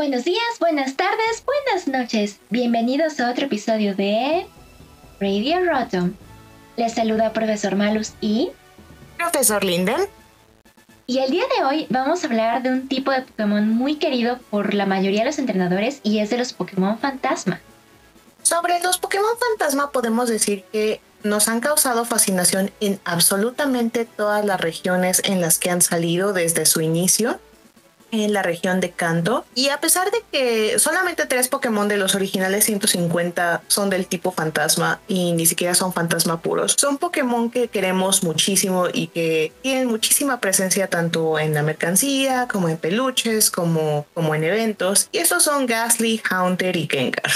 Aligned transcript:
Buenos 0.00 0.24
días, 0.24 0.42
buenas 0.58 0.96
tardes, 0.96 1.44
buenas 1.44 1.86
noches. 1.86 2.40
Bienvenidos 2.48 3.20
a 3.20 3.30
otro 3.30 3.44
episodio 3.44 3.94
de 3.94 4.46
Radio 5.20 5.58
Rotom. 5.64 6.14
Les 6.78 6.94
saluda 6.94 7.34
Profesor 7.34 7.76
Malus 7.76 8.14
y 8.22 8.50
Profesor 9.18 9.62
Linden. 9.62 10.00
Y 11.10 11.18
el 11.18 11.32
día 11.32 11.42
de 11.58 11.64
hoy 11.64 11.86
vamos 11.90 12.22
a 12.22 12.28
hablar 12.28 12.62
de 12.62 12.70
un 12.70 12.86
tipo 12.86 13.10
de 13.10 13.22
Pokémon 13.22 13.68
muy 13.68 13.96
querido 13.96 14.38
por 14.48 14.74
la 14.74 14.86
mayoría 14.86 15.22
de 15.22 15.26
los 15.26 15.40
entrenadores 15.40 15.98
y 16.04 16.20
es 16.20 16.30
de 16.30 16.38
los 16.38 16.52
Pokémon 16.52 17.00
Fantasma. 17.00 17.60
Sobre 18.44 18.78
los 18.78 18.98
Pokémon 18.98 19.32
Fantasma 19.36 19.90
podemos 19.90 20.28
decir 20.28 20.62
que 20.70 21.00
nos 21.24 21.48
han 21.48 21.58
causado 21.58 22.04
fascinación 22.04 22.70
en 22.78 23.00
absolutamente 23.04 24.04
todas 24.04 24.44
las 24.44 24.60
regiones 24.60 25.20
en 25.24 25.40
las 25.40 25.58
que 25.58 25.70
han 25.70 25.82
salido 25.82 26.32
desde 26.32 26.64
su 26.64 26.80
inicio 26.80 27.40
en 28.12 28.32
la 28.32 28.42
región 28.42 28.80
de 28.80 28.90
Kanto. 28.90 29.44
Y 29.54 29.68
a 29.68 29.80
pesar 29.80 30.10
de 30.10 30.18
que 30.30 30.78
solamente 30.78 31.26
tres 31.26 31.48
Pokémon 31.48 31.88
de 31.88 31.96
los 31.96 32.14
originales 32.14 32.64
150 32.64 33.62
son 33.68 33.90
del 33.90 34.06
tipo 34.06 34.32
fantasma 34.32 35.00
y 35.08 35.32
ni 35.32 35.46
siquiera 35.46 35.74
son 35.74 35.92
fantasma 35.92 36.40
puros, 36.40 36.76
son 36.78 36.98
Pokémon 36.98 37.50
que 37.50 37.68
queremos 37.68 38.22
muchísimo 38.22 38.86
y 38.92 39.08
que 39.08 39.52
tienen 39.62 39.88
muchísima 39.88 40.40
presencia 40.40 40.88
tanto 40.88 41.38
en 41.38 41.54
la 41.54 41.62
mercancía 41.62 42.48
como 42.50 42.68
en 42.68 42.76
peluches, 42.76 43.50
como, 43.50 44.06
como 44.14 44.34
en 44.34 44.44
eventos. 44.44 45.08
Y 45.12 45.18
esos 45.18 45.42
son 45.42 45.66
Ghastly, 45.66 46.20
Haunter 46.28 46.76
y 46.76 46.88
Gengar. 46.90 47.30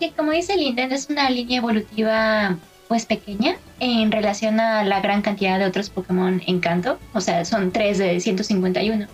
Que 0.00 0.12
como 0.12 0.32
dice 0.32 0.56
Linden, 0.56 0.92
es 0.92 1.08
una 1.10 1.28
línea 1.28 1.58
evolutiva 1.58 2.56
pues 2.86 3.04
pequeña 3.04 3.58
en 3.80 4.10
relación 4.10 4.60
a 4.60 4.82
la 4.82 5.00
gran 5.00 5.20
cantidad 5.20 5.58
de 5.58 5.66
otros 5.66 5.90
Pokémon 5.90 6.42
en 6.46 6.60
Kanto. 6.60 6.98
O 7.12 7.20
sea, 7.20 7.44
son 7.44 7.70
tres 7.70 7.98
de 7.98 8.18
151 8.18 9.06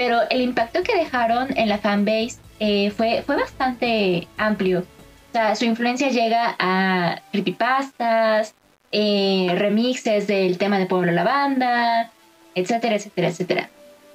pero 0.00 0.22
el 0.30 0.40
impacto 0.40 0.82
que 0.82 0.96
dejaron 0.96 1.54
en 1.58 1.68
la 1.68 1.76
fanbase 1.76 2.38
eh, 2.58 2.90
fue, 2.90 3.22
fue 3.26 3.36
bastante 3.36 4.26
amplio. 4.38 4.78
O 4.78 5.32
sea, 5.34 5.54
su 5.54 5.66
influencia 5.66 6.08
llega 6.08 6.56
a 6.58 7.20
creepypastas, 7.30 8.54
eh, 8.92 9.54
remixes 9.58 10.26
del 10.26 10.56
tema 10.56 10.78
de 10.78 10.86
Pueblo 10.86 11.12
Lavanda, 11.12 12.10
etcétera, 12.54 12.96
etcétera, 12.96 13.28
etcétera. 13.28 13.70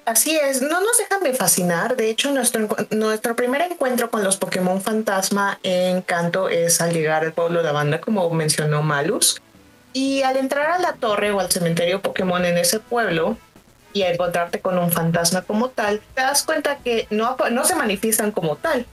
Así 0.06 0.36
es, 0.36 0.64
no 0.64 0.82
nos 0.82 0.98
dejan 0.98 1.22
de 1.22 1.34
fascinar. 1.34 1.96
De 1.96 2.10
hecho, 2.10 2.32
nuestro, 2.32 2.68
nuestro 2.90 3.36
primer 3.36 3.62
encuentro 3.62 4.10
con 4.10 4.24
los 4.24 4.38
Pokémon 4.38 4.82
Fantasma 4.82 5.60
en 5.62 6.02
Canto 6.02 6.50
es 6.50 6.82
al 6.82 6.94
llegar 6.94 7.24
al 7.24 7.34
pueblo 7.34 7.60
de 7.60 7.66
Lavanda, 7.66 8.02
como 8.02 8.28
mencionó 8.32 8.82
Malus. 8.82 9.40
Y 9.94 10.24
al 10.24 10.38
entrar 10.38 10.72
a 10.72 10.80
la 10.80 10.94
torre 10.94 11.32
o 11.32 11.40
al 11.40 11.52
cementerio 11.52 12.02
Pokémon 12.02 12.44
en 12.44 12.58
ese 12.58 12.80
pueblo, 12.80 13.38
y 13.96 14.04
a 14.04 14.12
encontrarte 14.12 14.60
con 14.60 14.78
un 14.78 14.92
fantasma 14.92 15.44
como 15.44 15.70
tal, 15.70 16.02
te 16.14 16.22
das 16.22 16.44
cuenta 16.44 16.80
que 16.80 17.08
no, 17.12 17.38
no 17.50 17.64
se 17.64 17.76
manifiestan 17.76 18.34
como 18.34 18.58
tal, 18.58 18.86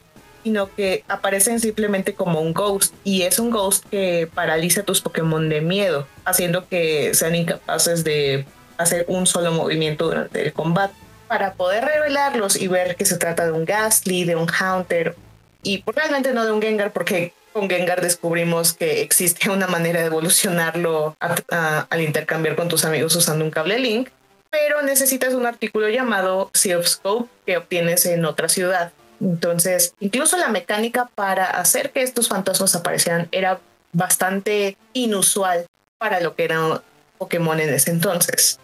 sino 0.45 0.73
que 0.73 1.03
aparecen 1.09 1.59
simplemente 1.59 2.15
como 2.15 2.41
un 2.41 2.53
ghost 2.53 2.95
y 3.03 3.23
es 3.23 3.41
un 3.41 3.51
ghost 3.51 3.85
que 3.91 4.31
paraliza 4.33 4.85
tus 4.85 5.01
Pokémon 5.01 5.49
de 5.49 5.61
miedo, 5.61 6.07
haciendo 6.25 6.69
que 6.69 7.15
sean 7.15 7.35
incapaces 7.35 8.05
de 8.05 8.47
hacer 8.79 9.05
un 9.09 9.27
solo 9.27 9.51
movimiento 9.51 10.05
durante 10.05 10.41
el 10.41 10.53
combate. 10.53 10.95
Para 11.27 11.55
poder 11.55 11.85
revelarlos 11.85 12.55
y 12.55 12.69
ver 12.69 12.95
que 12.95 13.05
se 13.05 13.17
trata 13.17 13.45
de 13.45 13.51
un 13.51 13.65
Ghastly, 13.65 14.23
de 14.23 14.37
un 14.37 14.47
Haunter 14.47 15.17
y 15.65 15.79
pues, 15.79 15.97
realmente 15.97 16.33
no 16.33 16.47
de 16.47 16.53
un 16.53 16.63
Gengar 16.63 16.93
porque 16.93 17.35
con 17.53 17.69
Gengar 17.69 18.03
descubrimos 18.03 18.73
que 18.73 19.03
existe 19.03 19.51
una 19.51 19.67
manera 19.67 19.99
de 19.99 20.07
evolucionarlo 20.07 21.17
al 21.19 22.01
intercambiar 22.01 22.55
con 22.55 22.69
tus 22.69 22.85
amigos 22.85 23.17
usando 23.17 23.45
un 23.45 23.51
cable 23.51 23.81
Link 23.81 24.09
pero 24.53 24.83
necesitas 24.83 25.33
un 25.33 25.47
artículo 25.47 25.89
llamado 25.89 26.51
Sea 26.53 26.79
of 26.79 26.87
Scope 26.87 27.29
que 27.47 27.57
obtienes 27.57 28.05
en 28.05 28.25
otra 28.27 28.51
ciudad. 28.51 28.93
Entonces, 29.19 29.95
incluso 29.99 30.37
la 30.37 30.49
mecánica 30.49 31.09
para 31.15 31.47
hacer 31.47 31.91
que 31.91 32.03
estos 32.03 32.29
fantasmas 32.29 32.75
aparecieran 32.77 33.29
era 33.33 33.61
bastante 33.93 34.77
inusual 34.93 35.65
para 35.97 36.21
lo 36.21 36.37
que 36.37 36.45
era 36.45 36.83
Pokémon 37.17 37.59
en 37.61 37.73
ese 37.73 37.93
entonces. 37.93 38.59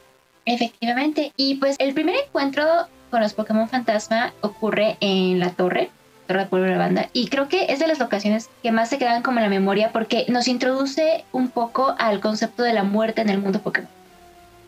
Efectivamente, 0.44 1.32
y 1.36 1.54
pues 1.54 1.76
el 1.78 1.94
primer 1.94 2.16
encuentro 2.16 2.64
con 3.10 3.22
los 3.22 3.32
Pokémon 3.32 3.68
fantasma 3.68 4.34
ocurre 4.42 4.98
en 5.00 5.38
la 5.38 5.52
torre, 5.52 5.90
Torre 6.26 6.40
de 6.40 6.46
Pueblo 6.46 6.66
de 6.66 6.72
la 6.72 6.78
Banda, 6.78 7.08
y 7.14 7.28
creo 7.28 7.48
que 7.48 7.72
es 7.72 7.78
de 7.78 7.86
las 7.86 7.98
locaciones 7.98 8.50
que 8.62 8.72
más 8.72 8.90
se 8.90 8.98
quedan 8.98 9.22
como 9.22 9.38
en 9.38 9.44
la 9.44 9.50
memoria 9.50 9.90
porque 9.92 10.26
nos 10.28 10.48
introduce 10.48 11.24
un 11.32 11.48
poco 11.48 11.94
al 11.98 12.20
concepto 12.20 12.62
de 12.62 12.74
la 12.74 12.82
muerte 12.82 13.22
en 13.22 13.30
el 13.30 13.38
mundo 13.38 13.60
Pokémon. 13.60 13.97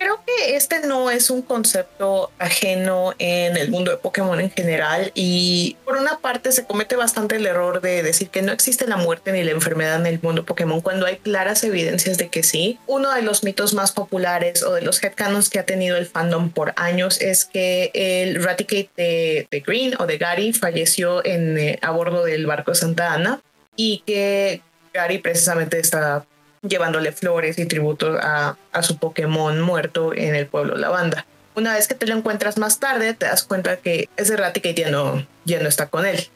Creo 0.01 0.19
que 0.25 0.57
este 0.57 0.81
no 0.87 1.11
es 1.11 1.29
un 1.29 1.43
concepto 1.43 2.31
ajeno 2.39 3.13
en 3.19 3.59
el 3.59 3.71
mundo 3.71 3.91
de 3.91 3.99
Pokémon 3.99 4.41
en 4.41 4.51
general 4.51 5.13
y 5.15 5.77
por 5.85 5.99
una 5.99 6.21
parte 6.21 6.53
se 6.53 6.65
comete 6.65 6.97
bastante 6.97 7.37
el 7.37 7.45
error 7.45 7.83
de 7.83 8.03
decir 8.03 8.31
que 8.31 8.41
no 8.41 8.51
existe 8.51 8.87
la 8.87 8.97
muerte 8.97 9.31
ni 9.31 9.45
la 9.45 9.51
enfermedad 9.51 10.01
en 10.01 10.07
el 10.07 10.19
mundo 10.23 10.47
Pokémon 10.47 10.81
cuando 10.81 11.05
hay 11.05 11.19
claras 11.19 11.65
evidencias 11.65 12.17
de 12.17 12.31
que 12.31 12.43
sí. 12.43 12.79
Uno 12.87 13.13
de 13.15 13.21
los 13.21 13.45
mitos 13.45 13.75
más 13.75 13.93
populares 13.93 14.63
o 14.63 14.73
de 14.73 14.81
los 14.81 15.05
headcanons 15.05 15.51
que 15.51 15.59
ha 15.59 15.67
tenido 15.67 15.99
el 15.99 16.07
fandom 16.07 16.49
por 16.49 16.73
años 16.77 17.21
es 17.21 17.45
que 17.45 17.91
el 17.93 18.43
Raticate 18.43 18.89
de, 18.97 19.63
Green 19.67 19.97
o 19.99 20.07
de 20.07 20.17
Gary 20.17 20.55
falleció 20.55 21.23
en, 21.27 21.59
eh, 21.59 21.79
a 21.83 21.91
bordo 21.91 22.25
del 22.25 22.47
barco 22.47 22.75
Santa 22.75 23.13
Ana 23.13 23.43
y 23.77 24.03
que 24.07 24.63
Gary 24.95 25.19
precisamente 25.19 25.79
está 25.79 26.25
llevándole 26.63 27.13
flores 27.13 27.59
y 27.59 27.67
tributos 27.67 28.19
a, 28.23 28.57
su 28.83 28.99
Pokémon 28.99 29.61
muerto 29.61 30.15
en 30.15 30.35
el 30.35 30.47
pueblo 30.47 30.77
Lavanda. 30.77 31.27
Una 31.55 31.75
vez 31.75 31.89
que 31.89 31.95
te 31.95 32.07
lo 32.07 32.17
encuentras 32.17 32.59
más 32.59 32.79
tarde, 32.79 33.15
te 33.15 33.27
das 33.27 33.43
cuenta 33.43 33.77
que 33.79 34.09
ese 34.17 34.37
Raticate 34.37 34.75
ya 34.75 34.91
no, 34.91 35.27
ya 35.45 35.61
no 35.61 35.69
está 35.69 35.87
con 35.87 36.07
él. 36.07 36.29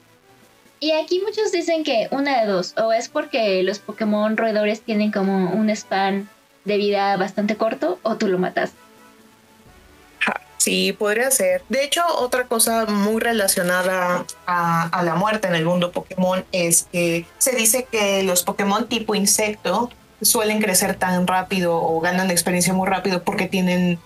Y 0.81 0.93
aquí 0.93 1.21
muchos 1.21 1.53
dicen 1.53 1.85
que 1.85 2.09
una 2.11 2.41
de 2.41 2.47
dos, 2.47 2.75
o 2.77 2.93
es 2.93 3.09
porque 3.09 3.63
los 3.63 3.79
Pokémon 3.79 4.37
roedores 4.37 4.81
tienen 4.81 5.13
como 5.13 5.53
un 5.53 5.71
span 5.71 6.29
de 6.65 6.77
vida 6.77 7.17
bastante 7.17 7.57
corto, 7.57 7.99
o 8.03 8.17
tú 8.17 8.27
lo 8.27 8.39
matas. 8.39 8.73
Sí, 10.57 10.95
podría 10.95 11.31
ser. 11.31 11.63
De 11.69 11.85
hecho, 11.85 12.03
otra 12.17 12.47
cosa 12.47 12.87
muy 12.87 13.21
relacionada 13.21 14.25
a, 14.47 14.89
a, 14.89 15.03
la 15.03 15.15
muerte 15.15 15.47
en 15.47 15.55
el 15.55 15.67
mundo 15.67 15.93
Pokémon 15.93 16.43
es 16.53 16.89
que 16.91 17.27
se 17.37 17.55
dice 17.55 17.87
que 17.91 18.23
los 18.23 18.43
Pokémon 18.45 18.89
tipo 18.89 19.15
insecto 19.15 19.91
suelen 20.21 20.61
crecer 20.61 20.97
tan 20.97 21.27
rápido 21.27 21.77
o 21.77 22.01
ganan 22.01 22.31
experiencia 22.31 22.73
muy 22.73 22.89
rápido 22.89 23.23
porque 23.23 23.47
tienen, 23.47 23.99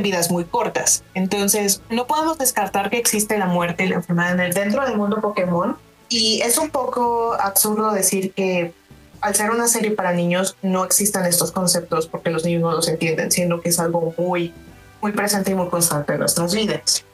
vidas 0.00 0.30
muy 0.30 0.44
cortas. 0.44 1.02
Entonces, 1.14 1.82
no 1.90 2.06
podemos 2.06 2.38
descartar 2.38 2.88
que 2.88 2.98
existe 2.98 3.36
la 3.36 3.46
muerte 3.46 3.84
y 3.84 3.88
la 3.88 3.96
enfermedad 3.96 4.36
dentro 4.54 4.84
del 4.86 4.96
mundo 4.96 5.20
Pokémon. 5.20 5.76
Y 6.08 6.40
es 6.42 6.56
un 6.58 6.70
poco 6.70 7.34
absurdo 7.34 7.92
decir 7.92 8.32
que 8.32 8.72
al 9.20 9.34
ser 9.34 9.50
una 9.50 9.66
serie 9.66 9.92
para 9.92 10.12
niños 10.12 10.56
no 10.62 10.84
existan 10.84 11.26
estos 11.26 11.50
conceptos 11.50 12.06
porque 12.06 12.30
los 12.30 12.44
niños 12.44 12.62
no 12.62 12.72
los 12.72 12.86
entienden, 12.88 13.32
siendo 13.32 13.60
que 13.60 13.70
es 13.70 13.78
algo 13.80 14.14
muy, 14.18 14.52
muy 15.00 15.12
presente 15.12 15.52
y 15.52 15.54
muy 15.54 15.68
constante 15.68 16.12
en 16.12 16.20
nuestras 16.20 16.54
vidas. 16.54 17.04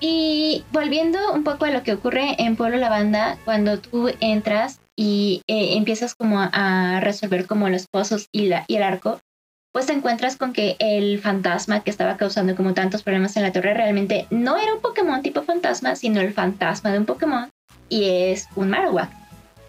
Y 0.00 0.64
volviendo 0.72 1.32
un 1.32 1.44
poco 1.44 1.66
a 1.66 1.70
lo 1.70 1.82
que 1.82 1.92
ocurre 1.92 2.34
en 2.38 2.56
Pueblo 2.56 2.78
Lavanda, 2.78 3.36
cuando 3.44 3.78
tú 3.78 4.10
entras 4.20 4.80
y 4.96 5.42
eh, 5.46 5.76
empiezas 5.76 6.14
como 6.14 6.38
a, 6.40 7.00
resolver 7.00 7.46
como 7.46 7.68
los 7.68 7.86
pozos 7.86 8.28
y, 8.32 8.46
la, 8.46 8.64
y 8.68 8.76
el 8.76 8.82
arco, 8.82 9.20
pues 9.72 9.86
te 9.86 9.92
encuentras 9.92 10.36
con 10.36 10.52
que 10.52 10.76
el 10.78 11.20
fantasma 11.20 11.80
que 11.80 11.90
estaba 11.90 12.16
causando 12.16 12.56
como 12.56 12.74
tantos 12.74 13.02
problemas 13.02 13.36
en 13.36 13.44
la 13.44 13.52
torre 13.52 13.74
realmente 13.74 14.26
no 14.30 14.56
era 14.56 14.74
un 14.74 14.80
Pokémon 14.80 15.22
tipo 15.22 15.42
fantasma, 15.42 15.94
sino 15.96 16.20
el 16.20 16.32
fantasma 16.32 16.90
de 16.90 16.98
un 16.98 17.06
Pokémon 17.06 17.48
y 17.88 18.08
es 18.08 18.48
un 18.56 18.70
Marowak. 18.70 19.10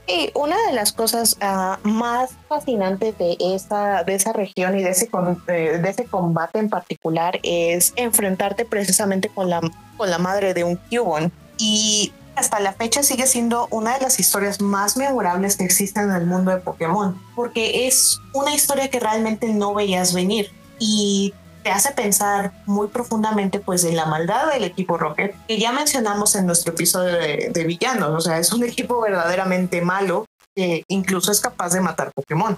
Y 0.07 0.31
una 0.33 0.55
de 0.67 0.73
las 0.73 0.91
cosas 0.91 1.37
ah, 1.41 1.79
más 1.83 2.31
fascinantes 2.49 3.17
de 3.17 3.37
esa, 3.39 4.03
de 4.03 4.15
esa 4.15 4.33
región 4.33 4.77
y 4.77 4.83
de 4.83 4.89
ese, 4.89 5.09
de 5.47 5.89
ese 5.89 6.05
combate 6.05 6.59
en 6.59 6.69
particular 6.69 7.39
es 7.43 7.93
enfrentarte 7.95 8.65
precisamente 8.65 9.29
con 9.29 9.49
la, 9.49 9.61
con 9.97 10.09
la 10.09 10.17
madre 10.17 10.53
de 10.53 10.63
un 10.63 10.75
Cubone. 10.75 11.31
Y 11.57 12.11
hasta 12.41 12.59
la 12.59 12.73
fecha 12.73 13.03
sigue 13.03 13.27
siendo 13.27 13.67
una 13.69 13.93
de 13.93 14.01
las 14.01 14.19
historias 14.19 14.61
más 14.61 14.97
memorables 14.97 15.57
que 15.57 15.63
existen 15.63 16.09
en 16.09 16.15
el 16.15 16.25
mundo 16.25 16.49
de 16.49 16.57
Pokémon, 16.57 17.15
porque 17.35 17.87
es 17.87 18.19
una 18.33 18.53
historia 18.53 18.89
que 18.89 18.99
realmente 18.99 19.47
no 19.47 19.75
veías 19.75 20.13
venir 20.13 20.51
y 20.79 21.35
te 21.63 21.69
hace 21.69 21.91
pensar 21.91 22.51
muy 22.65 22.87
profundamente 22.87 23.59
pues 23.59 23.83
en 23.83 23.95
la 23.95 24.07
maldad 24.07 24.51
del 24.51 24.63
equipo 24.63 24.97
Rocket, 24.97 25.35
que 25.47 25.59
ya 25.59 25.71
mencionamos 25.71 26.35
en 26.35 26.47
nuestro 26.47 26.73
episodio 26.73 27.13
de, 27.13 27.51
de 27.53 27.63
villanos, 27.63 28.09
o 28.09 28.19
sea, 28.19 28.39
es 28.39 28.51
un 28.51 28.63
equipo 28.63 28.99
verdaderamente 28.99 29.81
malo 29.81 30.25
que 30.55 30.83
incluso 30.87 31.31
es 31.31 31.39
capaz 31.39 31.73
de 31.73 31.81
matar 31.81 32.11
Pokémon. 32.15 32.55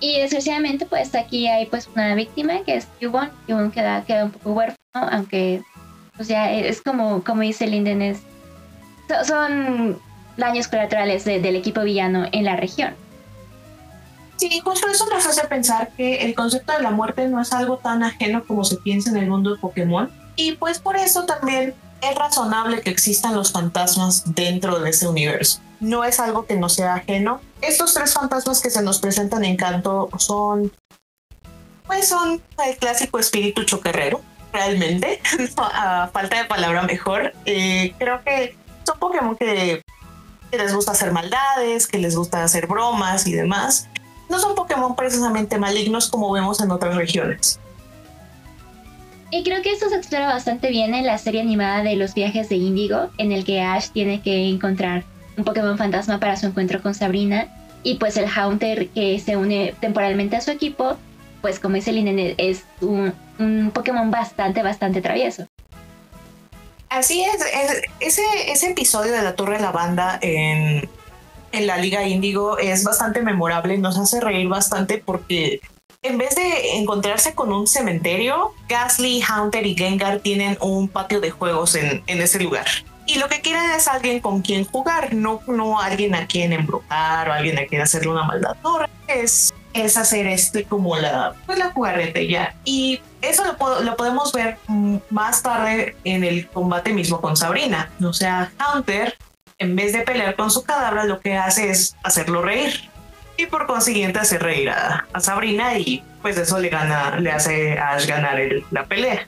Y 0.00 0.20
desgraciadamente 0.20 0.86
pues 0.86 1.14
aquí 1.14 1.48
hay 1.48 1.66
pues 1.66 1.86
una 1.94 2.14
víctima 2.14 2.62
que 2.64 2.76
es 2.76 2.86
Cubone, 2.98 3.30
Cubone 3.46 3.70
queda, 3.70 4.02
queda 4.06 4.24
un 4.24 4.30
poco 4.30 4.52
huérfano, 4.52 4.78
aunque 4.94 5.62
pues 6.16 6.28
ya 6.28 6.50
es 6.50 6.80
como, 6.80 7.22
como 7.22 7.42
dice 7.42 7.66
Linden, 7.66 8.00
es, 8.00 8.20
son 9.26 9.98
daños 10.36 10.68
colaterales 10.68 11.24
del 11.24 11.56
equipo 11.56 11.82
villano 11.82 12.26
en 12.32 12.44
la 12.44 12.56
región. 12.56 12.94
Sí, 14.36 14.60
justo 14.60 14.88
eso 14.88 15.06
nos 15.06 15.26
hace 15.26 15.46
pensar 15.46 15.90
que 15.96 16.24
el 16.24 16.34
concepto 16.34 16.72
de 16.72 16.82
la 16.82 16.90
muerte 16.90 17.28
no 17.28 17.40
es 17.40 17.52
algo 17.52 17.78
tan 17.78 18.02
ajeno 18.02 18.44
como 18.44 18.64
se 18.64 18.76
piensa 18.76 19.10
en 19.10 19.16
el 19.16 19.28
mundo 19.28 19.54
de 19.54 19.60
Pokémon. 19.60 20.10
Y 20.36 20.52
pues 20.52 20.80
por 20.80 20.96
eso 20.96 21.24
también 21.24 21.74
es 22.02 22.14
razonable 22.16 22.80
que 22.80 22.90
existan 22.90 23.34
los 23.34 23.52
fantasmas 23.52 24.34
dentro 24.34 24.80
de 24.80 24.90
ese 24.90 25.06
universo. 25.06 25.60
No 25.80 26.04
es 26.04 26.18
algo 26.18 26.46
que 26.46 26.56
no 26.56 26.68
sea 26.68 26.94
ajeno. 26.94 27.40
Estos 27.60 27.94
tres 27.94 28.12
fantasmas 28.12 28.60
que 28.60 28.70
se 28.70 28.82
nos 28.82 28.98
presentan 28.98 29.44
en 29.44 29.56
Canto 29.56 30.08
son, 30.18 30.72
pues 31.86 32.08
son 32.08 32.42
el 32.66 32.76
clásico 32.76 33.18
espíritu 33.18 33.64
chocarrero, 33.64 34.20
realmente, 34.52 35.20
a 35.56 36.08
falta 36.12 36.38
de 36.38 36.44
palabra 36.46 36.82
mejor. 36.82 37.32
Eh, 37.46 37.94
creo 37.98 38.22
que 38.24 38.56
son 38.84 38.98
Pokémon 38.98 39.36
que, 39.36 39.82
les 40.52 40.74
gusta 40.74 40.92
hacer 40.92 41.12
maldades, 41.12 41.86
que 41.86 41.98
les 41.98 42.16
gusta 42.16 42.44
hacer 42.44 42.66
bromas 42.66 43.26
y 43.26 43.32
demás 43.32 43.88
no 44.28 44.38
son 44.38 44.54
Pokémon 44.54 44.96
precisamente 44.96 45.58
malignos 45.58 46.08
como 46.08 46.32
vemos 46.32 46.60
en 46.60 46.70
otras 46.70 46.96
regiones. 46.96 47.60
Y 49.30 49.42
creo 49.42 49.62
que 49.62 49.72
esto 49.72 49.88
se 49.88 49.96
explora 49.96 50.26
bastante 50.26 50.70
bien 50.70 50.94
en 50.94 51.06
la 51.06 51.18
serie 51.18 51.40
animada 51.40 51.82
de 51.82 51.96
los 51.96 52.14
viajes 52.14 52.48
de 52.48 52.56
Índigo, 52.56 53.10
en 53.18 53.32
el 53.32 53.44
que 53.44 53.60
Ash 53.60 53.88
tiene 53.90 54.22
que 54.22 54.48
encontrar 54.48 55.04
un 55.36 55.44
Pokémon 55.44 55.76
fantasma 55.76 56.20
para 56.20 56.36
su 56.36 56.46
encuentro 56.46 56.80
con 56.80 56.94
Sabrina. 56.94 57.48
Y 57.82 57.96
pues 57.96 58.16
el 58.16 58.28
Haunter 58.28 58.88
que 58.88 59.18
se 59.18 59.36
une 59.36 59.74
temporalmente 59.80 60.36
a 60.36 60.40
su 60.40 60.50
equipo, 60.50 60.96
pues 61.42 61.58
como 61.58 61.74
dice 61.74 61.92
Linen, 61.92 62.34
es 62.38 62.64
un, 62.80 63.12
Pokémon 63.72 64.10
bastante, 64.10 64.62
bastante 64.62 65.02
travieso. 65.02 65.46
Así 66.94 67.24
es, 67.24 67.44
ese, 67.98 68.22
ese 68.52 68.70
episodio 68.70 69.10
de 69.10 69.22
la 69.22 69.34
Torre 69.34 69.56
de 69.56 69.62
la 69.62 69.72
Banda 69.72 70.16
en, 70.22 70.88
en 71.50 71.66
la 71.66 71.76
Liga 71.76 72.06
Índigo 72.06 72.56
es 72.56 72.84
bastante 72.84 73.20
memorable, 73.20 73.76
nos 73.78 73.98
hace 73.98 74.20
reír 74.20 74.46
bastante 74.46 74.98
porque 74.98 75.60
en 76.02 76.18
vez 76.18 76.36
de 76.36 76.76
encontrarse 76.76 77.34
con 77.34 77.52
un 77.52 77.66
cementerio, 77.66 78.54
Gasly, 78.68 79.24
Hunter 79.24 79.66
y 79.66 79.74
Gengar 79.74 80.20
tienen 80.20 80.56
un 80.60 80.86
patio 80.86 81.20
de 81.20 81.32
juegos 81.32 81.74
en, 81.74 82.04
en 82.06 82.22
ese 82.22 82.38
lugar. 82.38 82.66
Y 83.06 83.16
lo 83.16 83.28
que 83.28 83.40
quieren 83.40 83.72
es 83.72 83.88
alguien 83.88 84.20
con 84.20 84.40
quien 84.42 84.64
jugar, 84.64 85.14
no, 85.14 85.40
no 85.48 85.80
alguien 85.80 86.14
a 86.14 86.28
quien 86.28 86.52
embrujar 86.52 87.28
o 87.28 87.32
alguien 87.32 87.58
a 87.58 87.66
quien 87.66 87.82
hacerle 87.82 88.12
una 88.12 88.22
maldad. 88.22 88.56
No, 88.62 88.78
es, 89.08 89.52
es 89.72 89.96
hacer 89.96 90.28
este 90.28 90.62
como 90.62 90.96
la, 90.96 91.34
pues 91.44 91.58
la 91.58 91.72
jugarrete 91.72 92.28
ya. 92.28 92.54
Y 92.64 93.00
eso 93.30 93.44
lo, 93.44 93.80
lo 93.80 93.96
podemos 93.96 94.32
ver 94.32 94.58
más 95.10 95.42
tarde 95.42 95.96
en 96.04 96.24
el 96.24 96.48
combate 96.48 96.92
mismo 96.92 97.20
con 97.20 97.36
Sabrina. 97.36 97.90
O 98.02 98.12
sea, 98.12 98.52
Hunter 98.74 99.16
en 99.58 99.76
vez 99.76 99.92
de 99.92 100.00
pelear 100.00 100.36
con 100.36 100.50
su 100.50 100.64
cadáver, 100.64 101.06
lo 101.06 101.20
que 101.20 101.36
hace 101.36 101.70
es 101.70 101.96
hacerlo 102.02 102.42
reír. 102.42 102.90
Y 103.36 103.46
por 103.46 103.66
consiguiente 103.66 104.20
hacer 104.20 104.42
reír 104.42 104.70
a, 104.70 105.06
Sabrina 105.18 105.76
y 105.76 106.04
pues 106.22 106.36
eso 106.38 106.58
le 106.60 106.68
gana, 106.68 107.18
le 107.18 107.32
hace 107.32 107.78
a 107.78 107.92
Ash 107.92 108.06
ganar 108.06 108.38
la 108.70 108.84
pelea. 108.84 109.26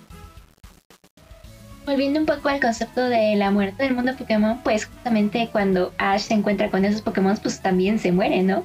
Volviendo 1.84 2.20
un 2.20 2.26
poco 2.26 2.48
al 2.48 2.60
concepto 2.60 3.00
de 3.00 3.34
la 3.37 3.50
muerte 3.50 3.82
del 3.82 3.94
mundo 3.94 4.16
Pokémon, 4.16 4.60
pues 4.62 4.87
justamente 4.87 5.48
cuando 5.50 5.93
Ash 5.98 6.22
se 6.22 6.34
encuentra 6.34 6.70
con 6.70 6.84
esos 6.84 7.02
Pokémon, 7.02 7.37
pues 7.37 7.60
también 7.60 7.98
se 7.98 8.12
muere, 8.12 8.43
¿no? 8.43 8.64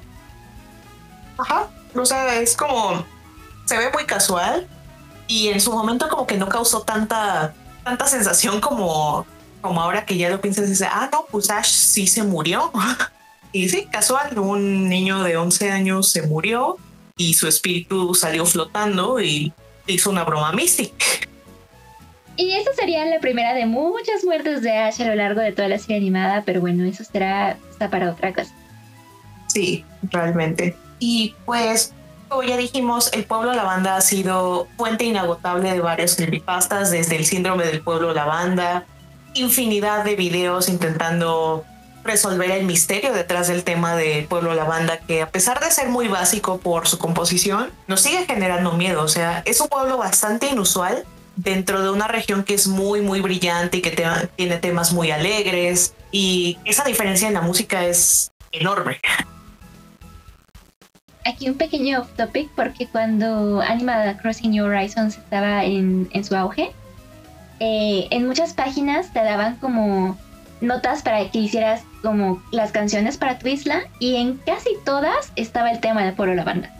Ajá, 1.37 1.67
o 1.95 2.05
sea, 2.05 2.39
es 2.39 2.55
como, 2.55 3.03
se 3.65 3.77
ve 3.77 3.89
muy 3.93 4.05
casual 4.05 4.67
y 5.31 5.47
en 5.47 5.61
su 5.61 5.71
momento 5.71 6.09
como 6.09 6.27
que 6.27 6.35
no 6.35 6.49
causó 6.49 6.81
tanta, 6.81 7.53
tanta 7.85 8.05
sensación 8.05 8.59
como 8.59 9.25
como 9.61 9.81
ahora 9.81 10.05
que 10.05 10.17
ya 10.17 10.29
lo 10.29 10.41
piensas, 10.41 10.67
dice, 10.67 10.87
ah, 10.89 11.07
no, 11.11 11.25
pues 11.31 11.49
Ash 11.49 11.69
sí 11.69 12.07
se 12.07 12.23
murió. 12.23 12.71
y 13.53 13.69
sí, 13.69 13.87
casual, 13.89 14.37
un 14.39 14.89
niño 14.89 15.23
de 15.23 15.37
11 15.37 15.71
años 15.71 16.11
se 16.11 16.23
murió 16.23 16.77
y 17.15 17.35
su 17.35 17.47
espíritu 17.47 18.13
salió 18.13 18.45
flotando 18.45 19.21
y 19.21 19.53
hizo 19.87 20.09
una 20.09 20.25
broma 20.25 20.51
mística. 20.51 21.05
Y 22.35 22.53
esa 22.55 22.73
sería 22.73 23.05
la 23.05 23.19
primera 23.19 23.53
de 23.53 23.67
muchas 23.67 24.25
muertes 24.25 24.63
de 24.63 24.75
Ash 24.77 25.01
a 25.01 25.05
lo 25.05 25.15
largo 25.15 25.39
de 25.39 25.51
toda 25.51 25.67
la 25.69 25.77
serie 25.77 25.97
animada, 25.97 26.43
pero 26.43 26.59
bueno, 26.59 26.83
eso 26.83 27.03
será 27.05 27.57
está 27.69 27.89
para 27.89 28.09
otra 28.11 28.33
cosa. 28.33 28.53
Sí, 29.47 29.85
realmente. 30.11 30.75
Y 30.99 31.35
pues, 31.45 31.93
como 32.31 32.43
ya 32.43 32.55
dijimos, 32.55 33.11
el 33.11 33.25
pueblo 33.25 33.51
lavanda 33.51 33.97
ha 33.97 34.01
sido 34.01 34.69
fuente 34.77 35.03
inagotable 35.03 35.69
de 35.69 35.81
varios 35.81 36.15
creepypastas, 36.15 36.89
desde 36.89 37.17
el 37.17 37.25
síndrome 37.25 37.65
del 37.65 37.81
pueblo 37.81 38.13
lavanda, 38.13 38.85
infinidad 39.33 40.05
de 40.05 40.15
videos 40.15 40.69
intentando 40.69 41.65
resolver 42.05 42.49
el 42.51 42.65
misterio 42.65 43.11
detrás 43.11 43.49
del 43.49 43.65
tema 43.65 43.97
de 43.97 44.25
Pueblo 44.29 44.55
Lavanda, 44.55 44.97
que 44.97 45.21
a 45.21 45.29
pesar 45.29 45.59
de 45.59 45.69
ser 45.69 45.89
muy 45.89 46.07
básico 46.07 46.57
por 46.57 46.87
su 46.87 46.97
composición, 46.97 47.69
nos 47.87 48.01
sigue 48.01 48.25
generando 48.25 48.71
miedo. 48.71 49.03
O 49.03 49.07
sea, 49.07 49.43
es 49.45 49.59
un 49.59 49.67
pueblo 49.67 49.97
bastante 49.97 50.47
inusual 50.47 51.05
dentro 51.35 51.83
de 51.83 51.91
una 51.91 52.07
región 52.07 52.43
que 52.43 52.55
es 52.55 52.65
muy, 52.65 53.01
muy 53.01 53.19
brillante 53.19 53.77
y 53.77 53.81
que 53.81 53.91
tiene 54.35 54.57
temas 54.57 54.93
muy 54.93 55.11
alegres. 55.11 55.93
Y 56.11 56.57
esa 56.65 56.85
diferencia 56.85 57.27
en 57.27 57.35
la 57.35 57.41
música 57.41 57.85
es 57.85 58.31
enorme. 58.51 58.99
Aquí 61.25 61.49
un 61.49 61.55
pequeño 61.55 62.01
off 62.01 62.09
topic, 62.15 62.49
porque 62.55 62.87
cuando 62.87 63.61
Animal 63.61 64.17
Crossing 64.21 64.51
New 64.51 64.65
Horizons 64.65 65.17
estaba 65.17 65.63
en, 65.63 66.09
su 66.23 66.35
auge, 66.35 66.71
eh, 67.59 68.07
en 68.09 68.27
muchas 68.27 68.53
páginas 68.53 69.13
te 69.13 69.23
daban 69.23 69.57
como 69.57 70.17
notas 70.61 71.01
para 71.01 71.29
que 71.29 71.39
hicieras 71.39 71.83
como 72.01 72.41
las 72.51 72.71
canciones 72.71 73.17
para 73.17 73.37
tu 73.37 73.47
isla 73.47 73.81
y 73.99 74.15
en 74.15 74.37
casi 74.37 74.71
todas 74.83 75.31
estaba 75.35 75.71
el 75.71 75.79
tema 75.79 76.03
de 76.03 76.13
Pueblo 76.13 76.35
Lavanda. 76.35 76.71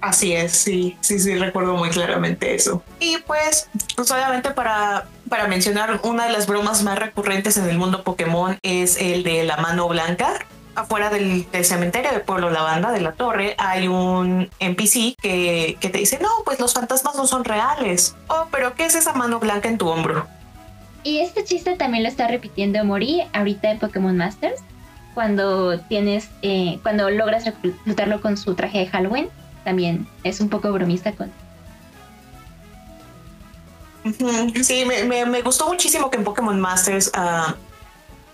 Así 0.00 0.32
es, 0.32 0.52
sí, 0.52 0.96
sí, 1.00 1.18
sí, 1.18 1.34
recuerdo 1.34 1.74
muy 1.74 1.88
claramente 1.88 2.54
eso. 2.54 2.82
Y 3.00 3.18
pues, 3.26 3.68
pues 3.96 4.10
obviamente 4.10 4.50
para, 4.50 5.06
para 5.28 5.48
mencionar 5.48 6.00
una 6.04 6.26
de 6.26 6.32
las 6.32 6.46
bromas 6.46 6.82
más 6.82 6.98
recurrentes 6.98 7.56
en 7.56 7.68
el 7.68 7.78
mundo 7.78 8.04
Pokémon 8.04 8.58
es 8.62 9.00
el 9.00 9.22
de 9.22 9.44
la 9.44 9.56
mano 9.56 9.88
blanca, 9.88 10.46
afuera 10.76 11.10
del, 11.10 11.46
cementerio 11.64 12.12
de 12.12 12.20
Pueblo 12.20 12.50
Lavanda, 12.50 12.92
de 12.92 13.00
la 13.00 13.12
torre, 13.12 13.54
hay 13.58 13.88
un 13.88 14.48
NPC 14.60 15.16
que, 15.20 15.76
que 15.80 15.88
te 15.88 15.98
dice, 15.98 16.18
no, 16.22 16.28
pues 16.44 16.60
los 16.60 16.74
fantasmas 16.74 17.16
no 17.16 17.26
son 17.26 17.44
reales. 17.44 18.14
Oh, 18.28 18.46
pero 18.52 18.74
¿qué 18.74 18.84
es 18.84 18.94
esa 18.94 19.12
mano 19.14 19.40
blanca 19.40 19.68
en 19.68 19.78
tu 19.78 19.88
hombro? 19.88 20.26
Y 21.02 21.20
este 21.20 21.44
chiste 21.44 21.76
también 21.76 22.02
lo 22.02 22.08
está 22.08 22.26
repitiendo 22.26 22.84
Mori 22.84 23.22
ahorita 23.32 23.70
en 23.70 23.78
Pokémon 23.78 24.16
Masters. 24.16 24.60
Cuando 25.14 25.80
tienes, 25.80 26.28
eh, 26.42 26.78
cuando 26.82 27.08
logras 27.10 27.44
reclutarlo 27.46 28.20
con 28.20 28.36
su 28.36 28.54
traje 28.54 28.78
de 28.80 28.86
Halloween, 28.88 29.28
también 29.64 30.06
es 30.24 30.40
un 30.40 30.48
poco 30.48 30.72
bromista 30.72 31.12
con. 31.12 31.32
Sí, 34.62 34.84
me, 34.84 35.26
me, 35.26 35.42
gustó 35.42 35.68
muchísimo 35.68 36.10
que 36.10 36.18
en 36.18 36.24
Pokémon 36.24 36.60
Masters 36.60 37.10
uh, 37.16 37.54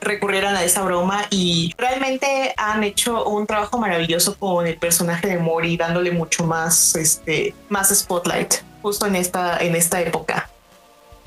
recurrieran 0.03 0.57
a 0.57 0.65
esa 0.65 0.83
broma 0.83 1.27
y 1.31 1.73
realmente 1.79 2.53
han 2.57 2.85
hecho 2.85 3.25
un 3.25 3.47
trabajo 3.47 3.79
maravilloso 3.79 4.37
con 4.37 4.67
el 4.67 4.77
personaje 4.77 5.29
de 5.29 5.39
Mori, 5.39 5.77
dándole 5.77 6.11
mucho 6.11 6.45
más, 6.45 6.95
este, 6.97 7.55
más 7.69 7.89
spotlight 7.97 8.55
justo 8.83 9.07
en 9.07 9.17
esta, 9.17 9.59
en 9.59 9.77
esta 9.77 10.01
época. 10.01 10.51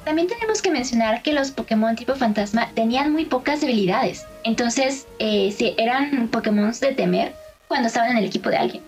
También 0.03 0.27
tenemos 0.27 0.61
que 0.61 0.69
mencionar 0.69 1.23
que 1.23 1.33
los 1.33 1.49
Pokémon 1.51 1.95
tipo 1.95 2.13
fantasma 2.13 2.69
tenían 2.75 3.11
muy 3.11 3.25
pocas 3.25 3.61
debilidades. 3.61 4.25
Entonces, 4.43 5.07
eh, 5.17 5.55
eran 5.77 6.27
Pokémon 6.27 6.71
de 6.79 6.93
temer 6.93 7.33
cuando 7.67 7.87
estaban 7.87 8.11
en 8.11 8.17
el 8.17 8.25
equipo 8.25 8.49
de 8.49 8.57
alguien. 8.57 8.83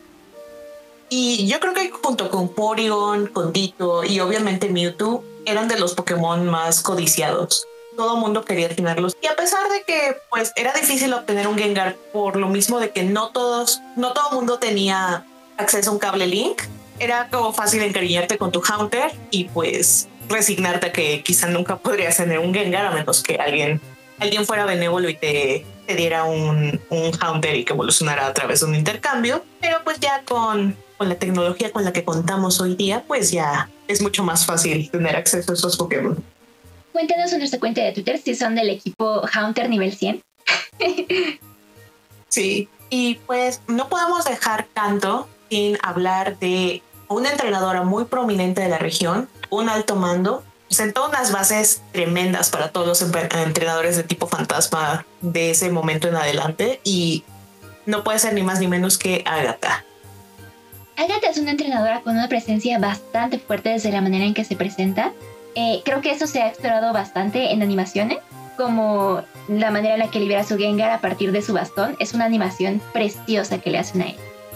Y 1.10 1.48
yo 1.48 1.60
creo 1.60 1.74
que 1.74 1.90
junto 1.90 2.30
con 2.30 2.50
Porygon, 2.50 3.28
con 3.28 3.54
Ditto 3.54 4.04
y 4.04 4.20
obviamente 4.20 4.70
Mewtwo, 4.70 5.24
eran 5.46 5.68
de 5.68 5.80
los 5.80 5.96
Pokémon 5.96 6.46
más 6.46 6.82
codiciados 6.82 7.66
todo 7.98 8.16
mundo 8.16 8.46
quería 8.46 8.70
tenerlos. 8.70 9.18
Y 9.22 9.28
a 9.28 9.36
pesar 9.36 9.68
de 9.70 9.84
que 9.84 10.16
pues 10.30 10.54
era 10.56 10.72
difícil 10.72 11.12
obtener 11.14 11.48
un 11.48 11.58
Gengar 11.58 11.98
por 12.14 12.38
lo 12.38 12.48
mismo 12.48 12.80
de 12.80 12.92
que 12.92 13.04
no 13.04 13.30
todos, 13.30 13.82
no 13.98 14.14
todo 14.14 14.32
mundo 14.32 14.60
tenía 14.60 15.26
acceso 15.58 15.90
a 15.90 15.94
un 15.94 16.00
cable 16.00 16.28
link, 16.28 16.62
era 17.00 17.28
como 17.30 17.52
fácil 17.52 17.82
encariñarte 17.82 18.38
con 18.38 18.52
tu 18.52 18.62
Haunter 18.62 19.12
y 19.32 19.46
pues 19.46 20.08
resignarte 20.30 20.88
a 20.88 20.94
que 20.94 21.24
quizá 21.24 21.48
nunca 21.48 21.78
podrías 21.78 22.16
tener 22.16 22.40
un 22.40 22.54
Gengar 22.54 22.86
a 22.86 22.92
menos 22.92 23.24
que 23.24 23.36
alguien, 23.36 23.82
alguien 24.20 24.46
fuera 24.46 24.66
benévolo 24.66 25.10
y 25.10 25.16
te, 25.16 25.66
te 25.88 25.96
diera 25.96 26.24
un, 26.24 26.80
un 26.90 27.12
Haunter 27.20 27.56
y 27.56 27.66
que 27.66 27.74
evolucionara 27.74 28.28
a 28.28 28.34
través 28.34 28.60
de 28.60 28.68
un 28.68 28.76
intercambio. 28.76 29.44
Pero 29.60 29.80
pues 29.84 30.00
ya 30.00 30.22
con, 30.24 30.78
con 30.98 31.10
la 31.10 31.16
tecnología 31.16 31.72
con 31.72 31.84
la 31.84 31.94
que 31.94 32.04
contamos 32.04 32.62
hoy 32.62 32.76
día, 32.76 33.04
pues 33.08 33.32
ya 33.32 33.70
es 33.88 34.02
mucho 34.02 34.24
más 34.24 34.46
fácil 34.46 34.92
tener 34.92 35.16
acceso 35.16 35.52
a 35.52 35.56
esos 35.56 35.78
Pokémon. 35.78 36.24
Cuéntanos 36.92 37.32
en 37.34 37.40
nuestra 37.40 37.60
cuenta 37.60 37.82
de 37.82 37.92
Twitter 37.92 38.20
si 38.24 38.36
son 38.36 38.56
del 38.56 38.70
equipo 38.70 39.22
Haunter 39.34 39.70
nivel 39.70 39.94
100. 39.94 40.22
sí, 42.30 42.70
y 42.90 43.16
pues 43.26 43.62
no 43.68 43.90
podemos 43.90 44.26
dejar 44.26 44.68
tanto 44.74 45.28
sin 45.50 45.78
hablar 45.82 46.40
de 46.40 46.82
una 47.08 47.32
entrenadora 47.32 47.84
muy 47.84 48.06
prominente 48.06 48.62
de 48.62 48.70
la 48.70 48.78
región, 48.78 49.30
un 49.50 49.70
alto 49.70 49.96
mando, 49.96 50.44
sentó 50.70 51.08
unas 51.08 51.32
bases 51.32 51.82
tremendas 51.92 52.50
para 52.50 52.72
todos 52.72 52.88
los 52.88 53.02
entrenadores 53.02 53.96
de 53.96 54.04
tipo 54.04 54.28
fantasma 54.28 55.06
de 55.22 55.52
ese 55.52 55.70
momento 55.70 56.08
en 56.08 56.16
adelante 56.16 56.82
y 56.84 57.24
no 57.86 58.04
puede 58.04 58.20
ser 58.20 58.34
ni 58.34 58.44
más 58.44 58.60
ni 58.60 58.68
menos 58.68 58.98
que 58.98 59.24
Agatha. 59.26 59.86
Agatha 60.98 61.30
es 61.30 61.38
una 61.38 61.52
entrenadora 61.52 62.02
con 62.02 62.18
una 62.18 62.28
presencia 62.28 62.80
bastante 62.80 63.40
fuerte 63.40 63.70
desde 63.70 63.92
la 63.92 64.02
manera 64.02 64.26
en 64.26 64.34
que 64.34 64.44
se 64.44 64.56
presenta. 64.56 65.14
Eh, 65.60 65.82
creo 65.84 66.02
que 66.02 66.12
eso 66.12 66.28
se 66.28 66.40
ha 66.40 66.50
explorado 66.50 66.94
bastante 66.94 67.52
en 67.52 67.64
animaciones, 67.64 68.20
como 68.58 69.24
la 69.48 69.72
manera 69.72 69.96
en 69.96 70.02
la 70.02 70.12
que 70.12 70.20
libera 70.20 70.44
su 70.44 70.56
Gengar 70.56 70.92
a 70.92 71.02
partir 71.02 71.32
de 71.32 71.42
su 71.42 71.52
bastón. 71.52 71.98
Es 72.00 72.14
una 72.14 72.26
animación 72.26 72.80
preciosa 72.94 73.58
que 73.58 73.72
le 73.72 73.80
hacen 73.80 74.04
a 74.04 74.06
él. 74.10 74.16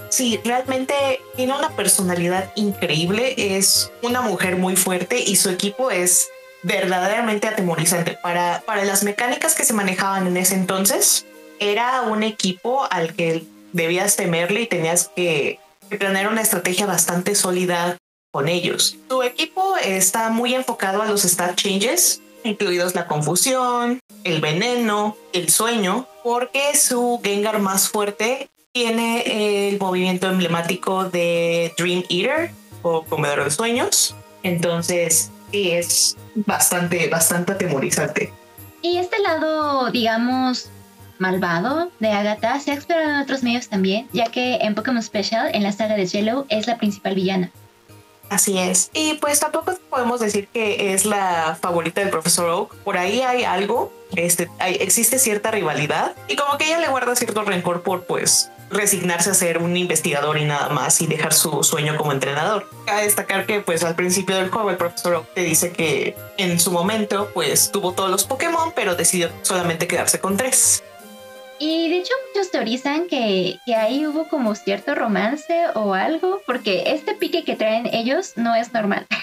Sí, 0.10 0.40
realmente 0.46 0.94
tiene 1.36 1.58
una 1.58 1.70
personalidad 1.70 2.52
increíble, 2.56 3.34
es 3.58 3.92
una 4.04 4.22
mujer 4.22 4.58
muy 4.58 4.76
fuerte 4.76 5.20
y 5.20 5.38
su 5.38 5.50
equipo 5.50 5.90
es 5.90 6.30
verdaderamente 6.62 7.48
atemorizante. 7.48 8.20
Para, 8.22 8.62
para 8.68 8.86
las 8.86 9.04
mecánicas 9.04 9.56
que 9.56 9.64
se 9.64 9.74
manejaban 9.74 10.28
en 10.28 10.38
ese 10.38 10.54
entonces, 10.54 11.26
era 11.60 12.04
un 12.04 12.22
equipo 12.22 12.88
al 12.92 13.16
que 13.16 13.44
debías 13.74 14.18
temerle 14.18 14.62
y 14.62 14.68
tenías 14.68 15.10
que, 15.16 15.58
que 15.90 15.98
planear 15.98 16.28
una 16.28 16.42
estrategia 16.42 16.86
bastante 16.86 17.34
sólida 17.34 17.98
con 18.32 18.48
ellos. 18.48 18.98
Su 19.10 19.24
equipo 19.24 19.76
está 19.78 20.30
muy 20.30 20.56
enfocado 20.56 21.02
a 21.02 21.06
los 21.06 21.24
stat 21.24 21.56
changes, 21.56 22.22
incluidos 22.44 22.96
la 22.96 23.08
confusión, 23.08 24.00
el 24.24 24.42
veneno, 24.42 25.18
el 25.34 25.50
sueño, 25.50 26.08
porque 26.24 26.76
su 26.76 27.20
Gengar 27.24 27.60
más 27.60 27.90
fuerte 27.90 28.50
tiene 28.72 29.68
el 29.70 29.80
movimiento 29.80 30.30
emblemático 30.30 31.04
de 31.06 31.74
Dream 31.78 32.04
Eater 32.10 32.52
o 32.82 33.04
comedor 33.04 33.44
de 33.44 33.52
sueños. 33.52 34.16
Entonces, 34.44 35.30
es 35.52 36.18
bastante, 36.36 37.10
bastante 37.10 37.52
atemorizante. 37.52 38.34
Y 38.82 38.98
este 38.98 39.20
lado, 39.20 39.92
digamos, 39.92 40.70
malvado 41.20 41.92
de 42.00 42.12
Agatha 42.12 42.60
se 42.60 42.72
ha 42.72 42.74
explorado 42.74 43.10
en 43.10 43.22
otros 43.22 43.44
medios 43.44 43.68
también, 43.68 44.08
ya 44.14 44.26
que 44.26 44.56
en 44.56 44.74
Pokémon 44.74 45.04
Special, 45.04 45.52
en 45.54 45.64
la 45.64 45.72
saga 45.72 45.96
de 45.96 46.08
Yellow, 46.08 46.46
es 46.50 46.66
la 46.66 46.78
principal 46.78 47.14
villana. 47.14 47.52
Así 48.32 48.58
es. 48.58 48.90
Y 48.94 49.16
pues 49.16 49.42
tampoco 49.42 49.78
podemos 49.90 50.22
decir 50.22 50.48
que 50.48 50.94
es 50.94 51.06
la 51.06 51.58
favorita 51.62 52.00
del 52.00 52.10
profesor 52.10 52.50
Oak. 52.50 52.76
Por 52.78 52.98
ahí 52.98 53.20
hay 53.20 53.44
algo, 53.44 53.92
este, 54.16 54.50
existe 54.80 55.20
cierta 55.20 55.52
rivalidad 55.52 56.16
y 56.30 56.38
como 56.38 56.58
que 56.58 56.68
ella 56.68 56.80
le 56.80 56.88
guarda 56.88 57.14
cierto 57.18 57.44
rencor 57.44 57.82
por 57.82 58.04
pues 58.04 58.50
resignarse 58.70 59.32
a 59.32 59.34
ser 59.34 59.58
un 59.58 59.76
investigador 59.76 60.38
y 60.38 60.46
nada 60.46 60.70
más 60.70 61.02
y 61.02 61.08
dejar 61.08 61.34
su 61.34 61.62
sueño 61.62 61.98
como 61.98 62.14
entrenador. 62.14 62.70
Cabe 62.86 63.04
destacar 63.04 63.46
que 63.46 63.60
pues 63.60 63.84
al 63.84 63.96
principio 63.96 64.38
del 64.38 64.50
juego 64.50 64.70
el 64.70 64.78
profesor 64.78 65.16
Oak 65.16 65.34
te 65.34 65.42
dice 65.42 65.74
que 65.74 66.16
en 66.38 66.58
su 66.58 66.72
momento 66.72 67.30
pues 67.34 67.70
tuvo 67.70 67.92
todos 67.92 68.10
los 68.10 68.24
Pokémon 68.24 68.72
pero 68.74 68.96
decidió 68.96 69.30
solamente 69.42 69.88
quedarse 69.88 70.22
con 70.22 70.38
tres. 70.38 70.84
Y 71.64 71.90
de 71.90 71.98
hecho 72.00 72.14
muchos 72.28 72.50
teorizan 72.50 73.08
que, 73.08 73.60
que, 73.68 73.76
ahí 73.76 74.08
hubo 74.08 74.28
como 74.28 74.56
cierto 74.56 74.96
romance 74.96 75.68
o 75.76 75.94
algo, 75.94 76.42
porque 76.48 76.86
este 76.88 77.14
pique 77.14 77.44
que 77.44 77.56
traen 77.56 77.86
ellos 77.94 78.34
no 78.36 78.56
es 78.56 78.74
normal. 78.74 79.06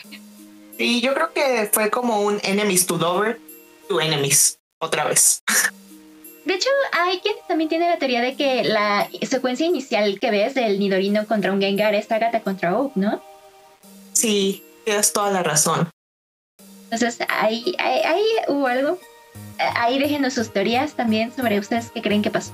Y 0.80 1.00
yo 1.00 1.12
creo 1.12 1.32
que 1.32 1.68
fue 1.72 1.90
como 1.90 2.20
un 2.20 2.38
enemies 2.44 2.86
to 2.86 2.96
lover 2.96 3.40
to 3.88 4.00
enemies, 4.00 4.60
otra 4.78 5.04
vez. 5.06 5.42
De 6.44 6.54
hecho, 6.54 6.68
hay 6.92 7.18
quien 7.18 7.34
también 7.48 7.68
tiene 7.68 7.90
la 7.90 7.98
teoría 7.98 8.22
de 8.22 8.36
que 8.36 8.62
la 8.62 9.08
secuencia 9.28 9.66
inicial 9.66 10.20
que 10.20 10.30
ves 10.30 10.54
del 10.54 10.78
Nidorino 10.78 11.26
contra 11.26 11.52
un 11.52 11.60
Gengar 11.60 11.96
es 11.96 12.10
Agatha 12.12 12.40
contra 12.40 12.78
Oak, 12.78 12.92
¿no? 12.94 13.20
Sí, 14.12 14.62
tienes 14.84 15.12
toda 15.12 15.32
la 15.32 15.42
razón. 15.42 15.90
Entonces, 16.84 17.18
ahí, 17.28 17.74
ahí, 17.78 18.24
hubo 18.46 18.68
algo. 18.68 18.98
Ahí 19.58 19.98
déjenos 19.98 20.34
sus 20.34 20.52
teorías 20.52 20.94
también 20.94 21.32
sobre 21.34 21.58
ustedes 21.58 21.90
qué 21.92 22.02
creen 22.02 22.22
que 22.22 22.30
pasó. 22.30 22.52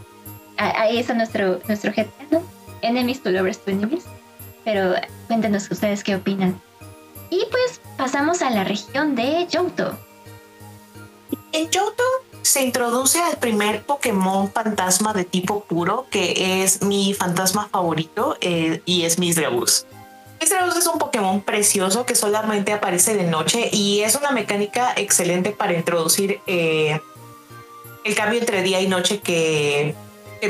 Ahí 0.56 0.98
está 0.98 1.14
nuestro, 1.14 1.60
nuestro 1.66 1.92
¿no? 2.30 2.42
Enemies 2.82 3.22
to 3.22 3.30
lovers. 3.30 3.60
Pero 4.64 4.94
cuéntenos 5.26 5.70
ustedes 5.70 6.04
qué 6.04 6.16
opinan. 6.16 6.60
Y 7.30 7.44
pues 7.50 7.80
pasamos 7.96 8.42
a 8.42 8.50
la 8.50 8.64
región 8.64 9.14
de 9.14 9.46
Johto. 9.52 9.98
En 11.52 11.66
Johto 11.72 12.02
se 12.42 12.62
introduce 12.62 13.20
al 13.20 13.38
primer 13.38 13.84
Pokémon 13.84 14.50
fantasma 14.52 15.12
de 15.12 15.24
tipo 15.24 15.64
puro, 15.64 16.06
que 16.10 16.62
es 16.62 16.82
mi 16.82 17.14
fantasma 17.14 17.68
favorito 17.68 18.36
eh, 18.40 18.82
y 18.84 19.04
es 19.04 19.18
Misdreavus. 19.18 19.86
Misdreavus 20.44 20.76
es 20.76 20.86
un 20.86 20.98
Pokémon 20.98 21.40
precioso 21.40 22.04
que 22.04 22.14
solamente 22.14 22.74
aparece 22.74 23.16
de 23.16 23.24
noche 23.24 23.70
y 23.72 24.02
es 24.02 24.14
una 24.14 24.30
mecánica 24.30 24.92
excelente 24.94 25.52
para 25.52 25.72
introducir 25.72 26.38
eh, 26.46 27.00
el 28.04 28.14
cambio 28.14 28.40
entre 28.40 28.60
día 28.60 28.78
y 28.82 28.86
noche 28.86 29.20
que, 29.20 29.94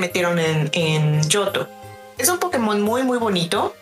metieron 0.00 0.40
en, 0.40 0.68
en 0.72 1.20
Johto. 1.30 1.68
Es 2.18 2.28
un 2.28 2.38
Pokémon 2.40 2.82
muy 2.82 3.04
muy 3.04 3.18
bonito, 3.18 3.72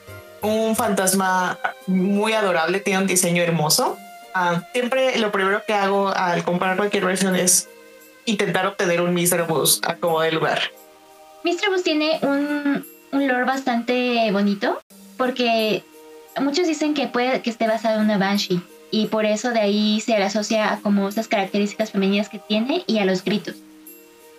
un 0.43 0.77
fantasma 0.77 1.59
muy 1.87 2.35
adorable, 2.35 2.81
tiene 2.81 2.99
un 3.01 3.07
diseño 3.07 3.43
hermoso. 3.43 3.97
Ah, 4.35 4.65
siempre 4.75 5.19
lo 5.19 5.33
primero 5.33 5.63
que 5.67 5.73
hago 5.73 6.09
al 6.09 6.45
comprar 6.45 6.77
cualquier 6.77 7.07
versión 7.07 7.37
es 7.37 7.71
intentar 8.27 8.67
obtener 8.67 9.01
un 9.01 9.15
Mr. 9.15 9.47
Bus 9.47 9.81
a 9.83 9.95
como 9.95 10.21
de 10.21 10.33
lugar. 10.33 10.61
Mr. 11.43 11.71
Bus 11.71 11.83
tiene 11.83 12.19
un, 12.21 12.87
un 13.13 13.29
lore 13.29 13.45
bastante 13.45 14.31
bonito 14.31 14.79
porque 15.17 15.83
muchos 16.41 16.67
dicen 16.67 16.95
que 16.95 17.09
puede 17.09 17.43
que 17.43 17.51
esté 17.51 17.67
basado 17.67 17.97
en 17.99 18.05
una 18.05 18.19
Banshee 18.19 18.63
y 18.91 19.07
por 19.07 19.25
eso 19.25 19.51
de 19.51 19.61
ahí 19.61 20.01
se 20.01 20.13
le 20.19 20.25
asocia 20.25 20.73
a 20.73 20.81
como 20.81 21.09
esas 21.09 21.29
características 21.29 21.91
femeninas 21.91 22.29
que 22.29 22.39
tiene 22.39 22.85
y 22.87 22.99
a 22.99 23.05
los 23.05 23.25
gritos. 23.25 23.57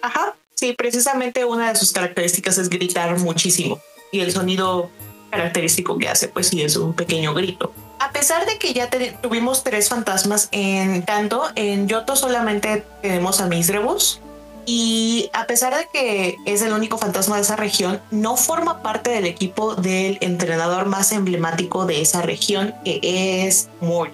Ajá, 0.02 0.36
sí, 0.54 0.74
precisamente 0.74 1.46
una 1.46 1.70
de 1.70 1.76
sus 1.76 1.92
características 1.92 2.58
es 2.58 2.70
gritar 2.70 3.18
muchísimo 3.20 3.80
y 4.12 4.22
el 4.22 4.32
sonido 4.32 4.90
característico 5.32 5.98
que 5.98 6.08
hace 6.08 6.28
pues 6.28 6.48
sí 6.48 6.62
es 6.62 6.76
un 6.78 6.94
pequeño 6.94 7.34
grito. 7.34 7.74
A 8.00 8.12
pesar 8.12 8.46
de 8.46 8.58
que 8.58 8.74
ya 8.74 8.90
tuvimos 9.22 9.64
tres 9.64 9.90
fantasmas 9.90 10.50
en 10.52 11.04
tanto, 11.04 11.46
en 11.56 11.88
Yoto 11.88 12.16
solamente 12.16 12.86
tenemos 13.02 13.42
a 13.42 13.48
Misdreavus. 13.48 14.20
Y 14.66 15.30
a 15.34 15.46
pesar 15.46 15.76
de 15.76 15.88
que 15.92 16.38
es 16.46 16.62
el 16.62 16.72
único 16.72 16.98
fantasma 16.98 17.36
de 17.36 17.42
esa 17.42 17.56
región, 17.56 18.02
no 18.12 18.38
forma 18.38 18.82
parte 18.82 19.10
del 19.10 19.26
equipo 19.26 19.76
del 19.76 20.18
entrenador 20.22 20.86
más 20.86 21.12
emblemático 21.12 21.86
de 21.86 22.02
esa 22.02 22.22
región, 22.22 22.74
que 22.86 23.00
es 23.46 23.70
Mori. 23.82 24.14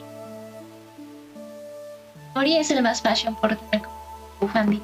Mori 2.35 2.57
es 2.57 2.71
el 2.71 2.81
más 2.81 3.01
fashion 3.01 3.35
por 3.35 3.57
Bufandi. 4.39 4.81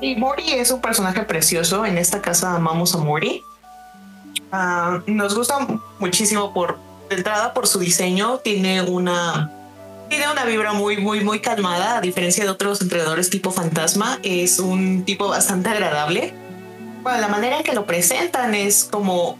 y 0.00 0.14
Mori 0.16 0.52
es 0.52 0.70
un 0.70 0.80
personaje 0.80 1.22
precioso. 1.22 1.84
En 1.84 1.98
esta 1.98 2.22
casa 2.22 2.54
amamos 2.54 2.94
a 2.94 2.98
Mori. 2.98 3.42
Ah, 4.52 5.00
nos 5.06 5.34
gusta 5.34 5.66
muchísimo 5.98 6.54
por 6.54 6.78
de 7.10 7.16
entrada 7.16 7.52
por 7.52 7.66
su 7.66 7.78
diseño. 7.78 8.38
Tiene 8.38 8.82
una 8.82 9.50
tiene 10.08 10.30
una 10.30 10.44
vibra 10.44 10.72
muy, 10.72 10.96
muy, 10.96 11.20
muy 11.20 11.40
calmada, 11.40 11.98
a 11.98 12.00
diferencia 12.00 12.44
de 12.44 12.50
otros 12.50 12.80
entrenadores 12.80 13.30
tipo 13.30 13.50
fantasma. 13.50 14.18
Es 14.22 14.58
un 14.58 15.04
tipo 15.04 15.28
bastante 15.28 15.68
agradable. 15.68 16.34
Bueno, 17.02 17.20
la 17.20 17.28
manera 17.28 17.58
en 17.58 17.62
que 17.62 17.72
lo 17.72 17.86
presentan 17.86 18.54
es 18.54 18.84
como 18.84 19.38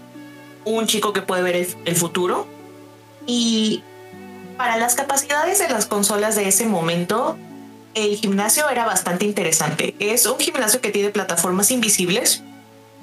un 0.65 0.87
chico 0.87 1.13
que 1.13 1.23
puede 1.23 1.43
ver 1.43 1.57
el, 1.57 1.69
el 1.85 1.97
futuro. 1.97 2.47
Y 3.27 3.83
para 4.57 4.77
las 4.77 4.95
capacidades 4.95 5.59
de 5.59 5.69
las 5.69 5.87
consolas 5.87 6.37
de 6.37 6.49
ese 6.49 6.67
momento, 6.67 7.37
el 7.95 8.17
gimnasio 8.17 8.69
era 8.69 8.85
bastante 8.85 9.25
interesante. 9.25 9.95
Es 9.99 10.27
un 10.27 10.39
gimnasio 10.39 10.81
que 10.81 10.91
tiene 10.91 11.11
plataformas 11.11 11.71
invisibles 11.71 12.43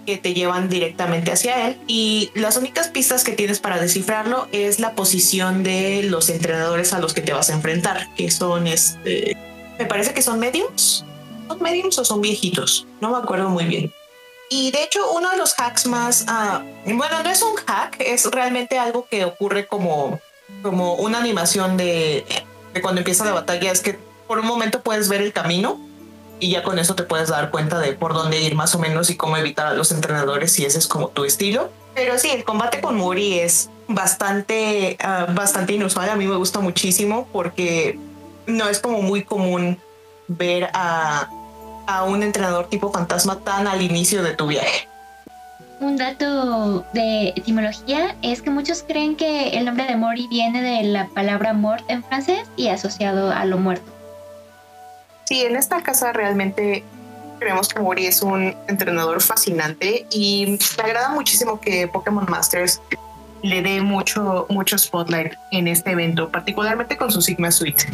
que 0.05 0.17
te 0.17 0.33
llevan 0.33 0.69
directamente 0.69 1.31
hacia 1.31 1.67
él. 1.67 1.77
Y 1.87 2.31
las 2.35 2.57
únicas 2.57 2.87
pistas 2.89 3.23
que 3.23 3.33
tienes 3.33 3.59
para 3.59 3.79
descifrarlo 3.79 4.47
es 4.51 4.79
la 4.79 4.93
posición 4.93 5.63
de 5.63 6.03
los 6.03 6.29
entrenadores 6.29 6.93
a 6.93 6.99
los 6.99 7.13
que 7.13 7.21
te 7.21 7.33
vas 7.33 7.49
a 7.49 7.53
enfrentar, 7.53 8.07
que 8.15 8.31
son 8.31 8.67
este, 8.67 9.35
me 9.77 9.85
parece 9.85 10.13
que 10.13 10.21
son 10.21 10.39
mediums, 10.39 11.03
son 11.47 11.61
mediums 11.61 11.99
o 11.99 12.05
son 12.05 12.21
viejitos, 12.21 12.87
no 13.01 13.11
me 13.11 13.17
acuerdo 13.17 13.49
muy 13.49 13.65
bien. 13.65 13.93
Y 14.49 14.71
de 14.71 14.83
hecho 14.83 15.11
uno 15.11 15.31
de 15.31 15.37
los 15.37 15.55
hacks 15.59 15.87
más, 15.87 16.25
uh, 16.29 16.93
bueno, 16.95 17.23
no 17.23 17.29
es 17.29 17.41
un 17.41 17.55
hack, 17.55 17.97
es 17.99 18.25
realmente 18.25 18.77
algo 18.77 19.07
que 19.09 19.25
ocurre 19.25 19.67
como, 19.67 20.19
como 20.61 20.95
una 20.95 21.17
animación 21.17 21.77
de, 21.77 22.25
de 22.73 22.81
cuando 22.81 23.01
empieza 23.01 23.25
la 23.25 23.33
batalla, 23.33 23.71
es 23.71 23.81
que 23.81 23.97
por 24.27 24.39
un 24.39 24.45
momento 24.45 24.81
puedes 24.81 25.09
ver 25.09 25.21
el 25.21 25.33
camino 25.33 25.79
y 26.39 26.51
ya 26.51 26.63
con 26.63 26.79
eso 26.79 26.95
te 26.95 27.03
puedes 27.03 27.29
dar 27.29 27.49
cuenta 27.49 27.79
de 27.79 27.93
por 27.93 28.13
dónde 28.13 28.41
ir 28.41 28.55
más 28.55 28.75
o 28.75 28.79
menos 28.79 29.09
y 29.09 29.17
cómo 29.17 29.37
evitar 29.37 29.67
a 29.67 29.73
los 29.73 29.91
entrenadores 29.91 30.51
si 30.51 30.65
ese 30.65 30.79
es 30.79 30.87
como 30.87 31.09
tu 31.09 31.25
estilo. 31.25 31.69
Pero 31.93 32.17
sí, 32.17 32.29
el 32.29 32.43
combate 32.43 32.81
con 32.81 32.97
Mori 32.97 33.39
es 33.39 33.69
bastante, 33.87 34.97
uh, 35.01 35.33
bastante 35.33 35.73
inusual. 35.73 36.09
A 36.09 36.15
mí 36.15 36.27
me 36.27 36.35
gusta 36.35 36.59
muchísimo 36.59 37.27
porque 37.31 37.97
no 38.47 38.67
es 38.67 38.79
como 38.79 39.01
muy 39.01 39.23
común 39.23 39.79
ver 40.27 40.69
a, 40.73 41.29
a 41.87 42.03
un 42.03 42.21
entrenador 42.23 42.67
tipo 42.67 42.91
fantasma 42.91 43.39
tan 43.39 43.67
al 43.67 43.81
inicio 43.81 44.23
de 44.23 44.33
tu 44.33 44.47
viaje. 44.47 44.87
un 45.79 45.97
dato 45.97 46.85
de 46.93 47.29
etimología 47.29 48.15
es 48.21 48.41
que 48.41 48.49
muchos 48.49 48.83
creen 48.83 49.15
que 49.15 49.49
el 49.49 49.65
nombre 49.65 49.85
de 49.85 49.95
Mori 49.95 50.27
viene 50.27 50.61
de 50.61 50.83
la 50.83 51.07
palabra 51.09 51.53
mort 51.53 51.83
en 51.89 52.03
francés 52.03 52.47
y 52.55 52.69
asociado 52.69 53.31
a 53.31 53.45
lo 53.45 53.57
muerto. 53.57 53.94
Sí, 55.25 55.41
en 55.41 55.55
esta 55.55 55.81
casa 55.81 56.13
realmente 56.13 56.83
creemos 57.39 57.67
que 57.67 57.79
Mori 57.79 58.05
es 58.05 58.21
un 58.21 58.55
entrenador 58.67 59.21
fascinante 59.21 60.05
y 60.11 60.57
me 60.77 60.83
agrada 60.83 61.09
muchísimo 61.09 61.59
que 61.59 61.87
Pokémon 61.87 62.25
Masters 62.29 62.81
le 63.41 63.61
dé 63.61 63.81
mucho, 63.81 64.45
mucho 64.49 64.77
spotlight 64.77 65.33
en 65.51 65.67
este 65.67 65.91
evento, 65.91 66.29
particularmente 66.29 66.97
con 66.97 67.11
su 67.11 67.21
Sigma 67.21 67.51
Suite. 67.51 67.85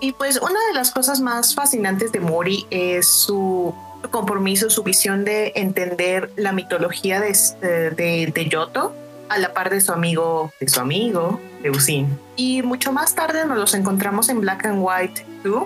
Y 0.00 0.12
pues 0.12 0.36
una 0.40 0.60
de 0.68 0.74
las 0.74 0.90
cosas 0.90 1.20
más 1.20 1.54
fascinantes 1.54 2.12
de 2.12 2.20
Mori 2.20 2.66
es 2.70 3.08
su 3.08 3.74
compromiso, 4.10 4.68
su 4.70 4.82
visión 4.82 5.24
de 5.24 5.52
entender 5.56 6.30
la 6.36 6.52
mitología 6.52 7.20
de, 7.20 7.90
de, 7.90 8.48
Yoto 8.48 8.92
a 9.28 9.38
la 9.38 9.54
par 9.54 9.70
de 9.70 9.80
su 9.80 9.92
amigo, 9.92 10.52
de 10.60 10.68
su 10.68 10.80
amigo, 10.80 11.40
Eusin. 11.62 12.18
Y 12.36 12.62
mucho 12.62 12.92
más 12.92 13.14
tarde 13.14 13.46
nos 13.46 13.56
los 13.56 13.74
encontramos 13.74 14.28
en 14.28 14.40
Black 14.40 14.66
and 14.66 14.78
White 14.80 15.26
2 15.44 15.64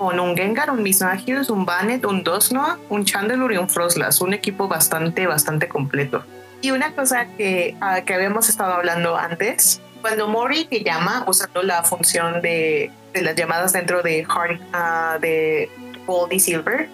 con 0.00 0.18
un 0.18 0.34
Gengar, 0.34 0.70
un 0.70 0.82
Mismagius, 0.82 1.50
un 1.50 1.66
Bannet, 1.66 2.06
un 2.06 2.24
Dosnoa, 2.24 2.78
un 2.88 3.04
Chandelure 3.04 3.56
y 3.56 3.58
un 3.58 3.68
Frostlass, 3.68 4.22
un 4.22 4.32
equipo 4.32 4.66
bastante, 4.66 5.26
bastante 5.26 5.68
completo. 5.68 6.24
Y 6.62 6.70
una 6.70 6.94
cosa 6.94 7.26
que, 7.36 7.76
uh, 7.82 8.02
que 8.06 8.14
habíamos 8.14 8.48
estado 8.48 8.72
hablando 8.72 9.14
antes, 9.14 9.82
cuando 10.00 10.26
Mori 10.26 10.64
te 10.64 10.82
llama 10.82 11.24
usando 11.26 11.62
la 11.62 11.82
función 11.82 12.40
de, 12.40 12.90
de 13.12 13.20
las 13.20 13.36
llamadas 13.36 13.74
dentro 13.74 14.02
de 14.02 14.24
Heart, 14.24 14.62
uh, 14.72 15.20
de 15.20 15.68
Gold 16.06 16.32
y 16.32 16.40
Silver, 16.40 16.88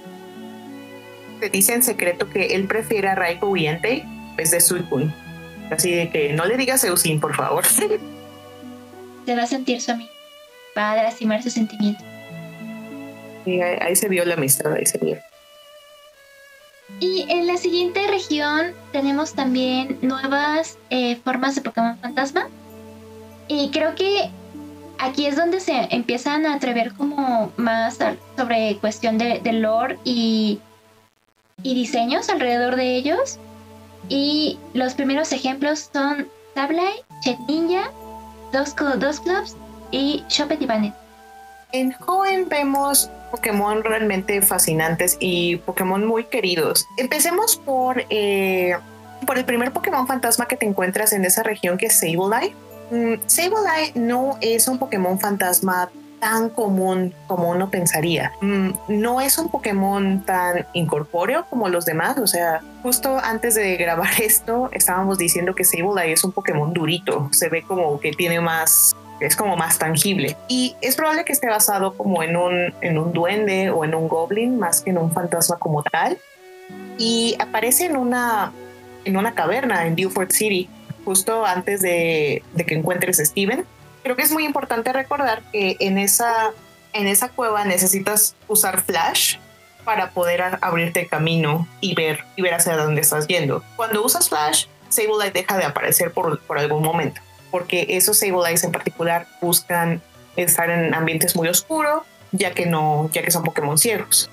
te 1.38 1.48
dice 1.48 1.74
en 1.74 1.84
secreto 1.84 2.28
que 2.28 2.56
él 2.56 2.66
prefiere 2.66 3.06
a 3.06 3.14
Raikou 3.14 3.56
y 3.56 3.68
Entei 3.68 4.00
en 4.00 4.34
vez 4.34 4.50
de 4.50 4.60
Suicune. 4.60 5.14
Así 5.70 5.94
de 5.94 6.10
que 6.10 6.32
no 6.32 6.44
le 6.44 6.56
digas 6.56 6.82
Eusin, 6.82 7.20
por 7.20 7.36
favor. 7.36 7.64
Se 9.26 9.36
va 9.36 9.44
a 9.44 9.46
sentir 9.46 9.80
su 9.80 9.92
amigo. 9.92 10.10
Va 10.76 10.90
a 10.90 10.96
lastimar 10.96 11.40
sus 11.44 11.52
sentimientos. 11.52 12.15
Ahí, 13.46 13.60
ahí 13.60 13.96
se 13.96 14.08
vio 14.08 14.24
la 14.24 14.34
amistad, 14.34 14.72
ahí 14.72 14.84
se 14.84 14.98
vio. 14.98 15.16
Y 17.00 17.26
en 17.28 17.46
la 17.46 17.56
siguiente 17.56 18.06
región 18.06 18.72
tenemos 18.92 19.34
también 19.34 19.98
nuevas 20.02 20.78
eh, 20.90 21.16
formas 21.16 21.54
de 21.54 21.62
Pokémon 21.62 21.98
Fantasma. 21.98 22.48
Y 23.48 23.70
creo 23.70 23.94
que 23.94 24.30
aquí 24.98 25.26
es 25.26 25.36
donde 25.36 25.60
se 25.60 25.88
empiezan 25.90 26.46
a 26.46 26.54
atrever 26.54 26.94
como 26.94 27.52
más 27.56 27.98
sobre 28.36 28.76
cuestión 28.80 29.18
de, 29.18 29.40
de 29.40 29.52
lore 29.52 29.98
y, 30.04 30.60
y, 31.62 31.74
diseños 31.74 32.28
alrededor 32.28 32.76
de 32.76 32.96
ellos. 32.96 33.38
Y 34.08 34.58
los 34.72 34.94
primeros 34.94 35.32
ejemplos 35.32 35.90
son 35.92 36.28
Sableye, 36.54 37.04
Chet 37.22 37.38
Ninja, 37.48 37.90
Dos, 38.52 38.72
Clubs 38.74 39.56
y 39.90 40.24
Choppet 40.28 40.62
y. 40.62 40.92
En 41.72 41.92
Joven 41.92 42.48
vemos 42.48 43.10
Pokémon 43.36 43.84
realmente 43.84 44.40
fascinantes 44.40 45.18
y 45.20 45.56
Pokémon 45.56 46.04
muy 46.06 46.24
queridos. 46.24 46.88
Empecemos 46.96 47.56
por, 47.56 48.02
eh, 48.08 48.76
por 49.26 49.36
el 49.36 49.44
primer 49.44 49.72
Pokémon 49.72 50.06
fantasma 50.06 50.48
que 50.48 50.56
te 50.56 50.64
encuentras 50.64 51.12
en 51.12 51.24
esa 51.24 51.42
región 51.42 51.76
que 51.76 51.86
es 51.86 52.00
Sableye. 52.00 52.54
Mm, 52.90 53.20
Sableye 53.26 53.92
no 53.94 54.38
es 54.40 54.68
un 54.68 54.78
Pokémon 54.78 55.20
fantasma 55.20 55.90
tan 56.18 56.48
común 56.48 57.12
como 57.26 57.50
uno 57.50 57.70
pensaría. 57.70 58.32
Mm, 58.40 58.70
no 58.88 59.20
es 59.20 59.36
un 59.36 59.50
Pokémon 59.50 60.24
tan 60.24 60.66
incorpóreo 60.72 61.44
como 61.50 61.68
los 61.68 61.84
demás. 61.84 62.16
O 62.18 62.26
sea, 62.26 62.62
justo 62.82 63.18
antes 63.22 63.54
de 63.54 63.76
grabar 63.76 64.08
esto, 64.22 64.70
estábamos 64.72 65.18
diciendo 65.18 65.54
que 65.54 65.64
Sableye 65.64 66.12
es 66.12 66.24
un 66.24 66.32
Pokémon 66.32 66.72
durito. 66.72 67.28
Se 67.32 67.50
ve 67.50 67.62
como 67.62 68.00
que 68.00 68.12
tiene 68.12 68.40
más 68.40 68.96
es 69.20 69.36
como 69.36 69.56
más 69.56 69.78
tangible. 69.78 70.36
Y 70.48 70.76
es 70.80 70.96
probable 70.96 71.24
que 71.24 71.32
esté 71.32 71.48
basado 71.48 71.96
como 71.96 72.22
en 72.22 72.36
un, 72.36 72.74
en 72.80 72.98
un 72.98 73.12
duende 73.12 73.70
o 73.70 73.84
en 73.84 73.94
un 73.94 74.08
goblin 74.08 74.58
más 74.58 74.80
que 74.80 74.90
en 74.90 74.98
un 74.98 75.12
fantasma 75.12 75.58
como 75.58 75.82
tal. 75.82 76.18
Y 76.98 77.36
aparece 77.38 77.86
en 77.86 77.96
una, 77.96 78.52
en 79.04 79.16
una 79.16 79.34
caverna 79.34 79.86
en 79.86 79.94
Beaufort 79.94 80.32
City, 80.32 80.68
justo 81.04 81.46
antes 81.46 81.80
de, 81.80 82.42
de 82.54 82.66
que 82.66 82.74
encuentres 82.74 83.20
a 83.20 83.24
Steven. 83.24 83.64
Creo 84.02 84.16
que 84.16 84.22
es 84.22 84.32
muy 84.32 84.44
importante 84.44 84.92
recordar 84.92 85.42
que 85.52 85.76
en 85.80 85.98
esa, 85.98 86.52
en 86.92 87.06
esa 87.06 87.28
cueva 87.28 87.64
necesitas 87.64 88.36
usar 88.48 88.82
flash 88.82 89.38
para 89.84 90.10
poder 90.10 90.42
abrirte 90.60 91.06
camino 91.06 91.66
y 91.80 91.94
ver, 91.94 92.24
y 92.34 92.42
ver 92.42 92.54
hacia 92.54 92.76
dónde 92.76 93.00
estás 93.00 93.28
yendo. 93.28 93.62
Cuando 93.76 94.04
usas 94.04 94.28
flash, 94.28 94.66
Sableye 94.88 95.30
deja 95.30 95.56
de 95.56 95.64
aparecer 95.64 96.12
por, 96.12 96.40
por 96.40 96.58
algún 96.58 96.82
momento 96.82 97.20
porque 97.56 97.86
esos 97.88 98.18
Sableyes 98.18 98.64
en 98.64 98.70
particular 98.70 99.26
buscan 99.40 100.02
estar 100.36 100.68
en 100.68 100.92
ambientes 100.92 101.34
muy 101.34 101.48
oscuros, 101.48 102.02
ya 102.30 102.50
que 102.50 102.66
no, 102.66 103.08
ya 103.14 103.22
que 103.22 103.30
son 103.30 103.44
Pokémon 103.44 103.78
ciegos. 103.78 104.30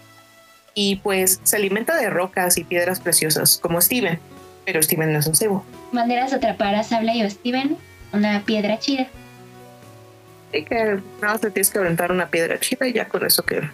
Y 0.73 0.97
pues 0.97 1.39
se 1.43 1.55
alimenta 1.55 1.95
de 1.95 2.09
rocas 2.09 2.57
y 2.57 2.65
piedras 2.65 2.99
preciosas, 2.99 3.59
como 3.59 3.79
Steven, 3.79 4.19
pero 4.65 4.83
Steven 4.83 5.13
no 5.13 5.19
es 5.19 5.27
un 5.27 5.35
cebo. 5.35 5.63
Maneras 5.93 6.31
de 6.31 6.35
atrapar 6.35 6.75
a 6.75 6.83
Sable 6.83 7.15
y 7.15 7.29
Steven, 7.29 7.77
una 8.11 8.43
piedra 8.43 8.77
chida. 8.77 9.07
Y 10.51 10.65
que 10.65 10.99
nada 11.21 11.33
más 11.35 11.39
te 11.39 11.49
tienes 11.49 11.69
que 11.69 11.79
aventar 11.79 12.11
una 12.11 12.27
piedra 12.27 12.59
chida 12.59 12.85
y 12.89 12.91
ya 12.91 13.07
con 13.07 13.25
eso 13.25 13.43
queda. 13.43 13.73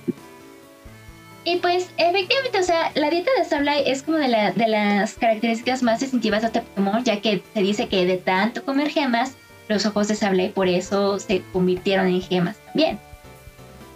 Y 1.45 1.57
pues, 1.57 1.89
efectivamente, 1.97 2.59
o 2.59 2.63
sea, 2.63 2.91
la 2.95 3.09
dieta 3.09 3.31
de 3.37 3.45
Sableye 3.45 3.89
es 3.89 4.03
como 4.03 4.17
de, 4.17 4.27
la, 4.27 4.51
de 4.51 4.67
las 4.67 5.13
características 5.13 5.81
más 5.83 5.99
distintivas 5.99 6.41
de 6.41 6.47
este 6.47 6.61
Pokémon, 6.61 7.03
ya 7.03 7.21
que 7.21 7.41
se 7.53 7.61
dice 7.61 7.87
que 7.87 8.05
de 8.05 8.17
tanto 8.17 8.65
comer 8.65 8.89
gemas, 8.89 9.35
los 9.67 9.85
ojos 9.85 10.07
de 10.07 10.15
Sableye 10.15 10.49
por 10.49 10.67
eso 10.67 11.19
se 11.19 11.41
convirtieron 11.53 12.07
en 12.07 12.21
gemas 12.21 12.57
también. 12.65 12.99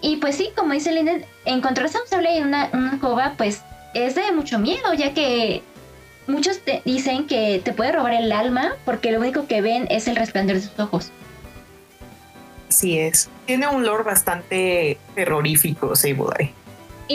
Y 0.02 0.18
pues 0.18 0.36
sí, 0.36 0.50
como 0.56 0.74
dice 0.74 0.92
Linden, 0.92 1.26
encontrarse 1.46 1.98
a 1.98 2.02
un 2.02 2.08
Sableye 2.08 2.38
en 2.38 2.48
una, 2.48 2.70
una 2.74 3.00
cova, 3.00 3.34
pues 3.38 3.62
es 3.94 4.16
de 4.16 4.32
mucho 4.32 4.60
miedo, 4.60 4.94
ya 4.94 5.14
que 5.14 5.64
muchos 6.28 6.60
te 6.60 6.82
dicen 6.86 7.28
que 7.28 7.62
te 7.64 7.74
puede 7.74 7.92
robar 7.92 8.14
el 8.14 8.32
alma 8.32 8.76
porque 8.86 9.12
lo 9.12 9.20
único 9.20 9.48
que 9.48 9.62
ven 9.62 9.88
es 9.90 10.08
el 10.08 10.16
resplandor 10.16 10.58
de 10.58 10.62
sus 10.62 10.80
ojos. 10.80 11.12
Así 12.70 12.98
es. 12.98 13.30
Tiene 13.46 13.68
un 13.68 13.86
lore 13.86 14.04
bastante 14.04 14.98
terrorífico, 15.14 15.96
Sableye. 15.96 16.63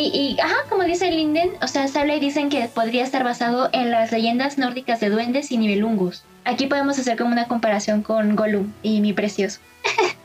Y, 0.01 0.11
y, 0.17 0.41
ajá, 0.41 0.55
como 0.69 0.85
dice 0.85 1.11
Linden, 1.11 1.51
o 1.61 1.67
sea, 1.67 1.89
Sableye 1.89 2.21
dicen 2.21 2.51
que 2.51 2.69
podría 2.69 3.03
estar 3.03 3.25
basado 3.25 3.69
en 3.73 3.91
las 3.91 4.13
leyendas 4.13 4.57
nórdicas 4.57 5.01
de 5.01 5.11
duendes 5.11 5.51
y 5.51 5.59
nivelungus. 5.59 6.23
Aquí 6.45 6.69
podemos 6.69 7.01
hacer 7.01 7.19
como 7.19 7.33
una 7.33 7.49
comparación 7.49 8.03
con 8.03 8.37
Gollum 8.37 8.73
y 8.81 9.01
mi 9.01 9.13
precioso. 9.13 9.59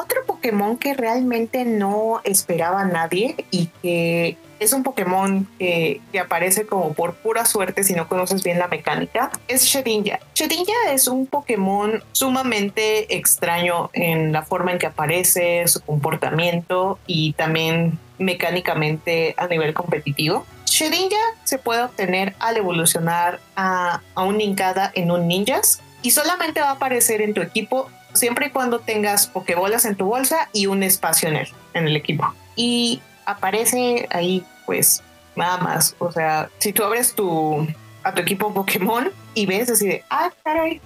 Otro 0.00 0.24
Pokémon 0.26 0.76
que 0.76 0.94
realmente 0.94 1.64
no 1.64 2.20
esperaba 2.22 2.84
nadie 2.84 3.34
y 3.50 3.66
que 3.82 4.36
es 4.60 4.72
un 4.72 4.84
Pokémon 4.84 5.44
que, 5.58 6.00
que, 6.12 6.20
aparece 6.20 6.66
como 6.66 6.92
por 6.92 7.14
pura 7.14 7.44
suerte 7.44 7.82
si 7.82 7.94
no 7.94 8.08
conoces 8.08 8.44
bien 8.44 8.60
la 8.60 8.68
mecánica, 8.68 9.32
es 9.48 9.64
Shedinja. 9.64 10.20
Shedinja 10.36 10.92
es 10.92 11.08
un 11.08 11.26
Pokémon 11.26 12.04
sumamente 12.12 13.16
extraño 13.16 13.90
en 13.92 14.30
la 14.30 14.42
forma 14.42 14.70
en 14.70 14.78
que 14.78 14.86
aparece, 14.86 15.66
su 15.66 15.80
comportamiento 15.80 17.00
y 17.08 17.32
también 17.32 17.98
mecánicamente 18.20 19.34
a 19.36 19.48
nivel 19.48 19.74
competitivo. 19.74 20.46
Shedinja 20.66 21.16
se 21.42 21.58
puede 21.58 21.82
obtener 21.82 22.36
al 22.38 22.56
evolucionar 22.56 23.40
a, 23.56 24.00
a 24.14 24.22
un 24.22 24.38
Ninkada 24.38 24.92
en 24.94 25.10
un 25.10 25.26
Ninjas 25.26 25.80
y 26.02 26.12
solamente 26.12 26.60
va 26.60 26.68
a 26.68 26.72
aparecer 26.74 27.20
en 27.20 27.34
tu 27.34 27.42
equipo 27.42 27.90
siempre 28.12 28.46
y 28.46 28.50
cuando 28.50 28.80
tengas 28.80 29.26
Pokébolas 29.26 29.84
en 29.84 29.96
tu 29.96 30.06
bolsa 30.06 30.48
y 30.52 30.66
un 30.66 30.82
espacio 30.82 31.28
en 31.28 31.36
el, 31.36 31.48
en 31.74 31.86
el 31.86 31.96
equipo. 31.96 32.32
Y 32.56 33.00
aparece 33.26 34.08
ahí, 34.10 34.44
pues, 34.66 35.02
nada 35.36 35.58
más. 35.58 35.94
O 35.98 36.10
sea, 36.12 36.50
si 36.58 36.72
tú 36.72 36.82
abres 36.82 37.14
tu, 37.14 37.66
a 38.02 38.12
tu 38.12 38.22
equipo 38.22 38.52
Pokémon 38.52 39.10
y 39.34 39.46
ves 39.46 39.70
así 39.70 39.86
de, 39.86 40.04
ah, 40.10 40.30
caray, 40.42 40.80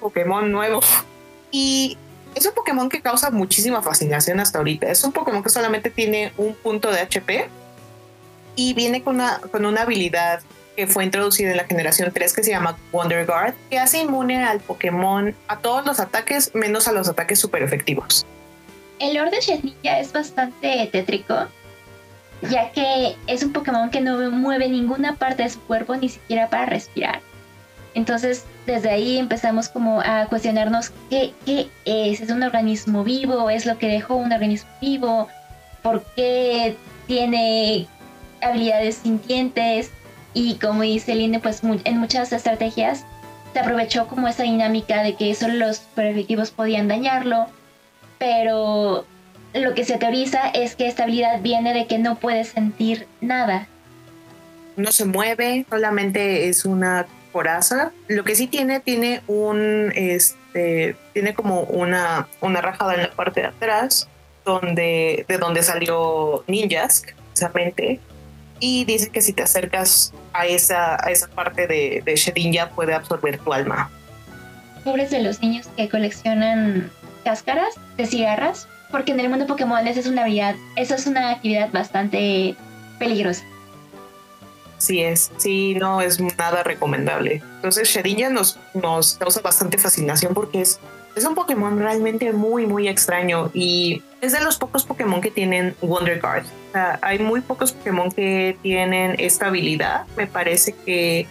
Pokémon 0.00 0.50
nuevo. 0.50 0.80
Y 1.50 1.96
es 2.34 2.46
un 2.46 2.54
Pokémon 2.54 2.88
que 2.88 3.00
causa 3.00 3.30
muchísima 3.30 3.82
fascinación 3.82 4.40
hasta 4.40 4.58
ahorita. 4.58 4.90
Es 4.90 5.02
un 5.04 5.12
Pokémon 5.12 5.42
que 5.42 5.50
solamente 5.50 5.90
tiene 5.90 6.32
un 6.36 6.54
punto 6.54 6.90
de 6.90 7.00
HP 7.00 7.48
y 8.56 8.74
viene 8.74 9.02
con 9.02 9.16
una, 9.16 9.38
con 9.38 9.64
una 9.64 9.82
habilidad 9.82 10.40
que 10.76 10.86
fue 10.86 11.04
introducida 11.04 11.50
en 11.50 11.56
la 11.56 11.64
generación 11.64 12.10
3 12.12 12.32
que 12.32 12.42
se 12.42 12.50
llama 12.50 12.76
Wonder 12.92 13.26
Guard, 13.26 13.54
que 13.70 13.78
hace 13.78 13.98
inmune 13.98 14.44
al 14.44 14.60
Pokémon 14.60 15.34
a 15.48 15.58
todos 15.58 15.84
los 15.86 16.00
ataques 16.00 16.54
menos 16.54 16.88
a 16.88 16.92
los 16.92 17.08
ataques 17.08 17.38
super 17.38 17.62
efectivos. 17.62 18.26
El 18.98 19.14
Lord 19.14 19.30
de 19.30 19.40
Shedinja 19.40 19.98
es 19.98 20.12
bastante 20.12 20.88
tétrico, 20.92 21.48
ya 22.50 22.70
que 22.72 23.16
es 23.26 23.42
un 23.42 23.52
Pokémon 23.52 23.90
que 23.90 24.00
no 24.00 24.30
mueve 24.30 24.68
ninguna 24.68 25.16
parte 25.16 25.42
de 25.42 25.50
su 25.50 25.60
cuerpo 25.62 25.96
ni 25.96 26.08
siquiera 26.08 26.48
para 26.48 26.66
respirar. 26.66 27.20
Entonces, 27.94 28.44
desde 28.66 28.90
ahí 28.90 29.18
empezamos 29.18 29.68
como 29.68 30.00
a 30.00 30.26
cuestionarnos 30.26 30.92
qué, 31.08 31.32
qué 31.44 31.68
es, 31.84 32.20
es 32.20 32.30
un 32.30 32.42
organismo 32.42 33.02
vivo, 33.02 33.50
es 33.50 33.66
lo 33.66 33.78
que 33.78 33.88
dejó 33.88 34.14
un 34.14 34.32
organismo 34.32 34.68
vivo, 34.80 35.28
por 35.82 36.04
qué 36.14 36.76
tiene 37.06 37.88
habilidades 38.40 38.96
sintientes. 38.96 39.90
Y 40.34 40.56
como 40.56 40.82
dice 40.82 41.14
Linde, 41.14 41.40
pues 41.40 41.62
en 41.62 41.98
muchas 41.98 42.32
estrategias 42.32 43.04
se 43.52 43.58
aprovechó 43.58 44.06
como 44.06 44.28
esa 44.28 44.44
dinámica 44.44 45.02
de 45.02 45.16
que 45.16 45.34
solo 45.34 45.54
los 45.54 45.78
super 45.78 46.06
efectivos 46.06 46.50
podían 46.50 46.88
dañarlo, 46.88 47.46
pero 48.18 49.04
lo 49.54 49.74
que 49.74 49.84
se 49.84 49.98
teoriza 49.98 50.48
es 50.50 50.76
que 50.76 50.86
esta 50.86 51.04
habilidad 51.04 51.40
viene 51.40 51.74
de 51.74 51.86
que 51.86 51.98
no 51.98 52.16
puedes 52.16 52.50
sentir 52.50 53.08
nada. 53.20 53.66
No 54.76 54.92
se 54.92 55.04
mueve, 55.04 55.66
solamente 55.68 56.48
es 56.48 56.64
una 56.64 57.06
coraza. 57.32 57.92
Lo 58.08 58.24
que 58.24 58.36
sí 58.36 58.46
tiene, 58.46 58.80
tiene 58.80 59.22
un, 59.26 59.92
este, 59.94 60.96
tiene 61.12 61.34
como 61.34 61.62
una, 61.62 62.28
una 62.40 62.60
rajada 62.60 62.94
en 62.94 63.02
la 63.02 63.10
parte 63.10 63.40
de 63.40 63.48
atrás, 63.48 64.08
donde, 64.44 65.24
de 65.28 65.38
donde 65.38 65.62
salió 65.62 66.44
Ninjas, 66.46 67.04
precisamente. 67.32 68.00
Y 68.60 68.84
dice 68.84 69.10
que 69.10 69.22
si 69.22 69.32
te 69.32 69.42
acercas 69.42 70.12
a 70.32 70.46
esa, 70.46 70.94
a 71.04 71.10
esa 71.10 71.28
parte 71.28 71.66
de, 71.66 72.02
de 72.04 72.14
Shedinja 72.14 72.70
puede 72.70 72.94
absorber 72.94 73.38
tu 73.38 73.52
alma. 73.52 73.90
Pobres 74.84 75.10
de 75.10 75.22
los 75.22 75.40
niños 75.40 75.66
que 75.76 75.88
coleccionan 75.88 76.90
cáscaras 77.24 77.74
de 77.96 78.06
cigarras, 78.06 78.68
porque 78.90 79.12
en 79.12 79.20
el 79.20 79.28
mundo 79.28 79.46
Pokémon 79.46 79.86
esa 79.86 80.00
es 80.00 80.06
una 80.06 80.22
habilidad, 80.22 80.56
esa 80.76 80.94
es 80.94 81.06
una 81.06 81.30
actividad 81.30 81.70
bastante 81.72 82.54
peligrosa. 82.98 83.44
Sí 84.78 85.02
es, 85.02 85.30
sí, 85.36 85.74
no 85.74 86.00
es 86.00 86.20
nada 86.20 86.62
recomendable. 86.62 87.42
Entonces 87.56 87.88
Shedinja 87.88 88.30
nos, 88.30 88.58
nos 88.72 89.14
causa 89.14 89.40
bastante 89.42 89.76
fascinación 89.76 90.32
porque 90.32 90.62
es, 90.62 90.80
es 91.20 91.26
un 91.26 91.34
Pokémon 91.34 91.78
realmente 91.78 92.32
muy, 92.32 92.66
muy 92.66 92.88
extraño 92.88 93.50
y 93.52 94.02
es 94.22 94.32
de 94.32 94.40
los 94.40 94.56
pocos 94.56 94.86
Pokémon 94.86 95.20
que 95.20 95.30
tienen 95.30 95.74
Wonder 95.82 96.18
Guard. 96.18 96.44
O 96.44 96.72
sea, 96.72 96.98
hay 97.02 97.18
muy 97.18 97.42
pocos 97.42 97.72
Pokémon 97.72 98.10
que 98.10 98.56
tienen 98.62 99.16
esta 99.18 99.48
habilidad. 99.48 100.06
Me 100.16 100.26
parece 100.26 100.72
que 100.72 101.26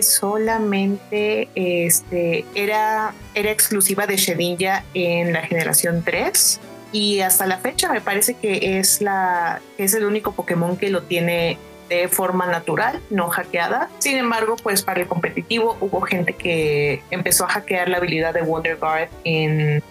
solamente 0.00 1.48
este, 1.54 2.44
era, 2.54 3.12
era 3.34 3.50
exclusiva 3.50 4.06
de 4.06 4.16
Shedinja 4.16 4.84
en 4.94 5.32
la 5.32 5.42
generación 5.42 6.02
3 6.04 6.60
y 6.92 7.20
hasta 7.20 7.46
la 7.46 7.58
fecha 7.58 7.92
me 7.92 8.00
parece 8.00 8.34
que 8.34 8.78
es, 8.78 9.02
la, 9.02 9.60
es 9.76 9.92
el 9.94 10.04
único 10.04 10.32
Pokémon 10.32 10.76
que 10.76 10.88
lo 10.88 11.02
tiene 11.02 11.58
de 11.90 12.08
forma 12.08 12.46
natural, 12.46 13.02
no 13.10 13.28
hackeada. 13.28 13.90
Sin 13.98 14.16
embargo, 14.16 14.56
pues 14.62 14.82
para 14.82 15.00
el 15.00 15.08
competitivo 15.08 15.76
hubo 15.80 16.00
gente 16.02 16.32
que 16.34 17.02
empezó 17.10 17.44
a 17.44 17.48
hackear 17.48 17.88
la 17.88 17.96
habilidad 17.98 18.32
de 18.32 18.42
Wonder 18.42 18.76
Guard 18.76 19.08
en, 19.24 19.82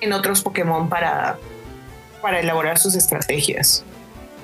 en 0.00 0.12
otros 0.12 0.42
Pokémon 0.42 0.88
para, 0.90 1.38
para 2.20 2.40
elaborar 2.40 2.78
sus 2.78 2.94
estrategias. 2.94 3.82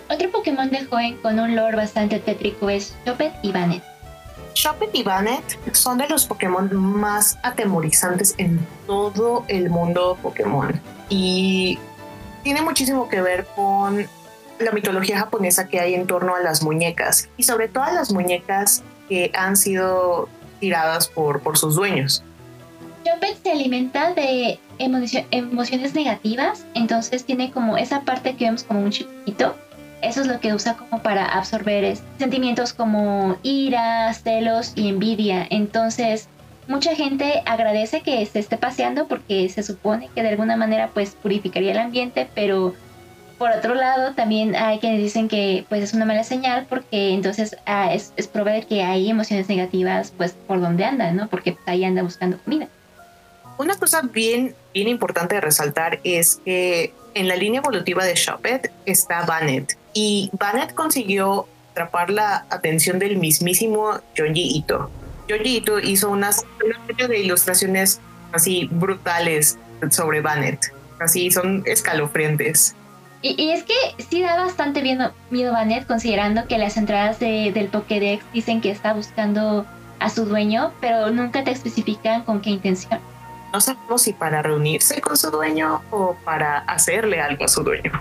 Otro 0.08 0.30
Pokémon 0.30 0.70
de 0.70 0.84
joven 0.86 1.18
con 1.18 1.38
un 1.38 1.54
lore 1.54 1.76
bastante 1.76 2.18
tétrico 2.18 2.70
es 2.70 2.96
Choppet 3.04 3.34
y 3.42 3.52
Bannet. 3.52 3.82
Choppet 4.54 4.90
y 4.94 5.02
Bannet 5.02 5.74
son 5.74 5.98
de 5.98 6.08
los 6.08 6.24
Pokémon 6.24 6.74
más 6.74 7.38
atemorizantes 7.42 8.34
en 8.38 8.66
todo 8.86 9.44
el 9.48 9.68
mundo 9.68 10.16
Pokémon. 10.22 10.80
Y 11.10 11.78
tiene 12.42 12.62
muchísimo 12.62 13.08
que 13.10 13.20
ver 13.20 13.46
con 13.54 14.06
la 14.64 14.72
mitología 14.72 15.18
japonesa 15.18 15.68
que 15.68 15.80
hay 15.80 15.94
en 15.94 16.06
torno 16.06 16.34
a 16.34 16.40
las 16.40 16.62
muñecas 16.62 17.28
y 17.36 17.44
sobre 17.44 17.68
todo 17.68 17.84
a 17.84 17.92
las 17.92 18.12
muñecas 18.12 18.82
que 19.08 19.30
han 19.34 19.56
sido 19.56 20.28
tiradas 20.60 21.08
por, 21.08 21.40
por 21.40 21.58
sus 21.58 21.76
dueños. 21.76 22.22
Choppet 23.04 23.42
se 23.42 23.52
alimenta 23.52 24.14
de 24.14 24.58
emociones 24.78 25.94
negativas, 25.94 26.64
entonces 26.74 27.24
tiene 27.24 27.50
como 27.50 27.76
esa 27.76 28.00
parte 28.00 28.34
que 28.36 28.46
vemos 28.46 28.64
como 28.64 28.80
un 28.80 28.90
chiquito 28.90 29.54
eso 30.04 30.20
es 30.20 30.26
lo 30.26 30.38
que 30.38 30.52
usa 30.52 30.76
como 30.76 31.02
para 31.02 31.24
absorber 31.24 31.96
sentimientos 32.18 32.74
como 32.74 33.38
ira, 33.42 34.12
celos 34.12 34.72
y 34.76 34.88
envidia. 34.88 35.46
Entonces, 35.48 36.28
mucha 36.68 36.94
gente 36.94 37.42
agradece 37.46 38.02
que 38.02 38.24
se 38.26 38.38
esté 38.38 38.58
paseando 38.58 39.06
porque 39.06 39.48
se 39.48 39.62
supone 39.62 40.10
que 40.14 40.22
de 40.22 40.28
alguna 40.28 40.56
manera 40.56 40.90
pues 40.92 41.16
purificaría 41.20 41.72
el 41.72 41.78
ambiente, 41.78 42.28
pero 42.34 42.74
por 43.44 43.52
otro 43.52 43.74
lado 43.74 44.14
también 44.14 44.56
hay 44.56 44.78
quienes 44.78 45.02
dicen 45.02 45.28
que 45.28 45.66
pues 45.68 45.82
es 45.82 45.92
una 45.92 46.06
mala 46.06 46.24
señal 46.24 46.64
porque 46.66 47.12
entonces 47.12 47.54
ah, 47.66 47.92
es, 47.92 48.14
es 48.16 48.26
probable 48.26 48.64
que 48.66 48.82
hay 48.82 49.10
emociones 49.10 49.50
negativas 49.50 50.14
pues 50.16 50.32
por 50.32 50.62
donde 50.62 50.86
anda, 50.86 51.12
¿no? 51.12 51.28
Porque 51.28 51.54
ahí 51.66 51.84
anda 51.84 52.02
buscando 52.02 52.38
comida. 52.38 52.68
Una 53.58 53.76
cosa 53.76 54.00
bien, 54.00 54.54
bien 54.72 54.88
importante 54.88 55.34
de 55.34 55.42
resaltar 55.42 56.00
es 56.04 56.40
que 56.42 56.94
en 57.12 57.28
la 57.28 57.36
línea 57.36 57.60
evolutiva 57.60 58.02
de 58.02 58.14
Chopet 58.14 58.72
está 58.86 59.26
Bannet 59.26 59.76
y 59.92 60.30
Bannet 60.32 60.72
consiguió 60.72 61.46
atrapar 61.72 62.08
la 62.08 62.46
atención 62.48 62.98
del 62.98 63.18
mismísimo 63.18 64.00
Jonji 64.16 64.56
Ito. 64.56 64.90
Jonji 65.28 65.56
Ito 65.58 65.80
hizo 65.80 66.08
unas 66.08 66.46
una 66.64 67.08
de 67.08 67.18
ilustraciones 67.18 68.00
así 68.32 68.70
brutales 68.72 69.58
sobre 69.90 70.22
Bannet, 70.22 70.72
así 70.98 71.30
son 71.30 71.62
escalofriantes. 71.66 72.74
Y, 73.26 73.52
es 73.52 73.62
que 73.62 73.72
sí 74.10 74.20
da 74.20 74.36
bastante 74.36 74.82
miedo, 74.82 75.10
miedo 75.30 75.54
Bannet 75.54 75.86
considerando 75.86 76.46
que 76.46 76.58
las 76.58 76.76
entradas 76.76 77.18
del 77.20 77.68
Pokédex 77.68 78.22
dicen 78.34 78.60
que 78.60 78.70
está 78.70 78.92
buscando 78.92 79.64
a 79.98 80.10
su 80.10 80.26
dueño, 80.26 80.72
pero 80.82 81.10
nunca 81.10 81.42
te 81.42 81.50
especifican 81.50 82.22
con 82.24 82.42
qué 82.42 82.50
intención. 82.50 83.00
No 83.54 83.62
sabemos 83.62 84.02
si 84.02 84.12
para 84.12 84.42
reunirse 84.42 85.00
con 85.00 85.16
su 85.16 85.30
dueño 85.30 85.80
o 85.90 86.16
para 86.22 86.58
hacerle 86.58 87.22
algo 87.22 87.46
a 87.46 87.48
su 87.48 87.62
dueño. 87.62 87.92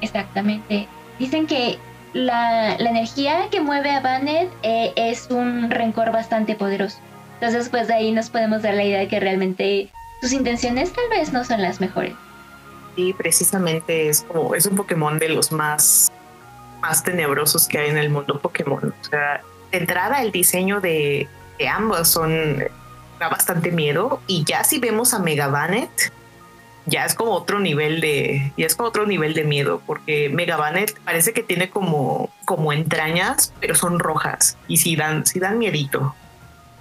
Exactamente. 0.00 0.88
Dicen 1.18 1.46
que 1.46 1.78
la, 2.14 2.74
energía 2.76 3.50
que 3.50 3.60
mueve 3.60 3.90
a 3.90 4.00
Bannet 4.00 4.50
eh, 4.62 4.94
es 4.96 5.26
un 5.30 5.70
rencor 5.70 6.10
bastante 6.10 6.54
poderoso. 6.54 6.96
Entonces, 7.34 7.68
pues 7.68 7.86
de 7.86 7.94
ahí 7.94 8.12
nos 8.12 8.30
podemos 8.30 8.62
dar 8.62 8.72
la 8.72 8.84
idea 8.84 9.00
de 9.00 9.08
que 9.08 9.20
realmente 9.20 9.90
sus 10.22 10.32
intenciones 10.32 10.90
tal 10.90 11.04
vez 11.10 11.34
no 11.34 11.44
son 11.44 11.60
las 11.60 11.82
mejores. 11.82 12.14
Sí, 12.96 13.12
precisamente 13.12 14.08
es 14.08 14.22
como, 14.22 14.54
es 14.54 14.66
un 14.66 14.76
Pokémon 14.76 15.18
de 15.18 15.28
los 15.28 15.52
más, 15.52 16.12
más 16.80 17.02
tenebrosos 17.02 17.66
que 17.66 17.78
hay 17.78 17.90
en 17.90 17.98
el 17.98 18.10
mundo 18.10 18.38
Pokémon. 18.40 18.94
O 19.00 19.04
sea, 19.04 19.42
de 19.70 19.78
entrada 19.78 20.22
el 20.22 20.30
diseño 20.32 20.80
de, 20.80 21.28
de 21.58 21.68
ambos 21.68 22.08
son 22.08 22.58
da 23.18 23.28
bastante 23.28 23.70
miedo. 23.70 24.20
Y 24.26 24.44
ya 24.44 24.64
si 24.64 24.78
vemos 24.78 25.14
a 25.14 25.18
Megabanet, 25.18 26.12
ya 26.86 27.04
es 27.04 27.14
como 27.14 27.32
otro 27.32 27.60
nivel 27.60 28.00
de, 28.00 28.52
ya 28.56 28.66
es 28.66 28.74
como 28.74 28.88
otro 28.88 29.06
nivel 29.06 29.34
de 29.34 29.44
miedo, 29.44 29.80
porque 29.86 30.28
Megabanet 30.28 30.98
parece 31.00 31.32
que 31.32 31.42
tiene 31.42 31.70
como, 31.70 32.30
como 32.44 32.72
entrañas, 32.72 33.52
pero 33.60 33.74
son 33.74 33.98
rojas 33.98 34.58
y 34.68 34.78
si 34.78 34.96
dan, 34.96 35.24
si 35.26 35.40
dan 35.40 35.58
miedito. 35.58 36.14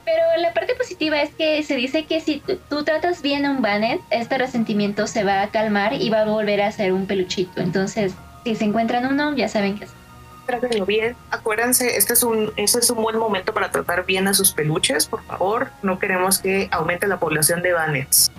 Pero 0.05 0.23
la 0.37 0.53
parte 0.53 0.75
positiva 0.75 1.21
es 1.21 1.33
que 1.33 1.63
se 1.63 1.75
dice 1.75 2.05
que 2.05 2.19
si 2.19 2.41
tú 2.69 2.83
tratas 2.83 3.21
bien 3.21 3.45
a 3.45 3.51
un 3.51 3.61
Banet, 3.61 4.01
este 4.09 4.37
resentimiento 4.37 5.07
se 5.07 5.23
va 5.23 5.41
a 5.41 5.49
calmar 5.49 5.93
y 5.93 6.09
va 6.09 6.21
a 6.21 6.25
volver 6.25 6.61
a 6.61 6.71
ser 6.71 6.91
un 6.93 7.05
peluchito. 7.05 7.61
Entonces, 7.61 8.13
si 8.43 8.55
se 8.55 8.65
encuentran 8.65 9.05
uno, 9.05 9.35
ya 9.35 9.47
saben 9.47 9.77
qué 9.77 9.85
hacer 9.85 10.03
trátenlo 10.45 10.85
bien. 10.85 11.15
Acuérdense, 11.31 11.97
este 11.97 12.13
es 12.13 12.23
un, 12.23 12.51
este 12.57 12.79
es 12.79 12.89
un 12.89 13.01
buen 13.01 13.17
momento 13.17 13.53
para 13.53 13.71
tratar 13.71 14.05
bien 14.05 14.27
a 14.27 14.33
sus 14.33 14.51
peluches, 14.51 15.05
por 15.05 15.23
favor. 15.23 15.69
No 15.81 15.99
queremos 15.99 16.39
que 16.39 16.67
aumente 16.71 17.07
la 17.07 17.19
población 17.19 17.61
de 17.61 17.73
Banets. 17.73 18.31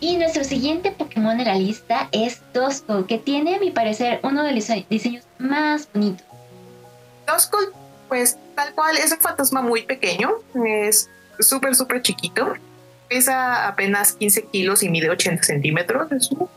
Y 0.00 0.16
nuestro 0.18 0.44
siguiente 0.44 0.90
Pokémon 0.90 1.38
de 1.38 1.44
la 1.44 1.54
lista 1.54 2.08
es 2.12 2.42
Duskull, 2.52 3.06
que 3.06 3.18
tiene, 3.18 3.56
a 3.56 3.58
mi 3.58 3.70
parecer, 3.70 4.20
uno 4.22 4.44
de 4.44 4.52
los 4.52 4.68
diseños 4.90 5.24
más 5.38 5.88
bonitos. 5.92 6.26
Duskull, 7.26 7.72
pues 8.08 8.38
tal 8.54 8.74
cual, 8.74 8.96
es 8.96 9.12
un 9.12 9.18
fantasma 9.18 9.62
muy 9.62 9.82
pequeño, 9.82 10.36
es 10.64 11.10
súper, 11.40 11.74
súper 11.74 12.02
chiquito, 12.02 12.54
pesa 13.08 13.66
apenas 13.66 14.12
15 14.12 14.46
kilos 14.46 14.82
y 14.82 14.88
mide 14.88 15.10
80 15.10 15.42
centímetros, 15.42 16.10
es 16.12 16.30
un 16.30 16.48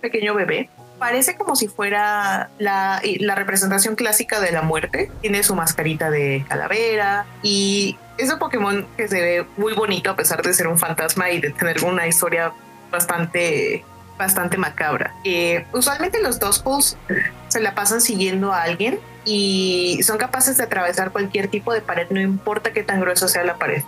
pequeño 0.00 0.34
bebé 0.34 0.68
parece 0.98 1.36
como 1.36 1.56
si 1.56 1.68
fuera 1.68 2.50
la, 2.58 3.00
representación 3.34 3.94
clásica 3.94 4.40
de 4.40 4.52
la 4.52 4.62
muerte. 4.62 5.10
Tiene 5.20 5.42
su 5.42 5.54
mascarita 5.54 6.10
de 6.10 6.44
calavera 6.48 7.26
y 7.42 7.96
es 8.18 8.30
un 8.32 8.38
Pokémon 8.38 8.86
que 8.96 9.08
se 9.08 9.20
ve 9.20 9.46
muy 9.56 9.74
bonito 9.74 10.10
a 10.10 10.16
pesar 10.16 10.42
de 10.42 10.52
ser 10.52 10.66
un 10.66 10.78
fantasma 10.78 11.30
y 11.30 11.40
de 11.40 11.50
tener 11.50 11.84
una 11.84 12.06
historia 12.06 12.52
bastante 12.90 13.84
bastante 14.18 14.58
macabra. 14.58 15.14
Eh, 15.24 15.64
usualmente 15.72 16.20
los 16.20 16.38
Duskulls 16.38 16.96
se 17.48 17.60
la 17.60 17.74
pasan 17.74 18.00
siguiendo 18.00 18.52
a 18.52 18.62
alguien 18.62 18.98
y 19.24 20.00
son 20.02 20.18
capaces 20.18 20.56
de 20.56 20.64
atravesar 20.64 21.12
cualquier 21.12 21.48
tipo 21.48 21.72
de 21.72 21.80
pared, 21.80 22.06
no 22.10 22.20
importa 22.20 22.72
qué 22.72 22.82
tan 22.82 23.00
gruesa 23.00 23.28
sea 23.28 23.44
la 23.44 23.56
pared. 23.56 23.82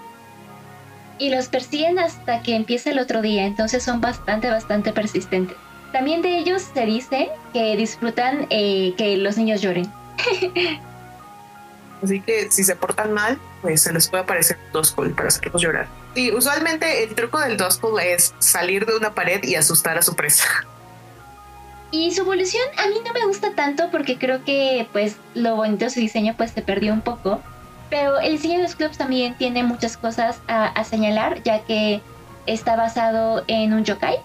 Y 1.18 1.30
los 1.30 1.48
persiguen 1.48 1.98
hasta 1.98 2.42
que 2.42 2.54
empiece 2.54 2.90
el 2.90 2.98
otro 2.98 3.20
día, 3.20 3.44
entonces 3.44 3.82
son 3.82 4.00
bastante, 4.00 4.48
bastante 4.48 4.92
persistentes. 4.92 5.56
También 5.92 6.22
de 6.22 6.38
ellos 6.38 6.62
se 6.72 6.86
dice 6.86 7.30
que 7.52 7.76
disfrutan 7.76 8.46
eh, 8.48 8.94
que 8.96 9.16
los 9.16 9.36
niños 9.36 9.60
lloren. 9.60 9.92
Así 12.02 12.20
que 12.20 12.50
si 12.50 12.64
se 12.64 12.76
portan 12.76 13.12
mal, 13.12 13.38
pues 13.60 13.82
se 13.82 13.92
les 13.92 14.08
puede 14.08 14.22
aparecer 14.22 14.56
Duskull 14.72 15.12
para 15.14 15.28
hacerlos 15.28 15.60
llorar. 15.60 15.99
Y 16.14 16.32
usualmente 16.32 17.04
el 17.04 17.14
truco 17.14 17.38
del 17.38 17.56
Duskull 17.56 18.00
es 18.00 18.34
salir 18.38 18.86
de 18.86 18.96
una 18.96 19.14
pared 19.14 19.42
y 19.44 19.54
asustar 19.54 19.96
a 19.96 20.02
su 20.02 20.14
presa. 20.16 20.46
Y 21.92 22.12
su 22.12 22.22
evolución 22.22 22.62
a 22.76 22.86
mí 22.88 22.96
no 23.04 23.12
me 23.12 23.26
gusta 23.26 23.52
tanto 23.54 23.90
porque 23.90 24.16
creo 24.16 24.44
que 24.44 24.88
pues 24.92 25.16
lo 25.34 25.56
bonito 25.56 25.86
de 25.86 25.90
su 25.90 26.00
diseño 26.00 26.34
pues 26.36 26.52
se 26.52 26.62
perdió 26.62 26.92
un 26.92 27.00
poco. 27.00 27.40
Pero 27.90 28.20
el 28.20 28.32
diseño 28.32 28.58
de 28.58 28.62
los 28.62 28.76
clubs 28.76 28.98
también 28.98 29.34
tiene 29.36 29.64
muchas 29.64 29.96
cosas 29.96 30.40
a, 30.46 30.66
a 30.66 30.84
señalar, 30.84 31.42
ya 31.42 31.60
que 31.64 32.00
está 32.46 32.76
basado 32.76 33.42
en 33.48 33.72
un 33.72 33.84
yokai. 33.84 34.16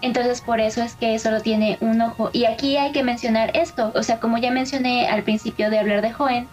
Entonces 0.00 0.40
por 0.40 0.60
eso 0.60 0.82
es 0.82 0.94
que 0.94 1.18
solo 1.18 1.40
tiene 1.40 1.76
un 1.80 2.00
ojo. 2.00 2.30
Y 2.32 2.46
aquí 2.46 2.76
hay 2.78 2.92
que 2.92 3.02
mencionar 3.02 3.54
esto. 3.54 3.92
O 3.94 4.02
sea, 4.02 4.20
como 4.20 4.38
ya 4.38 4.50
mencioné 4.50 5.08
al 5.08 5.22
principio 5.22 5.70
de 5.70 5.78
hablar 5.78 6.00
de 6.00 6.12
Joen, 6.12 6.48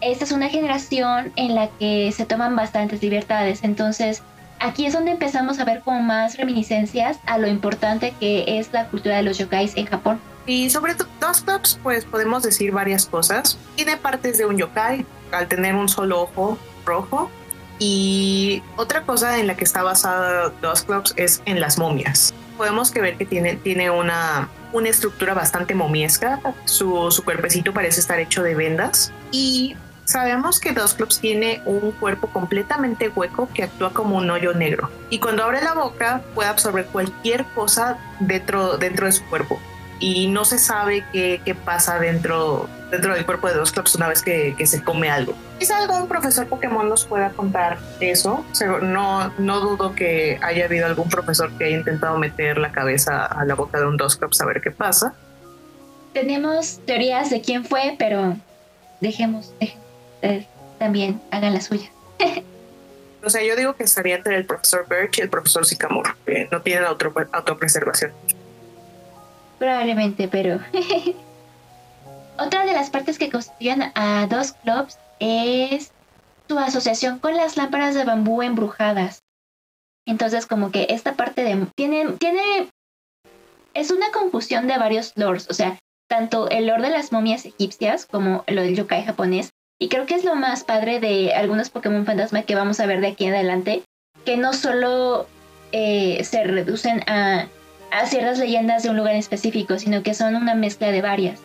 esta 0.00 0.24
es 0.24 0.32
una 0.32 0.48
generación 0.48 1.32
en 1.36 1.54
la 1.54 1.68
que 1.78 2.12
se 2.12 2.26
toman 2.26 2.56
bastantes 2.56 3.02
libertades. 3.02 3.60
Entonces 3.62 4.22
aquí 4.58 4.86
es 4.86 4.92
donde 4.92 5.10
empezamos 5.10 5.58
a 5.58 5.64
ver 5.64 5.80
como 5.80 6.00
más 6.02 6.36
reminiscencias 6.36 7.18
a 7.26 7.38
lo 7.38 7.48
importante 7.48 8.14
que 8.20 8.58
es 8.58 8.72
la 8.72 8.86
cultura 8.88 9.16
de 9.16 9.22
los 9.22 9.38
yokais 9.38 9.76
en 9.76 9.86
Japón. 9.86 10.20
Y 10.46 10.70
sobre 10.70 10.94
dos 10.94 11.42
clubs, 11.42 11.78
pues 11.82 12.04
podemos 12.04 12.42
decir 12.42 12.72
varias 12.72 13.06
cosas. 13.06 13.58
Tiene 13.76 13.96
partes 13.96 14.38
de 14.38 14.46
un 14.46 14.56
yokai 14.56 15.04
al 15.32 15.48
tener 15.48 15.74
un 15.74 15.88
solo 15.88 16.22
ojo 16.22 16.58
rojo. 16.84 17.30
Y 17.78 18.62
otra 18.76 19.02
cosa 19.02 19.38
en 19.38 19.46
la 19.46 19.56
que 19.56 19.64
está 19.64 19.82
basada 19.82 20.50
dos 20.60 20.82
clubs 20.82 21.14
es 21.16 21.42
en 21.46 21.60
las 21.60 21.78
momias. 21.78 22.34
Podemos 22.58 22.92
ver 22.92 23.16
que 23.16 23.24
tiene, 23.24 23.56
tiene 23.56 23.90
una, 23.90 24.50
una 24.72 24.88
estructura 24.88 25.32
bastante 25.32 25.74
momiesca. 25.74 26.40
Su, 26.66 27.10
su 27.10 27.24
cuerpecito 27.24 27.72
parece 27.72 28.00
estar 28.00 28.18
hecho 28.18 28.42
de 28.42 28.54
vendas. 28.54 29.12
Y 29.32 29.76
Sabemos 30.10 30.58
que 30.58 30.72
Dos 30.72 30.94
Clubs 30.94 31.20
tiene 31.20 31.62
un 31.66 31.92
cuerpo 31.92 32.26
completamente 32.26 33.10
hueco 33.10 33.48
que 33.54 33.62
actúa 33.62 33.92
como 33.92 34.16
un 34.16 34.28
hoyo 34.28 34.52
negro 34.54 34.90
y 35.08 35.20
cuando 35.20 35.44
abre 35.44 35.62
la 35.62 35.72
boca 35.72 36.22
puede 36.34 36.48
absorber 36.48 36.86
cualquier 36.86 37.44
cosa 37.54 37.96
dentro, 38.18 38.76
dentro 38.76 39.06
de 39.06 39.12
su 39.12 39.24
cuerpo 39.26 39.60
y 40.00 40.26
no 40.26 40.44
se 40.44 40.58
sabe 40.58 41.04
qué, 41.12 41.40
qué 41.44 41.54
pasa 41.54 42.00
dentro, 42.00 42.68
dentro 42.90 43.14
del 43.14 43.24
cuerpo 43.24 43.46
de 43.46 43.54
Dos 43.54 43.70
Clubs 43.70 43.94
una 43.94 44.08
vez 44.08 44.20
que, 44.20 44.56
que 44.58 44.66
se 44.66 44.82
come 44.82 45.08
algo. 45.08 45.32
Quizá 45.60 45.78
algún 45.78 46.08
profesor 46.08 46.48
Pokémon 46.48 46.88
nos 46.88 47.04
pueda 47.04 47.30
contar 47.30 47.78
eso. 48.00 48.44
No, 48.82 49.32
no 49.38 49.60
dudo 49.60 49.94
que 49.94 50.40
haya 50.42 50.64
habido 50.64 50.86
algún 50.86 51.08
profesor 51.08 51.52
que 51.56 51.66
haya 51.66 51.76
intentado 51.76 52.18
meter 52.18 52.58
la 52.58 52.72
cabeza 52.72 53.26
a 53.26 53.44
la 53.44 53.54
boca 53.54 53.78
de 53.78 53.86
un 53.86 53.96
Dos 53.96 54.16
Clubs 54.16 54.40
a 54.40 54.46
ver 54.46 54.60
qué 54.60 54.72
pasa. 54.72 55.14
Tenemos 56.12 56.80
teorías 56.84 57.30
de 57.30 57.40
quién 57.42 57.64
fue, 57.64 57.94
pero 57.96 58.36
dejemos, 59.00 59.54
dejemos 59.60 59.89
también 60.78 61.20
hagan 61.30 61.54
la 61.54 61.60
suya. 61.60 61.90
o 63.24 63.30
sea, 63.30 63.42
yo 63.42 63.56
digo 63.56 63.74
que 63.74 63.84
estaría 63.84 64.16
entre 64.16 64.36
el 64.36 64.46
profesor 64.46 64.86
Birch 64.88 65.18
y 65.18 65.22
el 65.22 65.30
profesor 65.30 65.66
Sycamore, 65.66 66.10
que 66.24 66.48
no 66.50 66.62
tienen 66.62 66.84
auto, 66.84 67.12
autopreservación. 67.32 68.12
Probablemente, 69.58 70.28
pero... 70.28 70.58
Otra 72.38 72.64
de 72.64 72.72
las 72.72 72.88
partes 72.88 73.18
que 73.18 73.30
constituyen 73.30 73.92
a 73.94 74.26
dos 74.26 74.52
clubs 74.52 74.98
es 75.18 75.92
su 76.48 76.58
asociación 76.58 77.18
con 77.18 77.36
las 77.36 77.58
lámparas 77.58 77.94
de 77.94 78.04
bambú 78.04 78.40
embrujadas. 78.40 79.22
Entonces, 80.06 80.46
como 80.46 80.70
que 80.70 80.86
esta 80.88 81.14
parte 81.14 81.44
de... 81.44 81.66
Tiene, 81.76 82.12
tiene... 82.18 82.70
Es 83.74 83.90
una 83.90 84.10
confusión 84.10 84.66
de 84.66 84.78
varios 84.78 85.12
lores, 85.16 85.48
o 85.50 85.54
sea, 85.54 85.78
tanto 86.08 86.48
el 86.48 86.66
lore 86.66 86.82
de 86.82 86.90
las 86.90 87.12
momias 87.12 87.44
egipcias 87.44 88.06
como 88.06 88.42
lo 88.48 88.62
del 88.62 88.74
yokai 88.74 89.04
japonés 89.04 89.50
y 89.80 89.88
creo 89.88 90.04
que 90.06 90.14
es 90.14 90.24
lo 90.24 90.36
más 90.36 90.62
padre 90.62 91.00
de 91.00 91.32
algunos 91.32 91.70
Pokémon 91.70 92.04
fantasma 92.04 92.42
que 92.42 92.54
vamos 92.54 92.78
a 92.80 92.86
ver 92.86 93.00
de 93.00 93.08
aquí 93.08 93.24
en 93.24 93.34
adelante, 93.34 93.82
que 94.26 94.36
no 94.36 94.52
solo 94.52 95.26
eh, 95.72 96.22
se 96.22 96.44
reducen 96.44 97.00
a, 97.08 97.48
ciertas 98.04 98.38
leyendas 98.38 98.82
de 98.82 98.90
un 98.90 98.98
lugar 98.98 99.16
específico, 99.16 99.78
sino 99.78 100.02
que 100.02 100.12
son 100.12 100.36
una 100.36 100.54
mezcla 100.54 100.92
de 100.92 101.00
varias. 101.00 101.40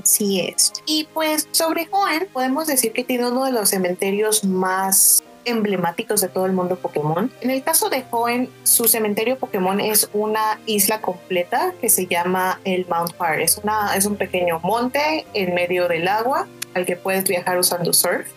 Así 0.00 0.40
es. 0.40 0.72
Y 0.86 1.08
pues 1.12 1.48
sobre 1.50 1.86
Joen, 1.86 2.28
podemos 2.32 2.68
decir 2.68 2.92
que 2.92 3.02
tiene 3.02 3.26
uno 3.26 3.44
de 3.44 3.52
los 3.52 3.70
cementerios 3.70 4.44
más 4.44 5.24
emblemáticos 5.44 6.20
de 6.20 6.28
todo 6.28 6.46
el 6.46 6.52
mundo 6.52 6.76
Pokémon. 6.76 7.32
En 7.40 7.50
el 7.50 7.62
caso 7.64 7.88
de 7.88 8.02
Joen, 8.02 8.50
su 8.62 8.84
cementerio 8.84 9.36
Pokémon 9.36 9.80
es 9.80 10.08
una 10.12 10.60
isla 10.66 11.00
completa 11.00 11.74
que 11.80 11.88
se 11.88 12.06
llama 12.06 12.60
el 12.64 12.86
Mount 12.86 13.16
Fire. 13.16 13.40
Es, 13.40 13.58
una, 13.58 13.96
es 13.96 14.06
un 14.06 14.16
pequeño 14.16 14.60
monte 14.60 15.26
en 15.34 15.54
medio 15.54 15.88
del 15.88 16.06
agua 16.06 16.46
al 16.76 16.84
que 16.84 16.94
puedes 16.94 17.24
viajar 17.24 17.58
usando 17.58 17.92
surf. 17.92 18.28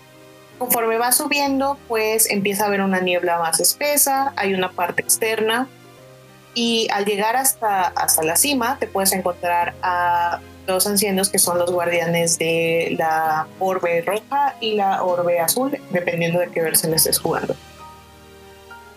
Conforme 0.58 0.97
va 0.97 1.12
subiendo, 1.12 1.78
pues 1.88 2.30
empieza 2.30 2.63
a 2.63 2.67
haber 2.67 2.82
una 2.82 3.02
niebla 3.02 3.38
más 3.38 3.60
espesa, 3.60 4.34
hay 4.38 4.54
una 4.54 4.71
parte 4.71 5.02
externa 5.02 5.67
y 6.54 6.88
al 6.91 7.06
llegar 7.06 7.36
hasta, 7.36 7.88
hasta 7.88 8.23
la 8.23 8.36
cima 8.36 8.78
te 8.80 8.88
puedes 8.88 9.12
encontrar 9.12 9.73
a 9.82 10.39
dos 10.65 10.88
ancianos 10.88 11.30
que 11.30 11.38
son 11.38 11.60
los 11.60 11.71
guardianes 11.71 12.38
de 12.39 12.95
la 12.97 13.47
orbe 13.60 14.02
roja 14.02 14.56
y 14.62 14.75
la 14.75 15.04
orbe 15.04 15.39
azul, 15.39 15.78
dependiendo 15.91 16.39
de 16.39 16.47
qué 16.47 16.62
versión 16.62 16.93
estés 16.93 17.19
jugando. 17.19 17.56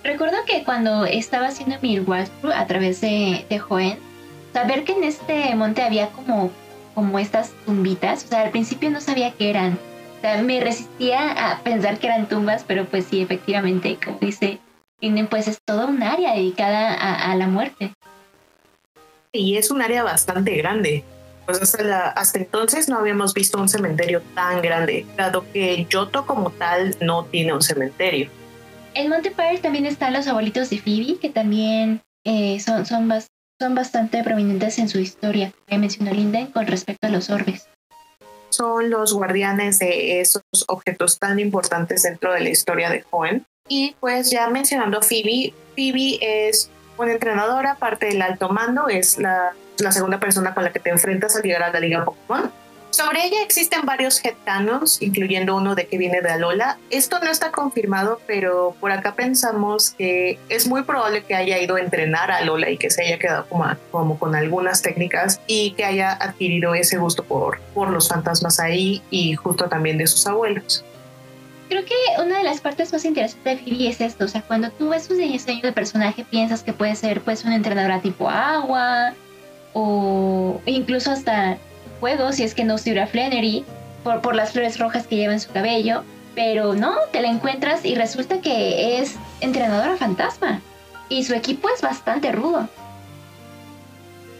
Recuerdo 0.04 0.36
que 0.46 0.64
cuando 0.64 1.04
estaba 1.04 1.48
haciendo 1.48 1.76
mi 1.80 1.98
walkthrough 1.98 2.52
a 2.52 2.66
través 2.66 3.00
de, 3.00 3.44
de 3.48 3.58
Joen, 3.58 3.98
saber 4.52 4.84
que 4.84 4.92
en 4.92 5.04
este 5.04 5.54
monte 5.54 5.82
había 5.82 6.10
como 6.10 6.50
como 6.94 7.18
estas 7.18 7.50
tumbitas. 7.66 8.24
O 8.24 8.28
sea, 8.28 8.42
al 8.42 8.50
principio 8.50 8.90
no 8.90 9.00
sabía 9.00 9.32
qué 9.32 9.50
eran. 9.50 9.78
O 10.18 10.20
sea, 10.20 10.42
me 10.42 10.60
resistía 10.60 11.50
a 11.50 11.58
pensar 11.60 11.98
que 11.98 12.06
eran 12.06 12.28
tumbas, 12.28 12.64
pero 12.66 12.84
pues 12.86 13.06
sí, 13.06 13.22
efectivamente, 13.22 13.98
como 14.04 14.18
dice, 14.20 14.60
tienen 15.00 15.26
pues 15.26 15.48
es 15.48 15.58
todo 15.64 15.88
un 15.88 16.02
área 16.02 16.34
dedicada 16.34 16.94
a, 16.94 17.34
la 17.34 17.48
muerte. 17.48 17.92
Y 19.32 19.56
es 19.56 19.70
un 19.70 19.82
área 19.82 20.04
bastante 20.04 20.54
grande. 20.56 21.02
Pues 21.44 21.60
hasta, 21.60 22.10
hasta 22.10 22.38
entonces 22.38 22.88
no 22.88 22.98
habíamos 22.98 23.34
visto 23.34 23.58
un 23.58 23.68
cementerio 23.68 24.22
tan 24.36 24.62
grande, 24.62 25.04
dado 25.16 25.44
que 25.52 25.86
Yoto 25.90 26.24
como 26.24 26.50
tal 26.50 26.96
no 27.00 27.24
tiene 27.24 27.52
un 27.52 27.62
cementerio. 27.62 28.30
En 28.94 29.08
Monte 29.08 29.30
Pyre 29.30 29.58
también 29.58 29.86
están 29.86 30.12
los 30.12 30.28
abuelitos 30.28 30.70
de 30.70 30.78
Phoebe, 30.78 31.18
que 31.18 31.30
también 31.30 32.00
eh, 32.24 32.60
son, 32.60 32.86
son, 32.86 33.08
son 33.62 33.76
bastante 33.76 34.24
prominentes 34.24 34.80
en 34.80 34.88
su 34.88 34.98
historia, 34.98 35.52
que 35.68 35.78
mencionó 35.78 36.10
Linden 36.10 36.48
con 36.48 36.66
respecto 36.66 37.06
a 37.06 37.10
los 37.10 37.30
orbes. 37.30 37.68
Son 38.48 38.90
los 38.90 39.14
guardianes 39.14 39.78
de 39.78 40.20
esos 40.20 40.42
objetos 40.66 41.20
tan 41.20 41.38
importantes 41.38 42.02
dentro 42.02 42.32
de 42.32 42.40
la 42.40 42.48
historia 42.48 42.90
de 42.90 43.02
Joen. 43.02 43.46
Y 43.68 43.94
pues 44.00 44.32
ya 44.32 44.48
mencionando 44.48 45.00
Phoebe, 45.00 45.54
Phoebe 45.76 46.18
es 46.20 46.70
una 46.98 47.12
entrenadora, 47.12 47.76
parte 47.76 48.06
del 48.06 48.20
alto 48.20 48.48
mando, 48.48 48.88
es 48.88 49.18
la, 49.18 49.54
la 49.78 49.92
segunda 49.92 50.18
persona 50.18 50.54
con 50.54 50.64
la 50.64 50.72
que 50.72 50.80
te 50.80 50.90
enfrentas 50.90 51.36
al 51.36 51.42
llegar 51.42 51.62
a 51.62 51.70
la 51.70 51.78
Liga 51.78 52.04
Pokémon. 52.04 52.50
Sobre 52.92 53.24
ella 53.24 53.42
existen 53.42 53.86
varios 53.86 54.22
headcanons, 54.22 55.00
incluyendo 55.00 55.56
uno 55.56 55.74
de 55.74 55.86
que 55.86 55.96
viene 55.96 56.20
de 56.20 56.28
Alola. 56.28 56.76
Esto 56.90 57.20
no 57.20 57.30
está 57.30 57.50
confirmado, 57.50 58.20
pero 58.26 58.76
por 58.80 58.92
acá 58.92 59.14
pensamos 59.14 59.92
que 59.92 60.38
es 60.50 60.66
muy 60.66 60.82
probable 60.82 61.24
que 61.24 61.34
haya 61.34 61.58
ido 61.58 61.76
a 61.76 61.80
entrenar 61.80 62.30
a 62.30 62.36
Alola 62.36 62.68
y 62.68 62.76
que 62.76 62.90
se 62.90 63.02
haya 63.02 63.18
quedado 63.18 63.46
como, 63.48 63.64
como 63.90 64.18
con 64.18 64.34
algunas 64.34 64.82
técnicas 64.82 65.40
y 65.46 65.72
que 65.72 65.86
haya 65.86 66.12
adquirido 66.12 66.74
ese 66.74 66.98
gusto 66.98 67.24
por, 67.24 67.60
por 67.72 67.88
los 67.88 68.10
fantasmas 68.10 68.60
ahí 68.60 69.00
y 69.08 69.36
justo 69.36 69.70
también 69.70 69.96
de 69.96 70.06
sus 70.06 70.26
abuelos. 70.26 70.84
Creo 71.70 71.86
que 71.86 71.94
una 72.22 72.36
de 72.36 72.44
las 72.44 72.60
partes 72.60 72.92
más 72.92 73.06
interesantes 73.06 73.58
de 73.58 73.64
Phoebe 73.64 73.88
es 73.88 74.02
esto, 74.02 74.26
o 74.26 74.28
sea, 74.28 74.42
cuando 74.42 74.70
tú 74.70 74.90
ves 74.90 75.08
un 75.08 75.16
diseño 75.16 75.62
de 75.62 75.72
personaje 75.72 76.26
piensas 76.26 76.62
que 76.62 76.74
puede 76.74 76.94
ser 76.94 77.22
pues 77.22 77.42
una 77.46 77.56
entrenadora 77.56 78.02
tipo 78.02 78.28
agua 78.28 79.14
o 79.72 80.60
incluso 80.66 81.10
hasta 81.10 81.56
juego 82.02 82.32
si 82.32 82.42
es 82.42 82.52
que 82.52 82.64
no 82.64 82.74
estuviera 82.74 83.06
Flannery 83.06 83.64
por, 84.02 84.20
por 84.22 84.34
las 84.34 84.50
flores 84.50 84.76
rojas 84.80 85.06
que 85.06 85.14
lleva 85.14 85.34
en 85.34 85.40
su 85.40 85.52
cabello. 85.52 86.02
Pero 86.34 86.74
no, 86.74 86.96
te 87.12 87.20
la 87.20 87.28
encuentras 87.28 87.84
y 87.84 87.94
resulta 87.94 88.40
que 88.40 88.98
es 88.98 89.14
entrenadora 89.40 89.96
fantasma. 89.96 90.60
Y 91.08 91.22
su 91.22 91.34
equipo 91.34 91.68
es 91.72 91.80
bastante 91.80 92.32
rudo. 92.32 92.68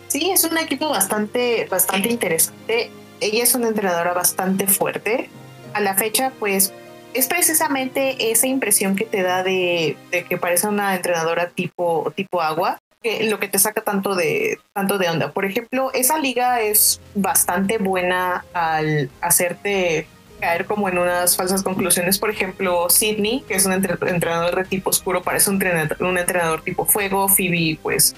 Sí, 0.09 0.31
es 0.31 0.42
un 0.42 0.59
equipo 0.59 0.88
bastante, 0.88 1.68
bastante 1.70 2.09
interesante. 2.09 2.90
Ella 3.20 3.44
es 3.44 3.55
una 3.55 3.68
entrenadora 3.68 4.12
bastante 4.12 4.66
fuerte. 4.66 5.31
A 5.72 5.81
la 5.81 5.94
fecha, 5.94 6.33
pues, 6.40 6.72
es 7.14 7.29
precisamente 7.29 8.33
esa 8.33 8.48
impresión 8.48 8.96
que 8.96 9.05
te 9.05 9.22
da 9.22 9.44
de, 9.44 9.96
de 10.11 10.25
que 10.25 10.37
parece 10.37 10.66
una 10.66 10.96
entrenadora 10.96 11.51
tipo, 11.51 12.12
tipo 12.16 12.42
agua 12.42 12.81
lo 13.23 13.38
que 13.38 13.49
te 13.49 13.59
saca 13.59 13.83
tanto 13.83 14.15
de, 14.15 14.59
tanto 14.73 14.99
de 14.99 15.09
onda. 15.09 15.33
Por 15.33 15.45
ejemplo, 15.45 15.91
esa 15.93 16.19
liga 16.19 16.61
es 16.61 17.01
bastante 17.15 17.79
buena 17.79 18.45
al 18.53 19.11
hacerte 19.21 20.07
caer 20.41 20.67
como 20.67 20.88
en 20.88 20.99
unas 20.99 21.37
falsas 21.37 21.62
conclusiones. 21.62 22.19
Por 22.19 22.31
ejemplo, 22.31 22.91
Sidney, 22.91 23.45
que 23.47 23.55
es 23.55 23.65
un 23.67 23.73
entrenador 23.73 24.57
de 24.57 24.65
tipo 24.65 24.91
oscuro, 24.91 25.23
parece 25.23 25.51
un 25.51 25.57
entrenador, 25.57 25.97
un 26.01 26.19
entrenador 26.19 26.62
tipo 26.62 26.85
fuego. 26.85 27.29
Phoebe, 27.29 27.79
pues, 27.83 28.15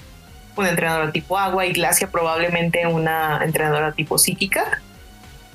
un 0.55 0.65
entrenador 0.65 1.11
tipo 1.11 1.37
agua. 1.37 1.65
Y 1.65 1.73
Glacia, 1.73 2.09
probablemente 2.09 2.85
una 2.87 3.41
entrenadora 3.43 3.93
tipo 3.93 4.17
psíquica. 4.17 4.81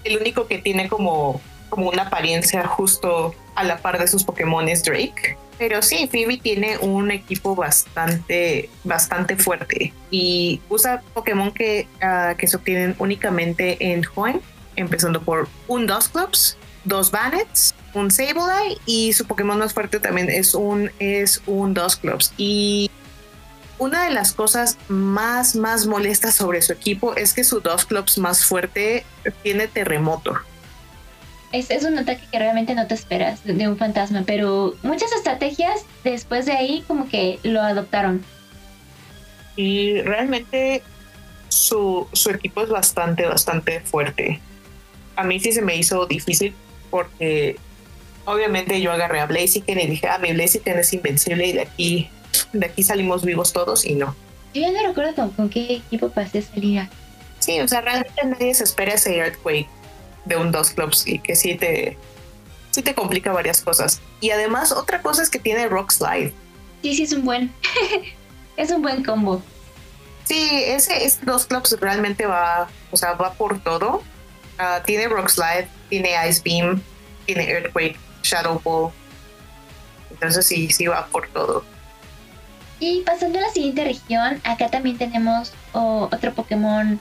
El 0.05 0.19
único 0.19 0.47
que 0.47 0.59
tiene 0.59 0.89
como, 0.89 1.41
como 1.69 1.89
una 1.89 2.03
apariencia 2.05 2.67
justo 2.67 3.35
a 3.55 3.65
la 3.65 3.79
par 3.79 3.99
de 3.99 4.07
sus 4.09 4.25
Pokémon 4.25 4.69
es 4.69 4.83
Drake. 4.83 5.37
Pero 5.59 5.83
sí, 5.83 6.09
Phoebe 6.11 6.39
tiene 6.39 6.79
un 6.79 7.11
equipo 7.11 7.55
bastante, 7.55 8.71
bastante 8.83 9.37
fuerte 9.37 9.93
y 10.11 10.61
usa 10.71 11.03
Pokémon 11.13 11.53
que, 11.53 11.87
ah, 12.01 12.35
que 12.39 12.47
se 12.47 12.57
obtienen 12.57 12.97
únicamente 12.99 13.93
en 13.93 14.03
Join, 14.03 14.41
empezando 14.77 15.21
por 15.21 15.49
un 15.69 15.87
Clubs, 15.87 16.57
dos 16.85 17.11
Bannets, 17.11 17.75
un 17.93 18.11
Sableye 18.11 18.79
y 18.87 19.13
su 19.13 19.27
Pokémon 19.27 19.59
más 19.59 19.75
fuerte 19.75 20.01
también 20.01 20.31
es 20.31 20.55
un, 20.55 20.91
es 20.99 21.43
un 21.47 21.75
Dusclops. 21.75 22.33
Y 22.39 22.91
una 23.79 24.05
de 24.05 24.11
las 24.11 24.33
cosas 24.33 24.79
más, 24.89 25.57
más 25.57 25.87
molestas 25.87 26.35
sobre 26.35 26.63
su 26.63 26.73
equipo 26.73 27.17
es 27.17 27.33
que 27.33 27.45
su 27.45 27.61
Dusclops 27.61 28.19
más 28.19 28.45
fuerte 28.45 29.05
tiene 29.43 29.69
terremoto. 29.69 30.39
Es, 31.53 31.71
es, 31.71 31.85
un 31.85 31.99
ataque 31.99 32.23
que 32.31 32.39
realmente 32.39 32.75
no 32.75 32.87
te 32.87 32.95
esperas 32.95 33.43
de, 33.45 33.69
un 33.69 33.77
fantasma, 33.77 34.23
pero 34.25 34.77
muchas 34.83 35.13
estrategias 35.13 35.85
después 36.05 36.47
de 36.47 36.53
ahí 36.53 36.85
como 36.87 37.09
que 37.09 37.41
lo 37.43 37.61
adoptaron. 37.61 38.25
Y 39.57 40.01
realmente 40.03 40.83
su, 41.49 42.07
su 42.13 42.31
equipo 42.31 42.63
es 42.63 42.69
bastante, 42.69 43.27
bastante 43.27 43.81
fuerte. 43.81 44.41
A 45.17 45.25
mí 45.25 45.41
sí 45.41 45.51
se 45.51 45.61
me 45.61 45.75
hizo 45.75 46.07
difícil 46.07 46.55
porque 46.89 47.57
obviamente 48.25 48.81
yo 48.81 48.93
agarré 48.93 49.21
a 49.21 49.27
Blaziken 49.27 49.81
y 49.81 49.87
dije, 49.89 50.07
ah, 50.07 50.19
mi 50.19 50.33
Blaziken 50.33 50.79
es 50.79 50.93
invencible 50.93 51.47
y 51.47 51.53
de 51.53 51.63
aquí, 51.63 52.09
de 52.53 52.67
aquí 52.67 52.85
salimos 52.85 53.25
vivos 53.25 53.53
todos 53.53 53.85
y 53.85 53.97
no. 53.97 54.15
Yo 54.55 54.63
ya 54.63 54.71
no 54.71 54.87
recuerdo 54.87 55.33
con, 55.37 55.49
qué 55.49 55.75
equipo 55.75 56.11
pasé 56.11 56.39
esa 56.39 56.57
liga. 56.57 56.89
Sí, 57.41 57.61
o 57.61 57.67
sea, 57.67 57.81
realmente 57.81 58.25
nadie 58.25 58.55
se 58.55 58.65
espera 58.65 58.95
ese 58.95 59.17
Earthquake 59.17 59.69
de 60.25 60.37
un 60.37 60.53
dos 60.53 60.71
clubs 60.71 61.07
y 61.07 61.19
que 61.19 61.37
sí 61.37 61.55
te, 61.55 61.97
sí 62.71 62.83
te 62.83 62.95
complica 62.95 63.33
varias 63.33 63.61
cosas. 63.61 64.01
Y 64.21 64.31
además 64.31 64.73
otra 64.73 65.03
cosa 65.03 65.23
es 65.23 65.31
que 65.31 65.39
tiene 65.39 65.69
Rock 65.69 65.91
Slide. 65.91 66.33
Sí, 66.83 66.95
sí, 66.95 67.03
es 67.03 67.13
un 67.13 67.25
buen, 67.25 67.53
es 68.57 68.71
un 68.71 68.83
buen 68.83 69.05
combo. 69.05 69.43
Sí, 70.25 70.49
ese, 70.65 71.05
ese 71.05 71.25
dos 71.25 71.47
clubs 71.47 71.77
realmente 71.81 72.27
va, 72.27 72.69
o 72.91 72.97
sea, 72.97 73.15
va 73.15 73.33
por 73.33 73.61
todo. 73.63 74.03
Ah, 74.59 74.83
tiene 74.85 75.09
Rock 75.09 75.29
Slide, 75.29 75.69
tiene 75.89 76.11
Ice 76.29 76.41
Beam, 76.45 76.83
tiene 77.27 77.49
Earthquake, 77.51 77.99
Shadow 78.23 78.61
Ball. 78.63 78.93
Entonces 80.11 80.47
sí, 80.47 80.71
sí 80.71 80.87
va 80.87 81.07
por 81.07 81.29
todo. 81.29 81.65
Y 82.79 83.03
pasando 83.03 83.39
a 83.39 83.43
la 83.43 83.51
siguiente 83.51 83.85
región, 83.85 84.41
acá 84.45 84.69
también 84.71 84.97
tenemos 84.97 85.53
otro 85.73 86.33
Pokémon 86.35 86.99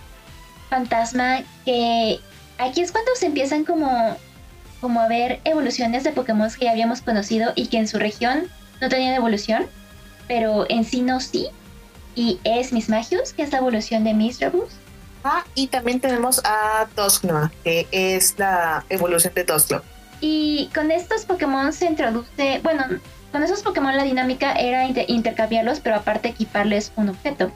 fantasma 0.70 1.42
que 1.66 2.20
aquí 2.60 2.82
es 2.82 2.92
cuando 2.92 3.12
se 3.16 3.26
empiezan 3.26 3.66
como, 3.66 4.18
como 4.82 5.00
a 5.02 5.08
ver 5.08 5.40
evoluciones 5.44 6.04
de 6.04 6.12
Pokémon 6.12 6.50
que 6.52 6.66
ya 6.66 6.72
habíamos 6.72 7.02
conocido 7.02 7.52
y 7.56 7.68
que 7.68 7.78
en 7.78 7.88
su 7.88 7.98
región 7.98 8.48
no 8.82 8.90
tenían 8.90 9.16
evolución, 9.16 9.66
pero 10.28 10.66
en 10.70 10.84
sí 10.86 11.02
no 11.02 11.20
sí. 11.20 11.48
Y 12.16 12.40
es 12.44 12.74
Mismagius, 12.74 13.34
que 13.34 13.44
es 13.44 13.52
la 13.52 13.60
evolución 13.60 14.04
de 14.04 14.14
Misdreavus. 14.14 14.70
Ah, 15.24 15.44
y 15.56 15.68
también 15.68 16.00
tenemos 16.00 16.42
a 16.46 16.88
Dusknoir, 16.96 17.50
que 17.64 17.88
es 17.92 18.36
la 18.38 18.86
evolución 18.90 19.34
de 19.34 19.44
Dusclops. 19.44 19.86
Y 20.22 20.70
con 20.74 20.92
estos 20.92 21.26
Pokémon 21.26 21.72
se 21.72 21.86
introduce, 21.86 22.60
bueno, 22.62 22.84
con 23.32 23.44
esos 23.44 23.62
Pokémon 23.62 23.96
la 23.96 24.04
dinámica 24.04 24.54
era 24.54 24.86
intercambiarlos, 24.86 25.80
pero 25.80 25.96
aparte 25.98 26.30
equiparles 26.30 26.92
un 26.96 27.10
objeto. 27.10 27.52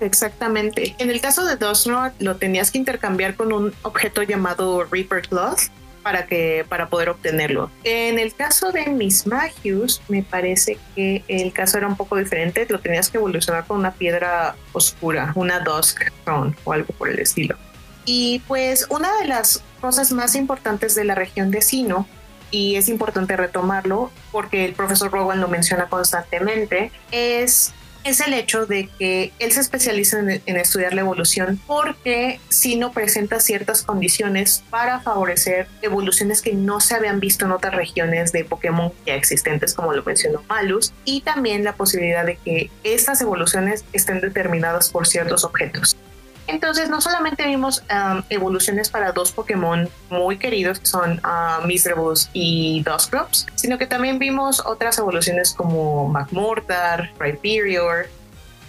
Exactamente. 0.00 0.94
En 0.98 1.10
el 1.10 1.20
caso 1.20 1.44
de 1.44 1.56
Dusknoir 1.56 2.12
lo 2.18 2.36
tenías 2.36 2.70
que 2.70 2.78
intercambiar 2.78 3.34
con 3.34 3.52
un 3.52 3.74
objeto 3.82 4.22
llamado 4.22 4.84
Reaper 4.84 5.22
Cloth 5.28 5.60
para 6.02 6.26
que 6.26 6.66
para 6.68 6.88
poder 6.88 7.08
obtenerlo. 7.08 7.70
En 7.82 8.18
el 8.18 8.34
caso 8.34 8.70
de 8.72 8.86
Miss 8.86 9.26
Magius, 9.26 10.02
me 10.08 10.22
parece 10.22 10.78
que 10.94 11.24
el 11.28 11.52
caso 11.52 11.78
era 11.78 11.86
un 11.86 11.96
poco 11.96 12.16
diferente. 12.16 12.66
Lo 12.68 12.78
tenías 12.80 13.08
que 13.08 13.16
evolucionar 13.16 13.66
con 13.66 13.78
una 13.78 13.92
piedra 13.92 14.54
oscura, 14.72 15.32
una 15.34 15.60
Dusk 15.60 16.02
Stone 16.02 16.54
o 16.64 16.72
algo 16.72 16.92
por 16.92 17.08
el 17.08 17.18
estilo. 17.18 17.56
Y 18.04 18.42
pues 18.46 18.86
una 18.90 19.18
de 19.18 19.28
las 19.28 19.62
cosas 19.80 20.12
más 20.12 20.34
importantes 20.34 20.94
de 20.94 21.04
la 21.04 21.14
región 21.14 21.50
de 21.50 21.62
Sino, 21.62 22.06
y 22.50 22.76
es 22.76 22.88
importante 22.88 23.36
retomarlo 23.36 24.12
porque 24.30 24.64
el 24.64 24.74
profesor 24.74 25.10
Rowan 25.10 25.40
lo 25.40 25.48
menciona 25.48 25.88
constantemente, 25.88 26.92
es 27.10 27.72
es 28.04 28.20
el 28.20 28.34
hecho 28.34 28.66
de 28.66 28.88
que 28.98 29.32
él 29.38 29.52
se 29.52 29.60
especializa 29.60 30.20
en, 30.20 30.56
estudiar 30.56 30.94
la 30.94 31.00
evolución 31.00 31.60
porque 31.66 32.40
Sino 32.48 32.92
presenta 32.92 33.40
ciertas 33.40 33.82
condiciones 33.82 34.62
para 34.70 35.00
favorecer 35.00 35.66
evoluciones 35.82 36.42
que 36.42 36.52
no 36.52 36.80
se 36.80 36.94
habían 36.94 37.20
visto 37.20 37.44
en 37.46 37.52
otras 37.52 37.74
regiones 37.74 38.32
de 38.32 38.44
Pokémon 38.44 38.92
ya 39.06 39.14
existentes, 39.14 39.74
como 39.74 39.92
lo 39.92 40.02
mencionó 40.02 40.42
Malus, 40.48 40.92
y 41.04 41.22
también 41.22 41.64
la 41.64 41.74
posibilidad 41.74 42.24
de 42.24 42.36
que 42.36 42.70
estas 42.84 43.20
evoluciones 43.20 43.84
estén 43.92 44.20
determinadas 44.20 44.90
por 44.90 45.06
ciertos 45.06 45.44
objetos. 45.44 45.96
Entonces, 46.46 46.90
no 46.90 47.00
solamente 47.00 47.46
vimos 47.46 47.82
um, 47.90 48.22
evoluciones 48.28 48.90
para 48.90 49.12
dos 49.12 49.32
Pokémon 49.32 49.88
muy 50.10 50.36
queridos, 50.38 50.78
que 50.78 50.86
son 50.86 51.20
uh, 51.24 51.66
y 52.32 52.82
Dusclops, 52.82 53.46
sino 53.54 53.78
que 53.78 53.86
también 53.86 54.18
vimos 54.18 54.62
otras 54.64 54.98
evoluciones 54.98 55.52
como 55.52 56.08
Magmortar, 56.08 57.12
Rhyperior. 57.18 58.06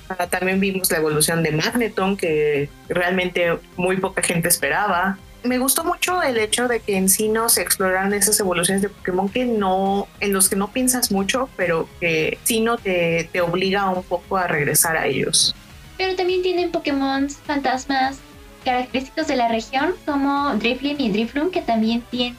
Uh, 0.10 0.28
también 0.30 0.60
vimos 0.60 0.90
la 0.90 0.98
evolución 0.98 1.44
de 1.44 1.52
Magneton, 1.52 2.16
que 2.16 2.70
realmente 2.88 3.60
muy 3.76 3.98
poca 3.98 4.22
gente 4.22 4.48
esperaba. 4.48 5.18
Me 5.44 5.60
gustó 5.60 5.84
mucho 5.84 6.24
el 6.24 6.38
hecho 6.38 6.68
de 6.68 6.80
que 6.80 6.98
en 6.98 7.08
sí 7.08 7.32
se 7.50 7.62
exploraran 7.62 8.14
esas 8.14 8.40
evoluciones 8.40 8.82
de 8.82 8.90
Pokémon 8.90 9.30
que 9.30 9.46
no, 9.46 10.08
en 10.20 10.34
los 10.34 10.50
que 10.50 10.56
no 10.56 10.72
piensas 10.72 11.12
mucho, 11.12 11.50
pero 11.56 11.88
que 12.00 12.40
sí 12.44 12.62
no 12.62 12.78
te, 12.78 13.30
te 13.32 13.42
obliga 13.42 13.90
un 13.90 14.02
poco 14.02 14.38
a 14.38 14.48
regresar 14.48 14.98
a 14.98 15.06
ellos. 15.06 15.56
Pero 15.98 16.16
también 16.16 16.42
tienen 16.42 16.72
Pokémon 16.72 17.30
fantasmas 17.30 18.18
característicos 18.66 19.28
de 19.28 19.36
la 19.36 19.48
región 19.48 19.94
como 20.06 20.56
Drifloon 20.56 21.00
y 21.00 21.10
Drifloon 21.12 21.52
que 21.52 21.62
también 21.62 22.02
tienen 22.10 22.36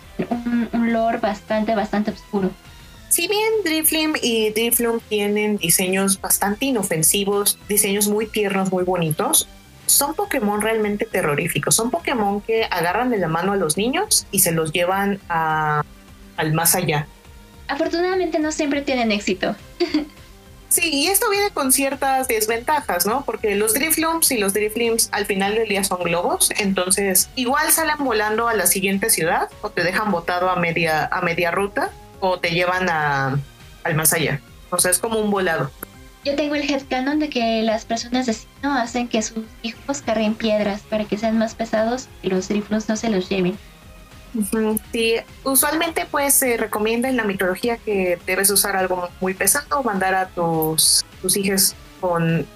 un, 0.72 0.92
lore 0.92 1.18
bastante, 1.18 1.74
bastante 1.74 2.10
oscuro. 2.10 2.50
Si 3.08 3.28
bien 3.28 3.48
Drifloon 3.64 4.14
y 4.20 4.50
Drifloon 4.50 5.00
tienen 5.08 5.56
diseños 5.56 6.20
bastante 6.20 6.66
inofensivos, 6.66 7.58
diseños 7.68 8.08
muy 8.08 8.26
tiernos, 8.26 8.70
muy 8.72 8.84
bonitos, 8.84 9.48
son 9.86 10.14
Pokémon 10.14 10.60
realmente 10.60 11.06
terroríficos. 11.06 11.76
Son 11.76 11.90
Pokémon 11.90 12.40
que 12.40 12.64
agarran 12.64 13.08
de 13.08 13.18
la 13.18 13.28
mano 13.28 13.52
a 13.52 13.56
los 13.56 13.76
niños 13.76 14.26
y 14.32 14.40
se 14.40 14.50
los 14.50 14.72
llevan 14.72 15.20
a, 15.28 15.84
al 16.36 16.52
más 16.52 16.74
allá. 16.74 17.06
Afortunadamente 17.68 18.38
no 18.40 18.52
siempre 18.52 18.82
tienen 18.82 19.12
éxito. 19.12 19.54
Sí, 20.76 20.90
y 20.92 21.06
esto 21.06 21.30
viene 21.30 21.48
con 21.52 21.72
ciertas 21.72 22.28
desventajas, 22.28 23.06
¿no? 23.06 23.24
Porque 23.24 23.54
los 23.54 23.72
Driflooms 23.72 24.30
y 24.30 24.36
los 24.36 24.52
Driflims 24.52 25.08
al 25.10 25.24
final 25.24 25.54
del 25.54 25.70
día 25.70 25.82
son 25.82 26.02
globos, 26.02 26.50
entonces 26.58 27.30
igual 27.34 27.72
salen 27.72 27.96
volando 28.04 28.46
a 28.46 28.52
la 28.52 28.66
siguiente 28.66 29.08
ciudad 29.08 29.48
o 29.62 29.70
te 29.70 29.82
dejan 29.82 30.10
botado 30.10 30.50
a 30.50 30.56
media, 30.56 31.06
a 31.06 31.22
media 31.22 31.50
ruta 31.50 31.92
o 32.20 32.38
te 32.40 32.50
llevan 32.50 32.90
a, 32.90 33.40
al 33.84 33.94
más 33.94 34.12
allá. 34.12 34.42
O 34.68 34.76
sea, 34.76 34.90
es 34.90 34.98
como 34.98 35.18
un 35.18 35.30
volado. 35.30 35.70
Yo 36.26 36.36
tengo 36.36 36.54
el 36.56 36.70
headcanon 36.70 37.20
de 37.20 37.30
que 37.30 37.62
las 37.62 37.86
personas 37.86 38.26
de 38.26 38.34
Sino 38.34 38.74
hacen 38.74 39.08
que 39.08 39.22
sus 39.22 39.46
hijos 39.62 40.02
carguen 40.02 40.34
piedras 40.34 40.82
para 40.82 41.06
que 41.06 41.16
sean 41.16 41.38
más 41.38 41.54
pesados 41.54 42.08
y 42.22 42.28
los 42.28 42.48
Driflooms 42.48 42.86
no 42.90 42.96
se 42.96 43.08
los 43.08 43.30
lleven. 43.30 43.56
Sí, 44.92 45.14
usualmente 45.44 46.06
pues 46.10 46.34
se 46.34 46.56
recomienda 46.56 47.08
en 47.08 47.16
la 47.16 47.24
mitología 47.24 47.76
que 47.78 48.18
debes 48.26 48.50
usar 48.50 48.76
algo 48.76 49.08
muy 49.20 49.34
pesado, 49.34 49.82
mandar 49.82 50.14
a 50.14 50.28
tus, 50.28 51.04
tus 51.22 51.36
hijos 51.36 51.74
con, 52.00 52.46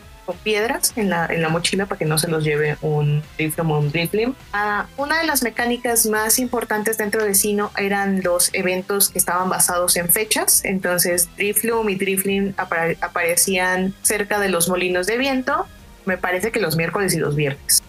piedras 0.44 0.92
en 0.94 1.10
la, 1.10 1.26
en 1.26 1.42
la 1.42 1.48
mochila 1.48 1.86
para 1.86 1.98
que 1.98 2.04
no 2.04 2.16
se 2.16 2.28
los 2.28 2.44
lleve 2.44 2.76
un 2.82 3.20
Drifloom 3.36 3.70
o 3.72 3.78
un 3.80 3.90
Driflim. 3.90 4.34
Ah, 4.52 4.86
una 4.96 5.18
de 5.18 5.26
las 5.26 5.42
mecánicas 5.42 6.06
más 6.06 6.38
importantes 6.38 6.98
dentro 6.98 7.24
de 7.24 7.34
Sino 7.34 7.70
eran 7.76 8.22
los 8.22 8.50
eventos 8.54 9.08
que 9.08 9.18
estaban 9.18 9.48
basados 9.48 9.96
en 9.96 10.08
fechas, 10.08 10.64
entonces 10.64 11.28
Drifloom 11.36 11.88
y 11.88 11.96
Driflim 11.96 12.54
aparecían 12.56 13.94
cerca 14.02 14.38
de 14.38 14.50
los 14.50 14.68
molinos 14.68 15.06
de 15.06 15.18
viento, 15.18 15.66
me 16.06 16.16
parece 16.16 16.52
que 16.52 16.60
los 16.60 16.76
miércoles 16.76 17.12
y 17.14 17.18
los 17.18 17.34
viernes. 17.34 17.82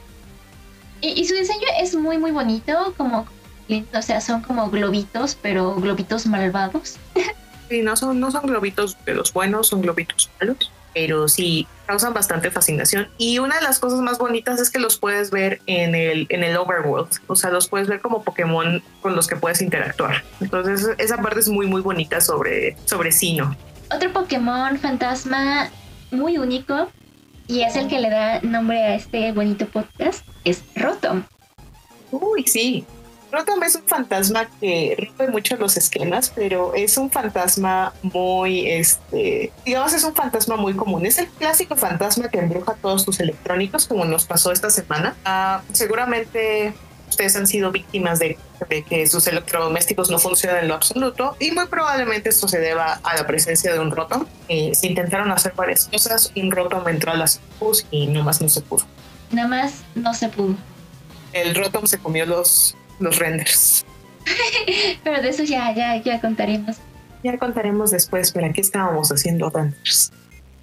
Y 1.02 1.26
su 1.26 1.34
diseño 1.36 1.68
es 1.80 1.96
muy 1.96 2.18
muy 2.18 2.32
bonito, 2.32 2.94
como 2.98 3.28
o 3.94 4.02
sea, 4.02 4.22
son 4.22 4.42
como 4.42 4.70
globitos, 4.70 5.38
pero 5.42 5.76
globitos 5.76 6.26
malvados. 6.26 6.98
Sí, 7.70 7.82
no 7.82 7.96
son, 7.96 8.20
no 8.20 8.32
son 8.32 8.48
globitos 8.48 8.98
de 9.06 9.16
los 9.16 9.32
buenos, 9.32 9.68
son 9.68 9.82
globitos 9.82 10.30
malos, 10.40 10.70
pero 10.94 11.30
sí 11.30 11.68
causan 11.86 12.14
bastante 12.14 12.52
fascinación. 12.52 13.08
Y 13.18 13.40
una 13.40 13.56
de 13.56 13.62
las 13.62 13.80
cosas 13.80 14.00
más 14.00 14.18
bonitas 14.18 14.60
es 14.60 14.70
que 14.70 14.80
los 14.80 14.98
puedes 14.98 15.32
ver 15.32 15.62
en 15.68 15.96
el, 15.96 16.28
en 16.30 16.44
el 16.44 16.58
overworld, 16.58 17.10
o 17.28 17.36
sea, 17.36 17.50
los 17.50 17.70
puedes 17.70 17.88
ver 17.88 18.02
como 18.02 18.24
Pokémon 18.24 18.84
con 19.02 19.16
los 19.16 19.28
que 19.28 19.38
puedes 19.38 19.62
interactuar. 19.62 20.24
Entonces, 20.42 20.90
esa 20.98 21.18
parte 21.18 21.40
es 21.40 21.48
muy, 21.48 21.66
muy 21.68 21.82
bonita 21.82 22.20
sobre, 22.20 22.76
sobre 22.86 23.14
Sino. 23.14 23.56
Otro 23.94 24.12
Pokémon 24.12 24.78
fantasma 24.78 25.70
muy 26.12 26.38
único 26.38 26.90
y 27.48 27.62
es 27.62 27.76
el 27.76 27.88
que 27.88 28.00
le 28.00 28.10
da 28.10 28.42
nombre 28.42 28.80
a 28.80 28.96
este 28.96 29.32
bonito 29.32 29.66
podcast, 29.66 30.26
es 30.44 30.64
Rotom. 30.76 31.24
Uy, 32.12 32.44
sí, 32.48 32.86
Rotom 33.32 33.64
es 33.64 33.76
un 33.76 33.84
fantasma 33.84 34.50
que 34.60 34.96
rompe 34.98 35.28
mucho 35.30 35.56
los 35.56 35.78
esquemas, 35.78 36.32
pero 36.36 36.74
es 36.74 36.98
un 36.98 37.10
fantasma 37.10 37.94
muy, 38.02 38.70
este, 38.70 39.52
digamos, 39.66 39.94
es 39.94 40.04
un 40.04 40.14
fantasma 40.14 40.58
muy 40.58 40.74
común. 40.74 41.06
Es 41.06 41.18
el 41.18 41.28
clásico 41.28 41.76
fantasma 41.76 42.30
que 42.30 42.40
embruja 42.40 42.76
todos 42.82 43.06
tus 43.06 43.20
electrónicos, 43.20 43.88
como 43.88 44.06
nos 44.06 44.26
pasó 44.26 44.52
esta 44.52 44.70
semana. 44.70 45.16
Ah, 45.24 45.62
seguramente 45.72 46.74
ustedes 47.12 47.36
han 47.36 47.46
sido 47.46 47.72
víctimas 47.72 48.20
de, 48.20 48.38
que 48.90 49.06
sus 49.08 49.28
electrodomésticos 49.28 50.10
no 50.10 50.18
funcionan 50.18 50.60
en 50.60 50.68
lo 50.70 50.76
absoluto 50.76 51.36
y 51.40 51.52
muy 51.52 51.68
probablemente 51.68 52.30
esto 52.30 52.48
se 52.48 52.60
deba 52.60 53.00
a 53.04 53.16
la 53.16 53.28
presencia 53.28 53.74
de 53.74 53.80
un 53.80 53.92
Rotom. 53.92 54.26
Eh, 54.48 54.74
se 54.74 54.88
intentaron 54.88 55.32
hacer 55.32 55.54
varias 55.56 55.88
cosas 55.88 56.32
un 56.36 56.52
Rotom 56.52 56.88
entró 56.88 57.12
a 57.12 57.16
las 57.16 57.40
CPUs 57.40 57.86
y 57.92 58.08
nomás 58.08 58.42
no 58.42 58.50
se 58.50 58.62
pudo. 58.62 58.86
Nada 59.32 59.48
más 59.48 59.74
no 59.96 60.14
se 60.14 60.30
pudo. 60.30 60.56
El 61.34 61.56
Rotom 61.56 61.86
se 61.86 61.98
comió 61.98 62.26
los, 62.26 62.76
los 63.02 63.20
renders. 63.20 63.86
pero 65.04 65.22
de 65.22 65.30
eso 65.30 65.44
ya, 65.44 65.74
ya, 65.74 65.98
ya 65.98 66.22
contaremos. 66.22 66.78
Ya 67.24 67.38
contaremos 67.38 67.92
después, 67.92 68.32
pero 68.32 68.48
aquí 68.48 68.62
estábamos 68.62 69.12
haciendo 69.12 69.50
renders. 69.50 70.12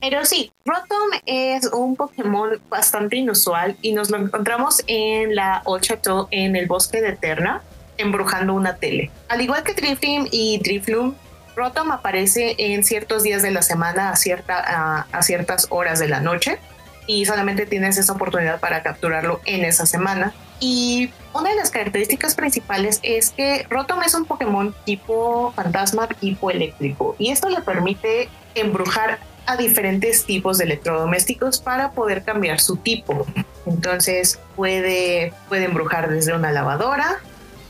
Pero 0.01 0.25
sí, 0.25 0.53
Rotom 0.65 1.21
es 1.27 1.67
un 1.73 1.97
Pokémon 1.97 2.61
bastante 2.69 3.17
inusual 3.17 3.77
y 3.83 3.93
nos 3.93 4.11
lo 4.11 4.19
encontramos 4.19 4.83
en 4.87 5.35
la 5.35 5.63
Old 5.65 5.83
Chateau 5.83 6.29
en 6.31 6.55
el 6.55 6.67
bosque 6.67 7.01
de 7.01 7.11
Eterna, 7.11 7.63
embrujando 7.97 8.55
una 8.55 8.77
tele. 8.77 9.11
Al 9.29 9.41
igual 9.41 9.65
que 9.65 9.75
Drifting 9.75 10.29
y 10.31 10.59
Drifloom, 10.59 11.15
Rotom 11.57 11.91
aparece 11.91 12.55
en 12.59 12.85
ciertos 12.85 13.25
días 13.25 13.43
de 13.43 13.51
la 13.51 13.63
semana 13.63 14.11
a, 14.11 14.17
cierta, 14.17 15.05
a, 15.11 15.23
ciertas 15.23 15.67
horas 15.71 15.99
de 15.99 16.09
la 16.09 16.21
noche 16.21 16.61
y 17.09 17.25
solamente 17.25 17.67
tienes 17.67 17.99
esa 17.99 18.13
oportunidad 18.13 18.61
para 18.61 18.85
capturarlo 18.85 19.41
en 19.47 19.65
esa 19.65 19.87
semana. 19.87 20.33
Y 20.61 21.11
una 21.35 21.51
de 21.51 21.57
las 21.57 21.71
características 21.71 22.37
principales 22.37 23.01
es 23.03 23.31
que 23.31 23.67
Rotom 23.69 24.03
es 24.05 24.15
un 24.15 24.27
Pokémon 24.27 24.75
tipo 24.85 25.53
fantasma, 25.57 26.07
tipo 26.07 26.51
eléctrico, 26.51 27.17
y 27.19 27.31
esto 27.31 27.49
le 27.49 27.61
permite 27.63 28.29
embrujar 28.55 29.19
a 29.47 29.57
diferentes 29.57 30.27
tipos 30.27 30.59
de 30.59 30.65
electrodomésticos 30.65 31.59
para 31.59 31.93
poder 31.93 32.23
cambiar 32.23 32.61
su 32.61 32.77
tipo. 32.77 33.27
Entonces 33.67 34.39
puede, 34.55 35.33
puede 35.49 35.65
embrujar 35.65 36.11
desde 36.11 36.35
una 36.35 36.53
lavadora 36.53 37.21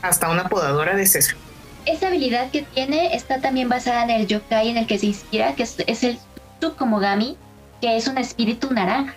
hasta 0.01 0.29
una 0.29 0.49
podadora 0.49 0.95
de 0.95 1.07
seso. 1.07 1.37
Esa 1.85 2.07
habilidad 2.07 2.51
que 2.51 2.63
tiene 2.63 3.15
está 3.15 3.39
también 3.39 3.69
basada 3.69 4.03
en 4.03 4.09
el 4.09 4.27
yokai 4.27 4.69
en 4.69 4.77
el 4.77 4.87
que 4.87 4.99
se 4.99 5.07
inspira, 5.07 5.55
que 5.55 5.63
es, 5.63 6.03
el 6.03 6.19
Tsukomogami, 6.59 7.37
que 7.79 7.95
es 7.95 8.07
un 8.07 8.17
espíritu 8.17 8.73
naranja. 8.73 9.15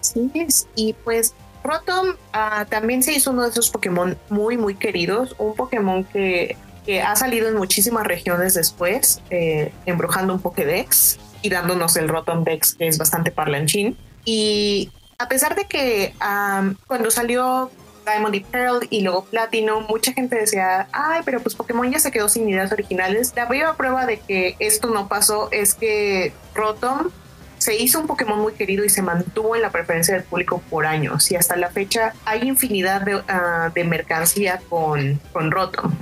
Sí 0.00 0.30
es, 0.34 0.68
y 0.74 0.92
pues 0.92 1.34
Rotom 1.64 2.14
ah, 2.32 2.66
también 2.68 3.02
se 3.02 3.12
hizo 3.12 3.30
uno 3.30 3.42
de 3.42 3.50
esos 3.50 3.70
Pokémon 3.70 4.16
muy, 4.30 4.56
muy 4.56 4.74
queridos, 4.74 5.34
un 5.38 5.54
Pokémon 5.54 6.04
que, 6.04 6.56
que 6.86 7.02
ha 7.02 7.14
salido 7.16 7.48
en 7.48 7.56
muchísimas 7.56 8.06
regiones 8.06 8.54
después, 8.54 9.20
eh, 9.30 9.72
embrujando 9.86 10.32
un 10.32 10.40
Pokédex 10.40 11.18
y 11.42 11.50
dándonos 11.50 11.96
el 11.96 12.08
Rotom 12.08 12.44
Dex, 12.44 12.74
que 12.74 12.88
es 12.88 12.98
bastante 12.98 13.30
parlanchín. 13.30 13.96
Y 14.24 14.90
a 15.18 15.28
pesar 15.28 15.54
de 15.54 15.66
que 15.66 16.14
cuando 16.86 17.10
salió 17.10 17.70
Diamond 18.06 18.34
y 18.34 18.40
Pearl 18.40 18.86
y 18.90 19.02
luego 19.02 19.24
Platino, 19.24 19.80
mucha 19.82 20.12
gente 20.12 20.36
decía, 20.36 20.88
ay, 20.92 21.22
pero 21.24 21.40
pues 21.40 21.54
Pokémon 21.54 21.90
ya 21.90 21.98
se 21.98 22.10
quedó 22.10 22.28
sin 22.28 22.48
ideas 22.48 22.72
originales. 22.72 23.32
La 23.36 23.46
viva 23.46 23.76
prueba 23.76 24.06
de 24.06 24.18
que 24.20 24.56
esto 24.58 24.88
no 24.88 25.08
pasó 25.08 25.48
es 25.52 25.74
que 25.74 26.32
Rotom 26.54 27.10
se 27.58 27.76
hizo 27.76 28.00
un 28.00 28.06
Pokémon 28.06 28.38
muy 28.40 28.54
querido 28.54 28.84
y 28.84 28.88
se 28.88 29.02
mantuvo 29.02 29.56
en 29.56 29.62
la 29.62 29.70
preferencia 29.70 30.14
del 30.14 30.24
público 30.24 30.62
por 30.70 30.86
años 30.86 31.30
y 31.30 31.36
hasta 31.36 31.56
la 31.56 31.70
fecha 31.70 32.14
hay 32.24 32.48
infinidad 32.48 33.02
de, 33.02 33.22
ah, 33.28 33.70
mercancía 33.84 34.60
con, 34.68 35.20
con 35.32 35.50
Rotom. 35.50 35.92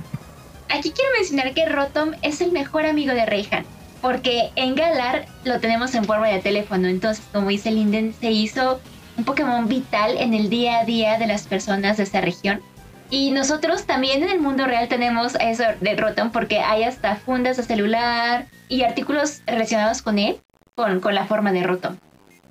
Aquí 0.69 0.91
quiero 0.91 1.11
mencionar 1.17 1.53
que 1.53 1.65
Rotom 1.65 2.11
es 2.21 2.41
el 2.41 2.51
mejor 2.51 2.85
amigo 2.85 3.13
de 3.13 3.25
Reinhardt 3.25 3.67
porque 4.01 4.51
en 4.55 4.75
Galar 4.75 5.25
lo 5.43 5.59
tenemos 5.59 5.95
en 5.95 6.05
forma 6.05 6.27
de 6.27 6.39
teléfono. 6.39 6.87
Entonces, 6.87 7.25
como 7.33 7.49
dice 7.49 7.71
Linden, 7.71 8.13
se 8.19 8.31
hizo 8.31 8.79
un 9.17 9.25
Pokémon 9.25 9.67
vital 9.67 10.17
en 10.17 10.33
el 10.33 10.49
día 10.49 10.79
a 10.79 10.85
día 10.85 11.17
de 11.17 11.27
las 11.27 11.47
personas 11.47 11.97
de 11.97 12.03
esta 12.03 12.21
región. 12.21 12.61
Y 13.09 13.31
nosotros 13.31 13.85
también 13.85 14.21
en 14.23 14.29
el 14.29 14.39
mundo 14.39 14.65
real 14.65 14.87
tenemos 14.89 15.35
eso 15.39 15.63
de 15.79 15.95
Rotom 15.95 16.31
porque 16.31 16.59
hay 16.59 16.83
hasta 16.83 17.15
fundas 17.15 17.57
de 17.57 17.63
celular 17.63 18.47
y 18.67 18.83
artículos 18.83 19.41
relacionados 19.47 20.01
con 20.01 20.19
él, 20.19 20.41
con, 20.77 20.99
con 20.99 21.15
la 21.15 21.25
forma 21.25 21.51
de 21.51 21.63
Rotom. 21.63 21.97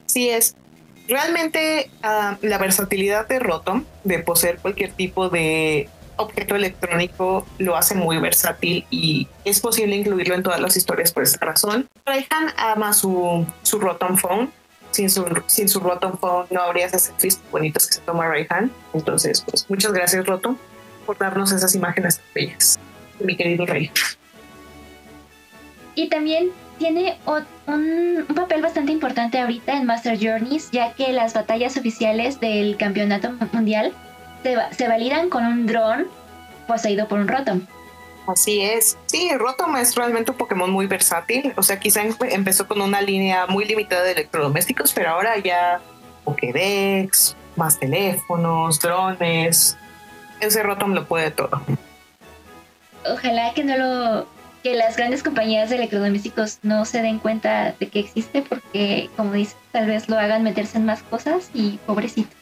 Sí 0.07 0.29
es. 0.29 0.57
Realmente 1.07 1.89
ah, 2.03 2.37
la 2.43 2.59
versatilidad 2.59 3.29
de 3.29 3.39
Rotom, 3.39 3.85
de 4.03 4.19
poseer 4.19 4.59
cualquier 4.59 4.93
tipo 4.93 5.29
de 5.29 5.89
objeto 6.17 6.57
electrónico 6.57 7.47
lo 7.59 7.77
hace 7.77 7.95
muy 7.95 8.19
versátil 8.19 8.85
y 8.91 9.29
es 9.45 9.61
posible 9.61 9.95
incluirlo 9.95 10.35
en 10.35 10.43
todas 10.43 10.61
las 10.61 10.77
historias 10.77 11.13
por 11.13 11.23
esa 11.23 11.39
razón. 11.39 11.87
Raihan 12.05 12.53
ama 12.57 12.93
su, 12.93 13.47
su 13.63 13.79
Rotom 13.79 14.17
Phone. 14.17 14.51
Sin 14.91 15.11
su, 15.11 15.25
sin 15.47 15.69
su 15.69 15.79
Rotom 15.79 16.17
Phone 16.19 16.47
no 16.51 16.63
habría 16.63 16.87
esas 16.87 17.03
selfies 17.03 17.41
bonitas 17.53 17.87
que 17.87 17.93
se 17.95 18.01
toma 18.01 18.27
Raihan. 18.27 18.73
Entonces, 18.93 19.45
pues 19.49 19.71
muchas 19.71 19.93
gracias 19.93 20.27
Rotom 20.27 20.57
por 21.05 21.17
darnos 21.17 21.53
esas 21.53 21.77
imágenes 21.77 22.21
bellas. 22.35 22.81
Mi 23.21 23.37
querido 23.37 23.67
Rey. 23.67 23.93
Y 25.95 26.09
también 26.09 26.51
tiene 26.79 27.19
un, 27.27 28.25
un, 28.29 28.35
papel 28.35 28.63
bastante 28.63 28.93
importante 28.93 29.39
ahorita 29.39 29.77
en 29.77 29.87
Master 29.87 30.19
Journeys, 30.19 30.71
ya 30.71 30.93
que 30.93 31.13
las 31.13 31.35
batallas 31.35 31.77
oficiales 31.77 32.41
del 32.41 32.77
campeonato 32.77 33.33
mundial 33.53 33.93
se, 34.73 34.89
validan 34.89 35.29
con 35.29 35.45
un 35.45 35.67
dron 35.67 36.07
poseído 36.67 37.09
por 37.09 37.19
un 37.19 37.29
Rotom. 37.29 37.63
Así 38.27 38.61
es. 38.61 38.99
Sí, 39.07 39.31
Rotom 39.37 39.77
es 39.77 39.95
realmente 39.95 40.33
un 40.33 40.37
Pokémon 40.37 40.71
muy 40.71 40.87
versátil. 40.87 41.53
O 41.57 41.63
sea, 41.63 41.79
quizá 41.79 42.03
empezó 42.03 42.67
con 42.67 42.81
una 42.81 43.01
línea 43.01 43.47
muy 43.47 43.65
limitada 43.65 44.03
de 44.03 44.13
electrodomésticos, 44.13 44.93
pero 44.93 45.11
ahora 45.11 45.39
ya 45.39 45.81
Pokédex, 46.25 47.37
más 47.55 47.79
teléfonos, 47.79 48.81
drones. 48.81 49.77
Ese 50.41 50.63
Rotom 50.63 50.93
lo 50.93 51.07
puede 51.07 51.31
todo. 51.31 51.63
Ojalá 53.09 53.55
que 53.55 53.63
no 53.63 53.77
lo 53.77 54.36
que 54.67 54.75
las 54.75 54.97
grandes 54.97 55.23
compañías 55.23 55.71
de 55.71 55.77
electrodomésticos 55.77 56.59
no 56.63 56.85
se 56.85 57.01
den 57.01 57.21
cuenta 57.21 57.77
de 57.79 57.89
que 57.89 58.01
existe 58.01 58.43
porque 58.43 59.09
como 59.17 59.31
dices, 59.31 59.55
tal 59.71 59.87
vez 59.87 60.09
lo 60.09 60.19
hagan 60.19 60.43
meterse 60.43 60.79
en 60.79 60.87
más 60.87 61.05
cosas 61.05 61.51
y 61.55 61.79
pobrecito. 61.87 62.35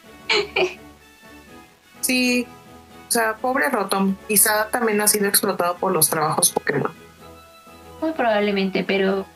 Sí, 2.01 2.47
o 3.07 3.11
sea, 3.11 3.35
pobre 3.35 3.69
Rotom, 3.69 4.15
quizá 4.27 4.69
también 4.71 5.01
ha 5.01 5.07
sido 5.07 5.27
explotado 5.27 5.75
por 5.77 5.91
los 5.91 6.09
trabajos 6.09 6.51
Pokémon. 6.51 6.91
Muy 8.01 8.11
probablemente, 8.13 8.83
pero 8.83 9.27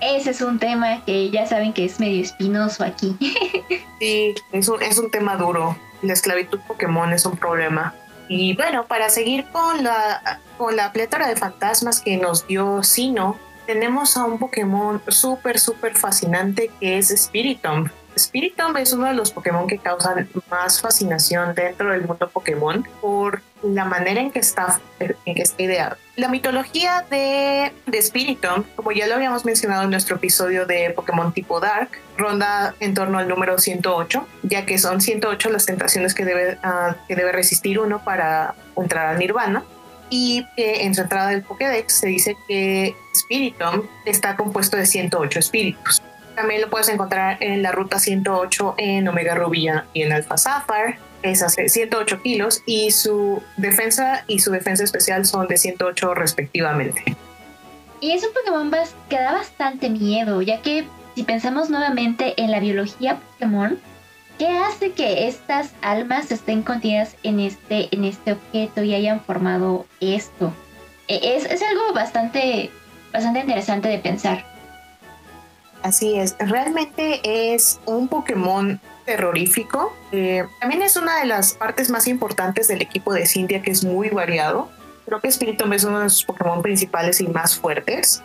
ese 0.00 0.30
es 0.30 0.40
un 0.40 0.58
tema 0.58 1.04
que 1.04 1.30
ya 1.30 1.46
saben 1.46 1.72
que 1.72 1.84
es 1.84 2.00
medio 2.00 2.22
espinoso 2.22 2.82
aquí. 2.82 3.16
sí, 4.00 4.34
es 4.50 4.68
un, 4.68 4.82
es 4.82 4.98
un 4.98 5.12
tema 5.12 5.36
duro. 5.36 5.76
La 6.02 6.14
esclavitud 6.14 6.58
Pokémon 6.66 7.12
es 7.12 7.24
un 7.26 7.36
problema. 7.36 7.94
Y 8.28 8.54
bueno, 8.54 8.86
para 8.86 9.08
seguir 9.08 9.46
con 9.50 9.82
la, 9.82 10.40
con 10.56 10.76
la 10.76 10.92
plétora 10.92 11.26
de 11.26 11.36
fantasmas 11.36 12.00
que 12.00 12.16
nos 12.16 12.46
dio 12.46 12.82
Sino, 12.82 13.38
tenemos 13.66 14.16
a 14.16 14.24
un 14.24 14.38
Pokémon 14.38 15.00
súper, 15.08 15.58
súper 15.58 15.96
fascinante 15.96 16.70
que 16.80 16.98
es 16.98 17.08
Spiritomb. 17.08 17.90
Spiritomb 18.18 18.76
es 18.76 18.92
uno 18.92 19.06
de 19.06 19.14
los 19.14 19.30
Pokémon 19.30 19.66
que 19.66 19.78
causan 19.78 20.28
más 20.50 20.80
fascinación 20.80 21.54
dentro 21.54 21.90
del 21.92 22.02
mundo 22.02 22.28
Pokémon 22.28 22.86
por 23.00 23.42
la 23.62 23.84
manera 23.84 24.20
en 24.20 24.30
que 24.30 24.38
está, 24.38 24.80
en 24.98 25.34
que 25.34 25.42
está 25.42 25.62
ideado. 25.62 25.96
La 26.16 26.28
mitología 26.28 27.04
de, 27.10 27.72
de 27.86 28.02
Spiritomb, 28.02 28.64
como 28.76 28.92
ya 28.92 29.06
lo 29.06 29.14
habíamos 29.14 29.44
mencionado 29.44 29.84
en 29.84 29.90
nuestro 29.90 30.16
episodio 30.16 30.66
de 30.66 30.90
Pokémon 30.90 31.32
tipo 31.32 31.60
Dark, 31.60 31.90
ronda 32.16 32.74
en 32.80 32.94
torno 32.94 33.18
al 33.18 33.28
número 33.28 33.58
108, 33.58 34.26
ya 34.42 34.66
que 34.66 34.78
son 34.78 35.00
108 35.00 35.50
las 35.50 35.66
tentaciones 35.66 36.14
que 36.14 36.24
debe, 36.24 36.58
ah, 36.62 36.96
que 37.06 37.16
debe 37.16 37.32
resistir 37.32 37.78
uno 37.78 38.02
para 38.04 38.54
entrar 38.76 39.06
al 39.06 39.18
Nirvana 39.18 39.64
y 40.10 40.46
que 40.56 40.84
en 40.84 40.94
su 40.94 41.02
entrada 41.02 41.30
del 41.30 41.42
Pokédex 41.42 41.92
se 41.92 42.06
dice 42.08 42.36
que 42.46 42.94
Spiritomb 43.14 43.84
está 44.04 44.36
compuesto 44.36 44.76
de 44.76 44.86
108 44.86 45.38
espíritus. 45.38 46.02
También 46.38 46.60
lo 46.60 46.70
puedes 46.70 46.88
encontrar 46.88 47.36
en 47.40 47.64
la 47.64 47.72
ruta 47.72 47.98
108 47.98 48.76
en 48.78 49.08
Omega 49.08 49.34
Rubia 49.34 49.86
y 49.92 50.02
en 50.02 50.12
Alpha 50.12 50.38
Sapphire. 50.38 51.00
Es 51.20 51.42
hace 51.42 51.68
108 51.68 52.22
kilos 52.22 52.62
y 52.64 52.92
su 52.92 53.42
defensa 53.56 54.22
y 54.28 54.38
su 54.38 54.52
defensa 54.52 54.84
especial 54.84 55.26
son 55.26 55.48
de 55.48 55.56
108 55.56 56.14
respectivamente. 56.14 57.02
Y 58.00 58.12
es 58.12 58.22
un 58.22 58.32
Pokémon 58.32 58.70
que 59.08 59.16
da 59.16 59.32
bastante 59.32 59.90
miedo, 59.90 60.40
ya 60.40 60.62
que 60.62 60.86
si 61.16 61.24
pensamos 61.24 61.70
nuevamente 61.70 62.40
en 62.40 62.52
la 62.52 62.60
biología 62.60 63.18
Pokémon, 63.32 63.76
¿qué 64.38 64.46
hace 64.46 64.92
que 64.92 65.26
estas 65.26 65.72
almas 65.82 66.30
estén 66.30 66.62
contenidas 66.62 67.16
en 67.24 67.40
este, 67.40 67.88
en 67.90 68.04
este 68.04 68.34
objeto 68.34 68.84
y 68.84 68.94
hayan 68.94 69.20
formado 69.22 69.86
esto? 69.98 70.52
E, 71.08 71.34
es, 71.34 71.46
es 71.46 71.60
algo 71.62 71.92
bastante, 71.92 72.70
bastante 73.12 73.40
interesante 73.40 73.88
de 73.88 73.98
pensar. 73.98 74.57
Así 75.82 76.18
es, 76.18 76.36
realmente 76.38 77.54
es 77.54 77.80
un 77.86 78.08
Pokémon 78.08 78.80
terrorífico. 79.04 79.94
Eh, 80.12 80.44
también 80.60 80.82
es 80.82 80.96
una 80.96 81.20
de 81.20 81.26
las 81.26 81.54
partes 81.54 81.88
más 81.88 82.06
importantes 82.06 82.68
del 82.68 82.82
equipo 82.82 83.14
de 83.14 83.26
Cintia, 83.26 83.62
que 83.62 83.70
es 83.70 83.84
muy 83.84 84.10
variado. 84.10 84.68
Creo 85.06 85.20
que 85.20 85.30
Spiritomb 85.30 85.72
es 85.72 85.84
uno 85.84 86.00
de 86.00 86.10
sus 86.10 86.24
Pokémon 86.24 86.60
principales 86.60 87.20
y 87.20 87.28
más 87.28 87.58
fuertes. 87.58 88.22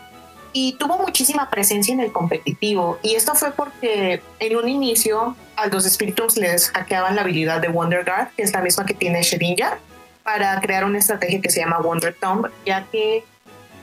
y 0.56 0.74
tuvo 0.78 0.98
muchísima 0.98 1.50
presencia 1.50 1.92
en 1.92 2.00
el 2.00 2.12
competitivo. 2.12 2.98
Y 3.02 3.16
esto 3.16 3.34
fue 3.34 3.50
porque 3.50 4.22
en 4.38 4.56
un 4.56 4.68
inicio 4.68 5.36
a 5.56 5.66
los 5.66 5.84
espíritus 5.84 6.36
les 6.36 6.70
hackeaban 6.70 7.16
la 7.16 7.22
habilidad 7.22 7.60
de 7.60 7.68
Wonder 7.68 8.04
Guard, 8.04 8.28
que 8.36 8.44
es 8.44 8.52
la 8.52 8.62
misma 8.62 8.86
que 8.86 8.94
tiene 8.94 9.20
Shedinja, 9.22 9.78
para 10.22 10.60
crear 10.60 10.84
una 10.84 10.98
estrategia 10.98 11.40
que 11.40 11.50
se 11.50 11.58
llama 11.58 11.80
Wonder 11.80 12.14
Tomb, 12.14 12.46
ya 12.64 12.86
que 12.92 13.24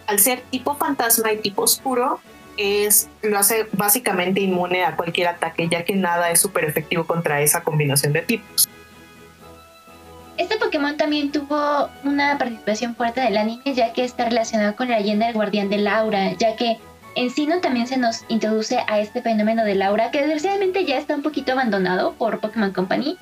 al 0.07 0.19
ser 0.19 0.43
tipo 0.49 0.76
fantasma 0.76 1.34
y 1.34 1.38
tipo 1.39 1.63
oscuro, 1.63 2.22
es, 2.58 3.10
lo 3.22 3.38
hace 3.38 3.68
básicamente 3.74 4.41
inmune 4.41 4.84
a 4.84 4.95
cualquier 4.95 5.28
ataque, 5.28 5.68
ya 5.70 5.84
que 5.84 5.95
nada 5.95 6.32
es 6.32 6.39
súper 6.39 6.66
efectivo 6.66 7.06
contra 7.06 7.41
esa 7.41 7.64
combinación 7.64 8.14
de 8.14 8.22
tipos. 8.22 8.68
Este 10.38 10.58
Pokémon 10.58 10.97
también 10.97 11.32
tuvo 11.32 11.89
una 12.04 12.38
participación 12.38 12.95
fuerte 12.95 13.22
del 13.22 13.38
anime, 13.38 13.62
ya 13.74 13.93
que 13.93 14.04
está 14.04 14.26
relacionado 14.26 14.76
con 14.76 14.89
la 14.89 14.97
leyenda 14.97 15.28
del 15.28 15.36
guardián 15.36 15.70
de 15.70 15.78
Laura, 15.78 16.34
ya 16.34 16.56
que 16.56 16.78
en 17.16 17.30
Sino 17.30 17.60
también 17.60 17.88
se 17.88 17.97
nos 17.97 18.24
introduce 18.30 18.80
a 18.88 18.99
este 18.99 19.22
fenómeno 19.22 19.66
de 19.66 19.76
Laura, 19.76 20.12
que 20.12 20.20
desgraciadamente 20.22 20.86
ya 20.86 20.97
está 20.97 21.16
un 21.16 21.22
poquito 21.22 21.52
abandonado 21.52 22.14
por 22.14 22.39
Pokémon 22.39 22.72
Company, 22.72 23.18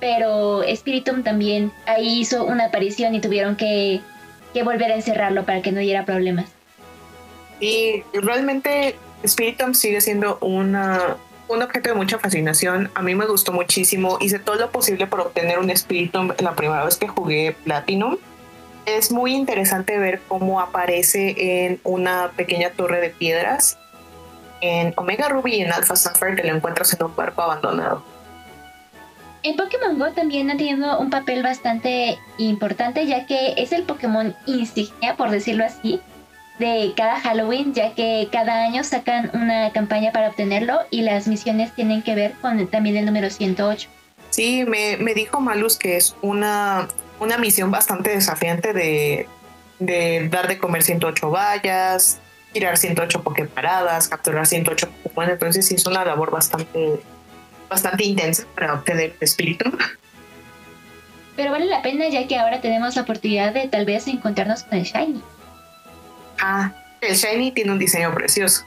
pero 0.00 0.62
Spiritomb 0.74 1.22
también 1.24 1.72
ahí 1.86 2.20
hizo 2.20 2.44
una 2.44 2.66
aparición 2.66 3.14
y 3.14 3.20
tuvieron 3.20 3.56
que, 3.56 4.00
que 4.52 4.62
volver 4.62 4.90
a 4.90 4.96
encerrarlo 4.96 5.44
para 5.44 5.62
que 5.62 5.72
no 5.72 5.80
diera 5.80 6.04
problemas. 6.04 6.55
Y 7.60 8.02
realmente 8.12 8.96
Spiritomb 9.26 9.74
sigue 9.74 10.00
siendo 10.00 10.38
una 10.40 11.16
un 11.48 11.62
objeto 11.62 11.90
de 11.90 11.94
mucha 11.94 12.18
fascinación. 12.18 12.90
A 12.94 13.02
mí 13.02 13.14
me 13.14 13.26
gustó 13.26 13.52
muchísimo. 13.52 14.18
Hice 14.20 14.38
todo 14.38 14.56
lo 14.56 14.70
posible 14.70 15.06
por 15.06 15.20
obtener 15.20 15.58
un 15.58 15.70
espíritu 15.70 16.34
la 16.38 16.54
primera 16.54 16.84
vez 16.84 16.96
que 16.96 17.08
jugué 17.08 17.56
Platinum. 17.64 18.16
Es 18.84 19.10
muy 19.10 19.34
interesante 19.34 19.98
ver 19.98 20.20
cómo 20.28 20.60
aparece 20.60 21.64
en 21.66 21.80
una 21.84 22.30
pequeña 22.36 22.70
torre 22.70 23.00
de 23.00 23.10
piedras 23.10 23.78
en 24.60 24.94
Omega 24.96 25.28
Ruby 25.28 25.56
y 25.56 25.60
en 25.62 25.72
Alpha 25.72 25.96
Sapphire 25.96 26.36
que 26.36 26.44
lo 26.44 26.54
encuentras 26.54 26.94
en 26.94 27.04
un 27.04 27.14
barco 27.14 27.42
abandonado. 27.42 28.02
En 29.42 29.56
Pokémon 29.56 29.98
Go 29.98 30.12
también 30.12 30.50
ha 30.50 30.56
tenido 30.56 30.98
un 30.98 31.10
papel 31.10 31.42
bastante 31.42 32.18
importante 32.38 33.06
ya 33.06 33.26
que 33.26 33.54
es 33.56 33.72
el 33.72 33.84
Pokémon 33.84 34.34
insignia, 34.46 35.16
por 35.16 35.30
decirlo 35.30 35.64
así, 35.64 36.00
de 36.58 36.92
cada 36.96 37.20
Halloween, 37.20 37.74
ya 37.74 37.94
que 37.94 38.28
cada 38.32 38.64
año 38.64 38.82
sacan 38.82 39.30
una 39.34 39.70
campaña 39.72 40.12
para 40.12 40.28
obtenerlo 40.28 40.80
y 40.90 41.02
las 41.02 41.28
misiones 41.28 41.74
tienen 41.74 42.02
que 42.02 42.14
ver 42.14 42.32
con 42.40 42.66
también 42.68 42.96
el 42.96 43.04
número 43.04 43.28
108. 43.30 43.88
Sí, 44.30 44.64
me, 44.66 44.96
me 44.96 45.14
dijo 45.14 45.40
Malus 45.40 45.76
que 45.76 45.96
es 45.96 46.16
una, 46.22 46.88
una 47.20 47.38
misión 47.38 47.70
bastante 47.70 48.10
desafiante 48.10 48.72
de, 48.72 49.26
de 49.78 50.28
dar 50.30 50.48
de 50.48 50.58
comer 50.58 50.82
108 50.82 51.30
vallas, 51.30 52.18
tirar 52.52 52.76
108 52.76 53.22
paradas, 53.54 54.08
capturar 54.08 54.46
108 54.46 54.88
Pokémon, 55.02 55.30
entonces 55.30 55.66
sí 55.66 55.74
es 55.74 55.86
una 55.86 56.04
labor 56.04 56.30
bastante, 56.30 57.00
bastante 57.68 58.04
intensa 58.04 58.44
para 58.54 58.74
obtener 58.74 59.14
el 59.16 59.16
espíritu. 59.20 59.70
Pero 61.36 61.50
vale 61.50 61.66
la 61.66 61.82
pena 61.82 62.08
ya 62.08 62.26
que 62.26 62.38
ahora 62.38 62.62
tenemos 62.62 62.96
la 62.96 63.02
oportunidad 63.02 63.52
de 63.52 63.68
tal 63.68 63.84
vez 63.84 64.08
encontrarnos 64.08 64.62
con 64.62 64.78
el 64.78 64.84
Shiny. 64.84 65.22
Ah, 66.40 66.72
el 67.00 67.14
Shiny 67.14 67.52
tiene 67.52 67.72
un 67.72 67.78
diseño 67.78 68.12
precioso. 68.14 68.64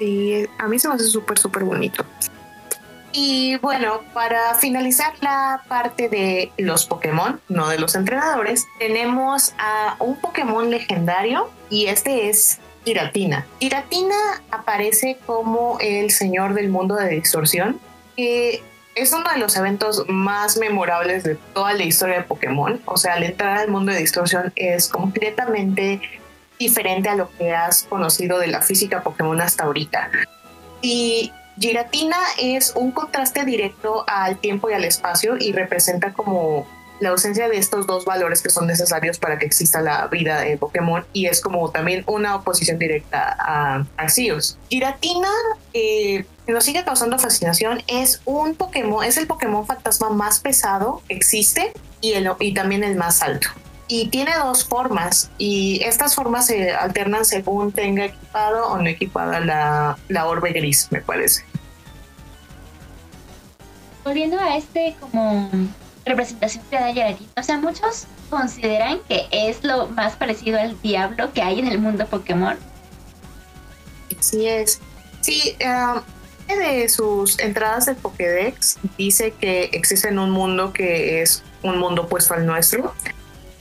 Y 0.00 0.46
a 0.58 0.66
mí 0.66 0.78
se 0.78 0.88
me 0.88 0.94
hace 0.94 1.04
súper, 1.04 1.38
súper 1.38 1.64
bonito. 1.64 2.04
Y 3.16 3.56
bueno, 3.58 4.00
para 4.12 4.54
finalizar 4.54 5.12
la 5.20 5.62
parte 5.68 6.08
de 6.08 6.50
los 6.58 6.84
Pokémon, 6.84 7.40
no 7.48 7.68
de 7.68 7.78
los 7.78 7.94
entrenadores, 7.94 8.66
tenemos 8.80 9.54
a 9.56 9.94
un 10.00 10.16
Pokémon 10.16 10.68
legendario 10.68 11.48
y 11.70 11.86
este 11.86 12.28
es 12.28 12.58
Giratina. 12.84 13.46
Giratina 13.60 14.16
aparece 14.50 15.16
como 15.26 15.78
el 15.78 16.10
señor 16.10 16.54
del 16.54 16.70
mundo 16.70 16.96
de 16.96 17.08
distorsión, 17.10 17.78
que 18.16 18.64
es 18.96 19.12
uno 19.12 19.30
de 19.30 19.38
los 19.38 19.56
eventos 19.56 20.04
más 20.08 20.56
memorables 20.56 21.22
de 21.22 21.36
toda 21.54 21.72
la 21.72 21.84
historia 21.84 22.16
de 22.16 22.22
Pokémon. 22.22 22.80
O 22.84 22.96
sea, 22.96 23.14
al 23.14 23.22
entrar 23.22 23.58
al 23.58 23.68
mundo 23.68 23.92
de 23.92 23.98
distorsión 23.98 24.52
es 24.56 24.88
completamente 24.88 26.00
diferente 26.64 27.08
a 27.08 27.14
lo 27.14 27.30
que 27.36 27.52
has 27.52 27.82
conocido 27.84 28.38
de 28.38 28.46
la 28.46 28.62
física 28.62 29.02
Pokémon 29.02 29.40
hasta 29.40 29.64
ahorita. 29.64 30.10
Y 30.80 31.32
Giratina 31.58 32.16
es 32.38 32.72
un 32.74 32.90
contraste 32.90 33.44
directo 33.44 34.04
al 34.06 34.38
tiempo 34.38 34.70
y 34.70 34.72
al 34.72 34.84
espacio 34.84 35.36
y 35.38 35.52
representa 35.52 36.12
como 36.12 36.66
la 37.00 37.10
ausencia 37.10 37.48
de 37.48 37.58
estos 37.58 37.86
dos 37.86 38.04
valores 38.04 38.40
que 38.40 38.50
son 38.50 38.66
necesarios 38.66 39.18
para 39.18 39.38
que 39.38 39.44
exista 39.44 39.80
la 39.82 40.06
vida 40.06 40.46
en 40.46 40.58
Pokémon 40.58 41.04
y 41.12 41.26
es 41.26 41.40
como 41.40 41.70
también 41.70 42.02
una 42.06 42.36
oposición 42.36 42.78
directa 42.78 43.36
a 43.38 43.84
Arceus. 43.96 44.56
Giratina 44.70 45.28
eh, 45.74 46.24
nos 46.46 46.64
sigue 46.64 46.84
causando 46.84 47.18
fascinación, 47.18 47.82
es 47.88 48.22
un 48.24 48.54
Pokémon, 48.54 49.04
es 49.04 49.18
el 49.18 49.26
Pokémon 49.26 49.66
fantasma 49.66 50.10
más 50.10 50.40
pesado 50.40 51.02
que 51.08 51.14
existe 51.14 51.72
y, 52.00 52.12
el, 52.12 52.30
y 52.38 52.54
también 52.54 52.84
el 52.84 52.96
más 52.96 53.22
alto 53.22 53.48
y 53.94 54.08
tiene 54.08 54.32
dos 54.36 54.64
formas 54.64 55.30
y 55.38 55.80
estas 55.84 56.16
formas 56.16 56.46
se 56.46 56.72
alternan 56.74 57.24
según 57.24 57.70
tenga 57.70 58.06
equipado 58.06 58.68
o 58.68 58.78
no 58.78 58.88
equipada 58.88 59.38
la, 59.38 59.96
la 60.08 60.26
orbe 60.26 60.52
gris, 60.52 60.88
me 60.90 61.00
parece. 61.00 61.44
Volviendo 64.02 64.38
a 64.40 64.56
este 64.56 64.96
como 64.98 65.48
representación 66.04 66.64
creada 66.68 66.92
de 66.92 67.16
o 67.36 67.42
sea, 67.42 67.58
muchos 67.58 68.06
consideran 68.30 68.98
que 69.08 69.28
es 69.30 69.62
lo 69.62 69.86
más 69.86 70.16
parecido 70.16 70.58
al 70.58 70.80
diablo 70.82 71.32
que 71.32 71.40
hay 71.40 71.60
en 71.60 71.68
el 71.68 71.78
mundo 71.78 72.04
Pokémon. 72.06 72.56
Sí 74.18 74.46
es. 74.46 74.80
Sí, 75.20 75.56
uh, 75.60 76.00
de 76.52 76.88
sus 76.88 77.38
entradas 77.38 77.86
de 77.86 77.94
Pokédex 77.94 78.76
dice 78.98 79.32
que 79.32 79.70
existe 79.72 80.08
en 80.08 80.18
un 80.18 80.30
mundo 80.30 80.72
que 80.72 81.22
es 81.22 81.44
un 81.62 81.78
mundo 81.78 82.02
opuesto 82.02 82.34
al 82.34 82.44
nuestro, 82.44 82.92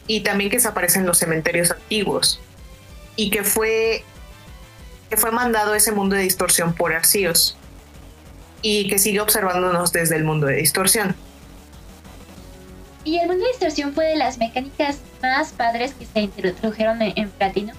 y 0.08 0.22
también 0.22 0.50
que 0.50 0.60
se 0.60 0.68
aparecen 0.68 1.02
en 1.02 1.08
los 1.08 1.18
cementerios 1.18 1.72
antiguos 1.72 2.40
y 3.16 3.30
que 3.30 3.44
fue 3.44 4.04
que 5.10 5.18
fue 5.18 5.32
mandado 5.32 5.74
a 5.74 5.78
ese 5.78 5.92
mundo 5.92 6.16
de 6.16 6.24
distorsión 6.24 6.74
por 6.74 6.94
Arceus 6.94 7.56
y 8.64 8.88
que 8.88 8.98
sigue 8.98 9.20
observándonos 9.20 9.92
desde 9.92 10.16
el 10.16 10.24
mundo 10.24 10.48
de 10.48 10.56
distorsión. 10.56 11.16
Y 13.04 13.20
el 13.20 13.28
mundo 13.28 13.44
de 13.44 13.52
distorsión 13.52 13.94
fue 13.94 14.06
de 14.06 14.16
las 14.16 14.38
mecánicas 14.38 15.00
más 15.22 15.52
padres 15.52 15.94
que 15.94 16.06
se 16.06 16.22
introdujeron 16.22 17.02
en, 17.02 17.30
Platino. 17.30 17.74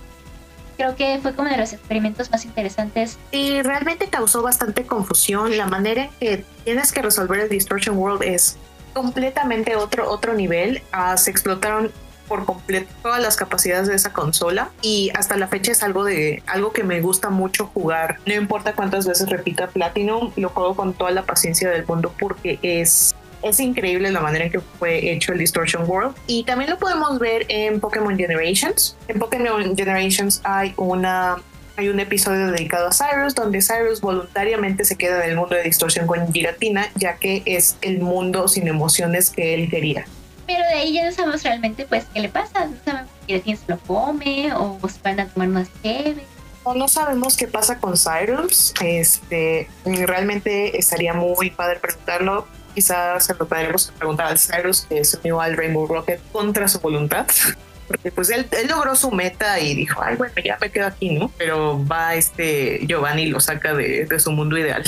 Creo 0.77 0.95
que 0.97 1.18
fue 1.22 1.35
como 1.35 1.49
de 1.49 1.57
los 1.57 1.72
experimentos 1.72 2.31
más 2.31 2.45
interesantes. 2.45 3.18
Y 3.31 3.62
realmente 3.62 4.09
causó 4.09 4.43
bastante 4.43 4.85
confusión. 4.85 5.57
La 5.57 5.66
manera 5.66 6.05
en 6.05 6.11
que 6.20 6.45
tienes 6.64 6.93
que 6.93 7.01
resolver 7.01 7.41
el 7.41 7.49
Distortion 7.49 7.97
World 7.97 8.22
es 8.22 8.59
completamente 8.93 9.77
otro, 9.77 10.11
otro 10.11 10.35
nivel. 10.35 10.83
Ah, 10.93 11.16
se 11.16 11.31
explotaron 11.31 11.91
por 12.29 12.45
completo 12.45 12.93
todas 13.03 13.20
las 13.20 13.37
capacidades 13.37 13.89
de 13.89 13.95
esa 13.95 14.12
consola 14.12 14.70
y 14.83 15.11
hasta 15.14 15.37
la 15.37 15.49
fecha 15.49 15.72
es 15.72 15.83
algo 15.83 16.05
de 16.05 16.43
algo 16.47 16.72
que 16.72 16.85
me 16.85 17.01
gusta 17.01 17.31
mucho 17.31 17.66
jugar. 17.66 18.18
No 18.27 18.35
importa 18.35 18.75
cuántas 18.75 19.07
veces 19.07 19.29
repita 19.29 19.68
Platinum, 19.68 20.33
lo 20.37 20.49
juego 20.49 20.75
con 20.75 20.95
toda 20.95 21.11
la 21.11 21.22
paciencia 21.22 21.70
del 21.70 21.87
mundo 21.87 22.14
porque 22.18 22.59
es 22.62 23.14
es 23.45 23.61
increíble 23.61 24.11
la 24.11 24.20
manera 24.20 24.47
en 24.47 24.53
que 24.53 24.61
fue 24.61 25.12
hecho 25.12 25.33
el 25.33 25.39
Distortion 25.39 25.85
World. 25.89 26.16
Y 26.27 26.45
también 26.45 26.70
lo 26.70 26.79
podemos 26.79 27.18
ver 27.18 27.45
en 27.49 27.79
Pokémon 27.79 28.16
Generations. 28.16 28.97
En 29.07 29.18
Pokémon 29.18 29.77
Generations 29.77 30.41
hay 30.45 30.72
una 30.77 31.37
hay 31.77 31.89
un 31.89 31.99
episodio 31.99 32.53
dedicado 32.53 32.89
a 32.89 32.91
Cyrus 32.93 33.35
donde 33.35 33.61
Cyrus 33.61 34.01
voluntariamente 34.01 34.85
se 34.85 34.97
queda 34.97 35.25
en 35.25 35.31
el 35.31 35.37
mundo 35.37 35.57
de 35.57 35.64
distorsión 35.64 36.07
con 36.07 36.33
Giratina 36.33 36.89
ya 36.95 37.16
que 37.16 37.43
es 37.47 37.77
el 37.81 37.99
mundo 37.99 38.47
sin 38.47 38.68
emociones 38.68 39.31
que 39.31 39.55
él 39.55 39.68
quería. 39.68 40.07
Pero 40.47 40.62
de 40.64 40.74
ahí 40.74 40.92
ya 40.92 41.05
no 41.05 41.12
sabemos 41.12 41.42
realmente 41.42 41.86
pues 41.86 42.05
qué 42.12 42.20
le 42.20 42.28
pasa. 42.28 42.66
No 42.66 42.76
sabemos 42.84 43.11
si 43.26 43.57
se 43.57 43.64
lo 43.68 43.78
come 43.78 44.53
o 44.55 44.78
se 44.88 45.01
van 45.03 45.20
a 45.20 45.26
tomar 45.26 45.49
más 45.49 45.68
chévere. 45.82 46.26
O 46.64 46.74
no 46.74 46.88
sabemos 46.88 47.36
qué 47.36 47.47
pasa 47.47 47.78
con 47.78 47.95
Cyrus. 47.97 48.72
Este, 48.82 49.68
realmente 49.84 50.78
estaría 50.78 51.12
muy 51.12 51.51
padre 51.51 51.78
preguntarlo. 51.78 52.47
Quizás 52.74 53.26
se 53.26 53.34
lo 53.34 53.47
podremos 53.47 53.92
preguntar 53.99 54.26
al 54.28 54.38
Cyrus 54.38 54.86
que 54.88 55.05
se 55.05 55.18
unió 55.18 55.40
al 55.40 55.57
Rainbow 55.57 55.86
Rocket 55.86 56.20
contra 56.32 56.66
su 56.68 56.80
voluntad. 56.80 57.26
Porque 57.86 58.11
pues 58.11 58.30
él, 58.30 58.49
él, 58.51 58.68
logró 58.68 58.97
su 58.97 59.11
meta 59.11 59.61
y 59.61 59.74
dijo, 59.74 60.03
ay 60.03 60.16
bueno, 60.16 60.32
ya 60.42 60.57
me 60.59 60.70
quedo 60.70 60.86
aquí, 60.86 61.11
¿no? 61.11 61.30
Pero 61.36 61.84
va 61.86 62.14
este 62.14 62.80
Giovanni 62.86 63.24
y 63.24 63.26
lo 63.26 63.40
saca 63.40 63.74
de, 63.74 64.07
de 64.07 64.20
su 64.20 64.32
mundo 64.32 64.57
ideal. 64.57 64.82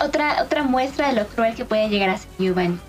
otra, 0.00 0.42
otra 0.42 0.64
muestra 0.64 1.08
de 1.08 1.20
lo 1.20 1.28
cruel 1.28 1.54
que 1.54 1.64
puede 1.64 1.88
llegar 1.88 2.10
a 2.10 2.18
ser 2.18 2.28
Giovanni. 2.40 2.80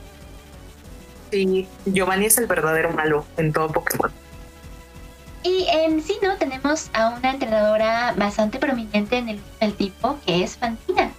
Sí, 1.33 1.67
Giovanni 1.87 2.27
es 2.27 2.37
el 2.37 2.45
verdadero 2.45 2.91
malo 2.91 3.25
en 3.37 3.51
todo 3.51 3.67
Pokémon. 3.69 4.11
Y 5.41 5.65
en 5.67 6.03
sí, 6.03 6.15
¿no? 6.21 6.37
Tenemos 6.37 6.91
a 6.93 7.09
una 7.09 7.31
entrenadora 7.31 8.13
bastante 8.15 8.59
prominente 8.59 9.17
en 9.17 9.41
el, 9.59 9.73
tipo, 9.73 10.19
que 10.27 10.43
es 10.43 10.57
Fantina. 10.57 11.11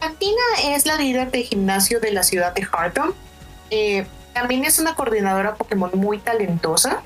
Fantina 0.00 0.42
es 0.64 0.86
la 0.86 0.96
líder 0.96 1.30
de 1.30 1.44
gimnasio 1.44 2.00
de 2.00 2.10
la 2.10 2.24
ciudad 2.24 2.52
de 2.52 2.66
Harton. 2.72 3.14
Eh, 3.70 4.04
también 4.34 4.64
es 4.64 4.80
una 4.80 4.96
coordinadora 4.96 5.54
Pokémon 5.54 5.92
muy 5.94 6.18
talentosa. 6.18 7.04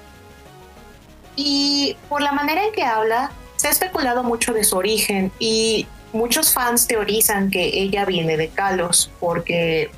Y 1.36 1.98
por 2.08 2.22
la 2.22 2.32
manera 2.32 2.64
en 2.64 2.72
que 2.72 2.84
habla, 2.84 3.30
se 3.56 3.68
ha 3.68 3.70
especulado 3.70 4.22
mucho 4.22 4.54
de 4.54 4.64
su 4.64 4.78
origen 4.78 5.30
y 5.38 5.86
muchos 6.14 6.54
fans 6.54 6.86
teorizan 6.86 7.50
que 7.50 7.78
ella 7.78 8.06
viene 8.06 8.38
de 8.38 8.48
Kalos 8.48 9.10
porque, 9.20 9.90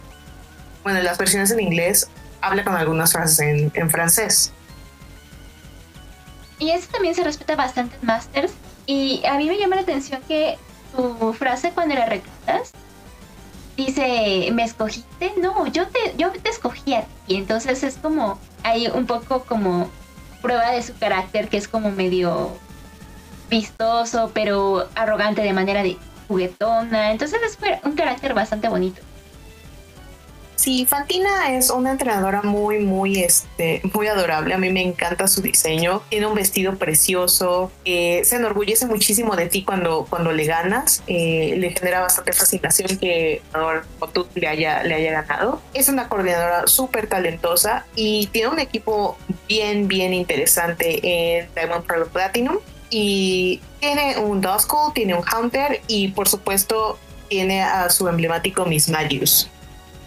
bueno, 0.86 1.02
las 1.02 1.18
versiones 1.18 1.50
en 1.50 1.58
inglés 1.58 2.08
habla 2.40 2.62
con 2.62 2.76
algunas 2.76 3.10
frases 3.10 3.40
en, 3.40 3.90
francés. 3.90 4.52
Y 6.60 6.70
eso 6.70 6.86
también 6.92 7.12
se 7.12 7.24
respeta 7.24 7.56
bastante 7.56 7.96
en 8.00 8.06
Masters. 8.06 8.52
Y 8.86 9.20
a 9.26 9.36
mí 9.36 9.48
me 9.48 9.58
llama 9.58 9.74
la 9.74 9.82
atención 9.82 10.22
que 10.28 10.56
tu 10.94 11.32
frase 11.32 11.72
cuando 11.72 11.96
la 11.96 12.06
reclutas 12.06 12.70
dice, 13.76 14.48
¿me 14.52 14.62
escogiste? 14.62 15.32
No, 15.42 15.66
yo 15.66 15.88
te, 15.88 15.98
yo 16.18 16.30
te 16.30 16.50
escogí 16.50 16.94
a 16.94 17.02
ti. 17.02 17.34
Entonces 17.34 17.82
es 17.82 17.96
como, 17.96 18.38
hay 18.62 18.86
un 18.86 19.06
poco 19.06 19.42
como 19.42 19.90
prueba 20.40 20.70
de 20.70 20.84
su 20.84 20.96
carácter 20.96 21.48
que 21.48 21.56
es 21.56 21.66
como 21.66 21.90
medio 21.90 22.56
vistoso, 23.50 24.30
pero 24.32 24.88
arrogante 24.94 25.42
de 25.42 25.52
manera 25.52 25.82
de 25.82 25.96
juguetona. 26.28 27.10
Entonces 27.10 27.40
es 27.42 27.58
un 27.82 27.96
carácter 27.96 28.34
bastante 28.34 28.68
bonito. 28.68 29.02
Sí, 30.56 30.86
Fantina 30.86 31.54
es 31.54 31.70
una 31.70 31.92
entrenadora 31.92 32.42
muy, 32.42 32.78
muy, 32.78 33.20
este, 33.20 33.82
muy 33.92 34.08
adorable. 34.08 34.54
A 34.54 34.58
mí 34.58 34.70
me 34.70 34.82
encanta 34.82 35.28
su 35.28 35.42
diseño. 35.42 36.02
Tiene 36.08 36.26
un 36.26 36.34
vestido 36.34 36.76
precioso. 36.76 37.70
Eh, 37.84 38.22
se 38.24 38.36
enorgullece 38.36 38.86
muchísimo 38.86 39.36
de 39.36 39.46
ti 39.46 39.64
cuando, 39.64 40.06
cuando 40.08 40.32
le 40.32 40.44
ganas. 40.46 41.02
Eh, 41.06 41.56
le 41.58 41.70
genera 41.70 42.00
bastante 42.00 42.32
fascinación 42.32 42.98
que 42.98 43.42
tú 44.12 44.26
le 44.34 44.48
haya, 44.48 44.82
le 44.82 44.94
haya 44.94 45.12
ganado. 45.12 45.60
Es 45.74 45.90
una 45.90 46.08
coordinadora 46.08 46.66
súper 46.66 47.06
talentosa 47.06 47.84
y 47.94 48.26
tiene 48.28 48.48
un 48.48 48.58
equipo 48.58 49.18
bien, 49.46 49.88
bien 49.88 50.14
interesante 50.14 51.00
en 51.02 51.48
Diamond 51.54 51.84
Pearl 51.86 52.06
Platinum. 52.08 52.58
Y 52.88 53.60
tiene 53.80 54.16
un 54.18 54.40
Duskull, 54.40 54.94
tiene 54.94 55.14
un 55.14 55.22
Hunter 55.22 55.82
y 55.86 56.08
por 56.08 56.28
supuesto 56.28 56.98
tiene 57.28 57.62
a 57.62 57.90
su 57.90 58.08
emblemático 58.08 58.64
Miss 58.64 58.88
Magius. 58.88 59.50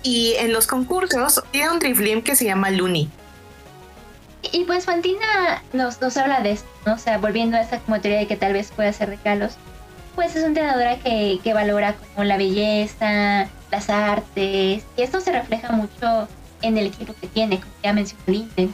Y 0.04 0.36
en 0.38 0.54
los 0.54 0.68
concursos 0.68 1.43
tiene 1.52 1.72
un 1.72 1.80
Driflim 1.80 2.22
que 2.22 2.36
se 2.36 2.45
llama 2.45 2.70
Looney. 2.70 3.10
Y 4.52 4.64
pues 4.64 4.86
Fantina 4.86 5.62
nos, 5.74 6.00
nos 6.02 6.16
habla 6.18 6.41
de 6.41 6.52
esto, 6.52 6.70
¿no? 6.86 6.93
O 6.93 6.97
sea, 6.97 7.18
volviendo 7.18 7.58
a 7.58 7.62
esta 7.62 7.80
como 7.80 8.00
teoría 8.00 8.20
de 8.20 8.28
que 8.28 8.38
tal 8.38 8.54
vez 8.54 8.72
pueda 8.74 8.93
ser 8.93 9.10
de 9.10 9.18
Carlos, 9.18 9.54
pues 10.16 10.32
es 10.32 10.38
una 10.38 10.47
entrenadora 10.47 10.97
que, 11.00 11.39
que 11.43 11.54
valora 11.54 11.95
como 11.95 12.24
la 12.24 12.38
belleza, 12.38 13.50
las 13.72 13.89
artes, 13.89 14.84
y 14.95 15.02
esto 15.02 15.20
se 15.20 15.32
refleja 15.34 15.72
mucho 15.72 16.28
en 16.62 16.78
el 16.78 16.88
equipo 16.88 17.14
que 17.20 17.28
tiene, 17.28 17.60
como 17.60 17.74
ya 17.84 17.93
mencionó 17.93 18.24
Linden 18.28 18.74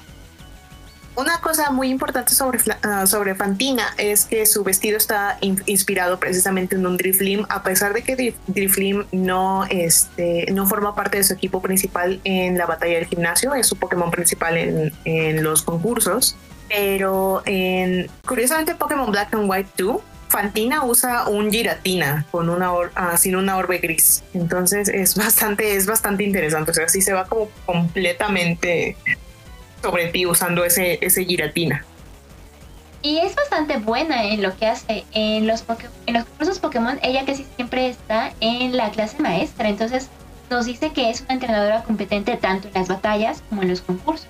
una 1.15 1.39
cosa 1.39 1.71
muy 1.71 1.89
importante 1.89 2.33
sobre, 2.33 2.59
ah, 2.83 3.05
sobre 3.07 3.35
Fantina 3.35 3.93
es 3.97 4.25
que 4.25 4.45
su 4.45 4.63
vestido 4.63 4.97
está 4.97 5.37
inspirado 5.41 6.19
precisamente 6.19 6.75
en 6.75 6.85
un 6.85 6.97
Driflim, 6.97 7.45
a 7.49 7.63
pesar 7.63 7.93
de 7.93 8.03
que 8.03 8.35
Driflim 8.47 9.05
no, 9.11 9.65
este, 9.69 10.45
no 10.51 10.65
forma 10.67 10.95
parte 10.95 11.17
de 11.17 11.23
su 11.23 11.33
equipo 11.33 11.61
principal 11.61 12.19
en 12.23 12.57
la 12.57 12.65
batalla 12.65 12.95
del 12.95 13.05
gimnasio, 13.05 13.53
es 13.55 13.67
su 13.67 13.75
Pokémon 13.77 14.11
principal 14.11 14.57
en, 14.57 14.93
en 15.05 15.43
los 15.43 15.63
concursos. 15.63 16.35
Pero 16.67 17.43
en, 17.45 18.09
curiosamente 18.27 18.73
Pokémon 18.73 19.11
Black 19.11 19.33
and 19.35 19.49
White 19.49 19.69
2 19.77 20.01
Fantina 20.29 20.83
usa 20.83 21.29
un 21.29 21.51
giratina 21.51 22.25
con 22.31 22.49
una 22.49 22.71
ah, 22.95 23.15
sin 23.15 23.35
una 23.35 23.57
orbe 23.57 23.77
gris. 23.77 24.23
Entonces 24.33 24.89
es 24.89 25.15
bastante, 25.15 25.75
es 25.75 25.85
bastante 25.85 26.23
interesante. 26.23 26.71
O 26.71 26.73
sea, 26.73 26.85
así 26.85 27.01
se 27.01 27.13
va 27.13 27.25
como 27.25 27.49
completamente 27.65 28.97
sobre 29.85 30.07
ti 30.07 30.25
usando 30.25 30.65
ese, 30.65 30.97
ese 31.01 31.23
giratina. 31.25 31.85
Y 33.03 33.19
es 33.19 33.35
bastante 33.35 33.77
buena 33.77 34.23
en 34.23 34.41
lo 34.41 34.57
que 34.57 34.65
hace. 34.65 35.05
En 35.11 35.45
los, 35.45 35.63
en 36.07 36.15
los 36.15 36.25
cursos 36.25 36.57
Pokémon, 36.57 36.97
ella 37.03 37.23
casi 37.23 37.45
siempre 37.55 37.87
está 37.87 38.33
en 38.39 38.75
la 38.75 38.89
clase 38.89 39.19
maestra. 39.19 39.69
Entonces 39.69 40.09
nos 40.49 40.65
dice 40.65 40.91
que 40.91 41.11
es 41.11 41.21
una 41.21 41.35
entrenadora 41.35 41.83
competente 41.83 42.35
tanto 42.35 42.67
en 42.67 42.73
las 42.73 42.87
batallas 42.87 43.43
como 43.47 43.61
en 43.61 43.69
los 43.69 43.81
concursos. 43.81 44.27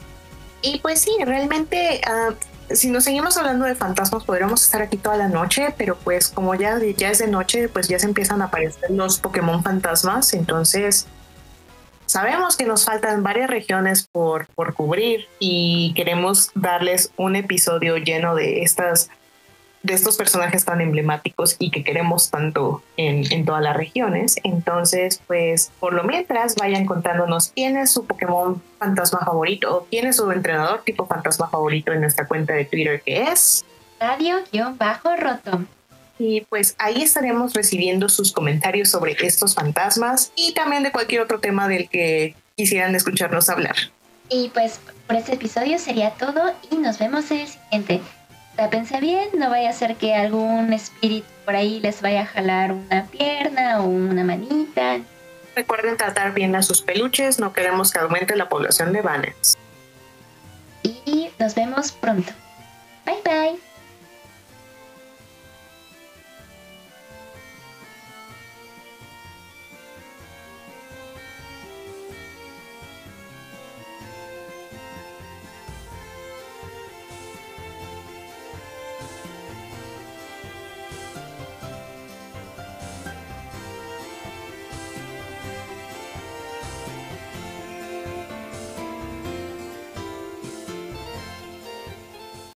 Y 0.61 0.79
pues 0.79 1.01
sí, 1.01 1.11
realmente, 1.23 2.01
ah, 2.05 2.33
si 2.69 2.89
nos 2.89 3.05
seguimos 3.05 3.37
hablando 3.37 3.63
de 3.63 3.75
fantasmas, 3.75 4.25
podríamos 4.25 4.61
estar 4.63 4.81
aquí 4.81 4.97
toda 4.97 5.15
la 5.15 5.29
noche, 5.29 5.73
pero 5.77 5.95
pues 5.95 6.27
como 6.27 6.53
ya, 6.55 6.77
ya 6.97 7.11
es 7.11 7.19
de 7.19 7.27
noche, 7.27 7.69
pues 7.69 7.87
ya 7.87 7.97
se 7.97 8.07
empiezan 8.07 8.41
a 8.41 8.45
aparecer 8.45 8.91
los 8.91 9.19
Pokémon 9.19 9.63
fantasmas. 9.63 10.33
Entonces, 10.33 11.07
Sabemos 12.05 12.55
que 12.55 12.65
nos 12.65 12.85
faltan 12.85 13.23
varias 13.23 13.49
regiones 13.49 14.07
por, 14.11 14.47
por 14.47 14.73
cubrir 14.73 15.27
y 15.39 15.93
queremos 15.95 16.51
darles 16.53 17.11
un 17.17 17.35
episodio 17.35 17.97
lleno 17.97 18.35
de 18.35 18.61
estas 18.61 19.09
de 19.85 19.93
estos 19.93 20.17
personajes 20.17 20.65
tan 20.65 20.81
emblemáticos 20.81 21.55
y 21.59 21.69
que 21.69 21.83
queremos 21.83 22.31
tanto 22.31 22.81
en, 22.97 23.31
en, 23.31 23.45
todas 23.45 23.61
las 23.61 23.77
regiones. 23.77 24.35
Entonces, 24.43 25.21
pues 25.27 25.71
por 25.79 25.93
lo 25.93 26.03
mientras 26.03 26.55
vayan 26.55 26.87
contándonos 26.87 27.51
quién 27.53 27.77
es 27.77 27.91
su 27.91 28.03
Pokémon 28.07 28.63
fantasma 28.79 29.19
favorito 29.19 29.77
o 29.77 29.85
quién 29.85 30.07
es 30.07 30.15
su 30.15 30.31
entrenador 30.31 30.81
tipo 30.83 31.05
fantasma 31.05 31.49
favorito 31.49 31.91
en 31.91 32.01
nuestra 32.01 32.27
cuenta 32.27 32.53
de 32.53 32.65
Twitter 32.65 33.01
que 33.05 33.23
es 33.23 33.63
Radio-Roto 33.99 35.65
y 36.17 36.41
pues 36.41 36.75
ahí 36.77 37.01
estaremos 37.01 37.53
recibiendo 37.53 38.09
sus 38.09 38.31
comentarios 38.31 38.89
sobre 38.89 39.15
estos 39.19 39.55
fantasmas 39.55 40.31
y 40.35 40.53
también 40.53 40.83
de 40.83 40.91
cualquier 40.91 41.21
otro 41.21 41.39
tema 41.39 41.67
del 41.67 41.89
que 41.89 42.35
quisieran 42.55 42.95
escucharnos 42.95 43.49
hablar. 43.49 43.75
Y 44.29 44.49
pues 44.49 44.79
por 45.07 45.15
este 45.15 45.33
episodio 45.33 45.77
sería 45.77 46.11
todo 46.11 46.53
y 46.71 46.77
nos 46.77 46.99
vemos 46.99 47.29
en 47.31 47.41
el 47.41 47.47
siguiente. 47.47 48.01
Tápense 48.55 49.01
bien, 49.01 49.29
no 49.37 49.49
vaya 49.49 49.69
a 49.69 49.73
ser 49.73 49.95
que 49.97 50.15
algún 50.15 50.71
espíritu 50.71 51.27
por 51.43 51.55
ahí 51.55 51.79
les 51.81 52.01
vaya 52.01 52.21
a 52.21 52.25
jalar 52.25 52.71
una 52.71 53.05
pierna 53.05 53.81
o 53.81 53.85
una 53.85 54.23
manita. 54.23 54.99
Recuerden 55.55 55.97
tratar 55.97 56.33
bien 56.33 56.55
a 56.55 56.63
sus 56.63 56.81
peluches, 56.81 57.39
no 57.39 57.53
queremos 57.53 57.91
que 57.91 57.99
aumente 57.99 58.35
la 58.35 58.49
población 58.49 58.93
de 58.93 59.01
banners. 59.01 59.57
Y 60.83 61.29
nos 61.39 61.55
vemos 61.55 61.91
pronto. 61.91 62.31
Bye 63.05 63.21
bye. 63.23 63.74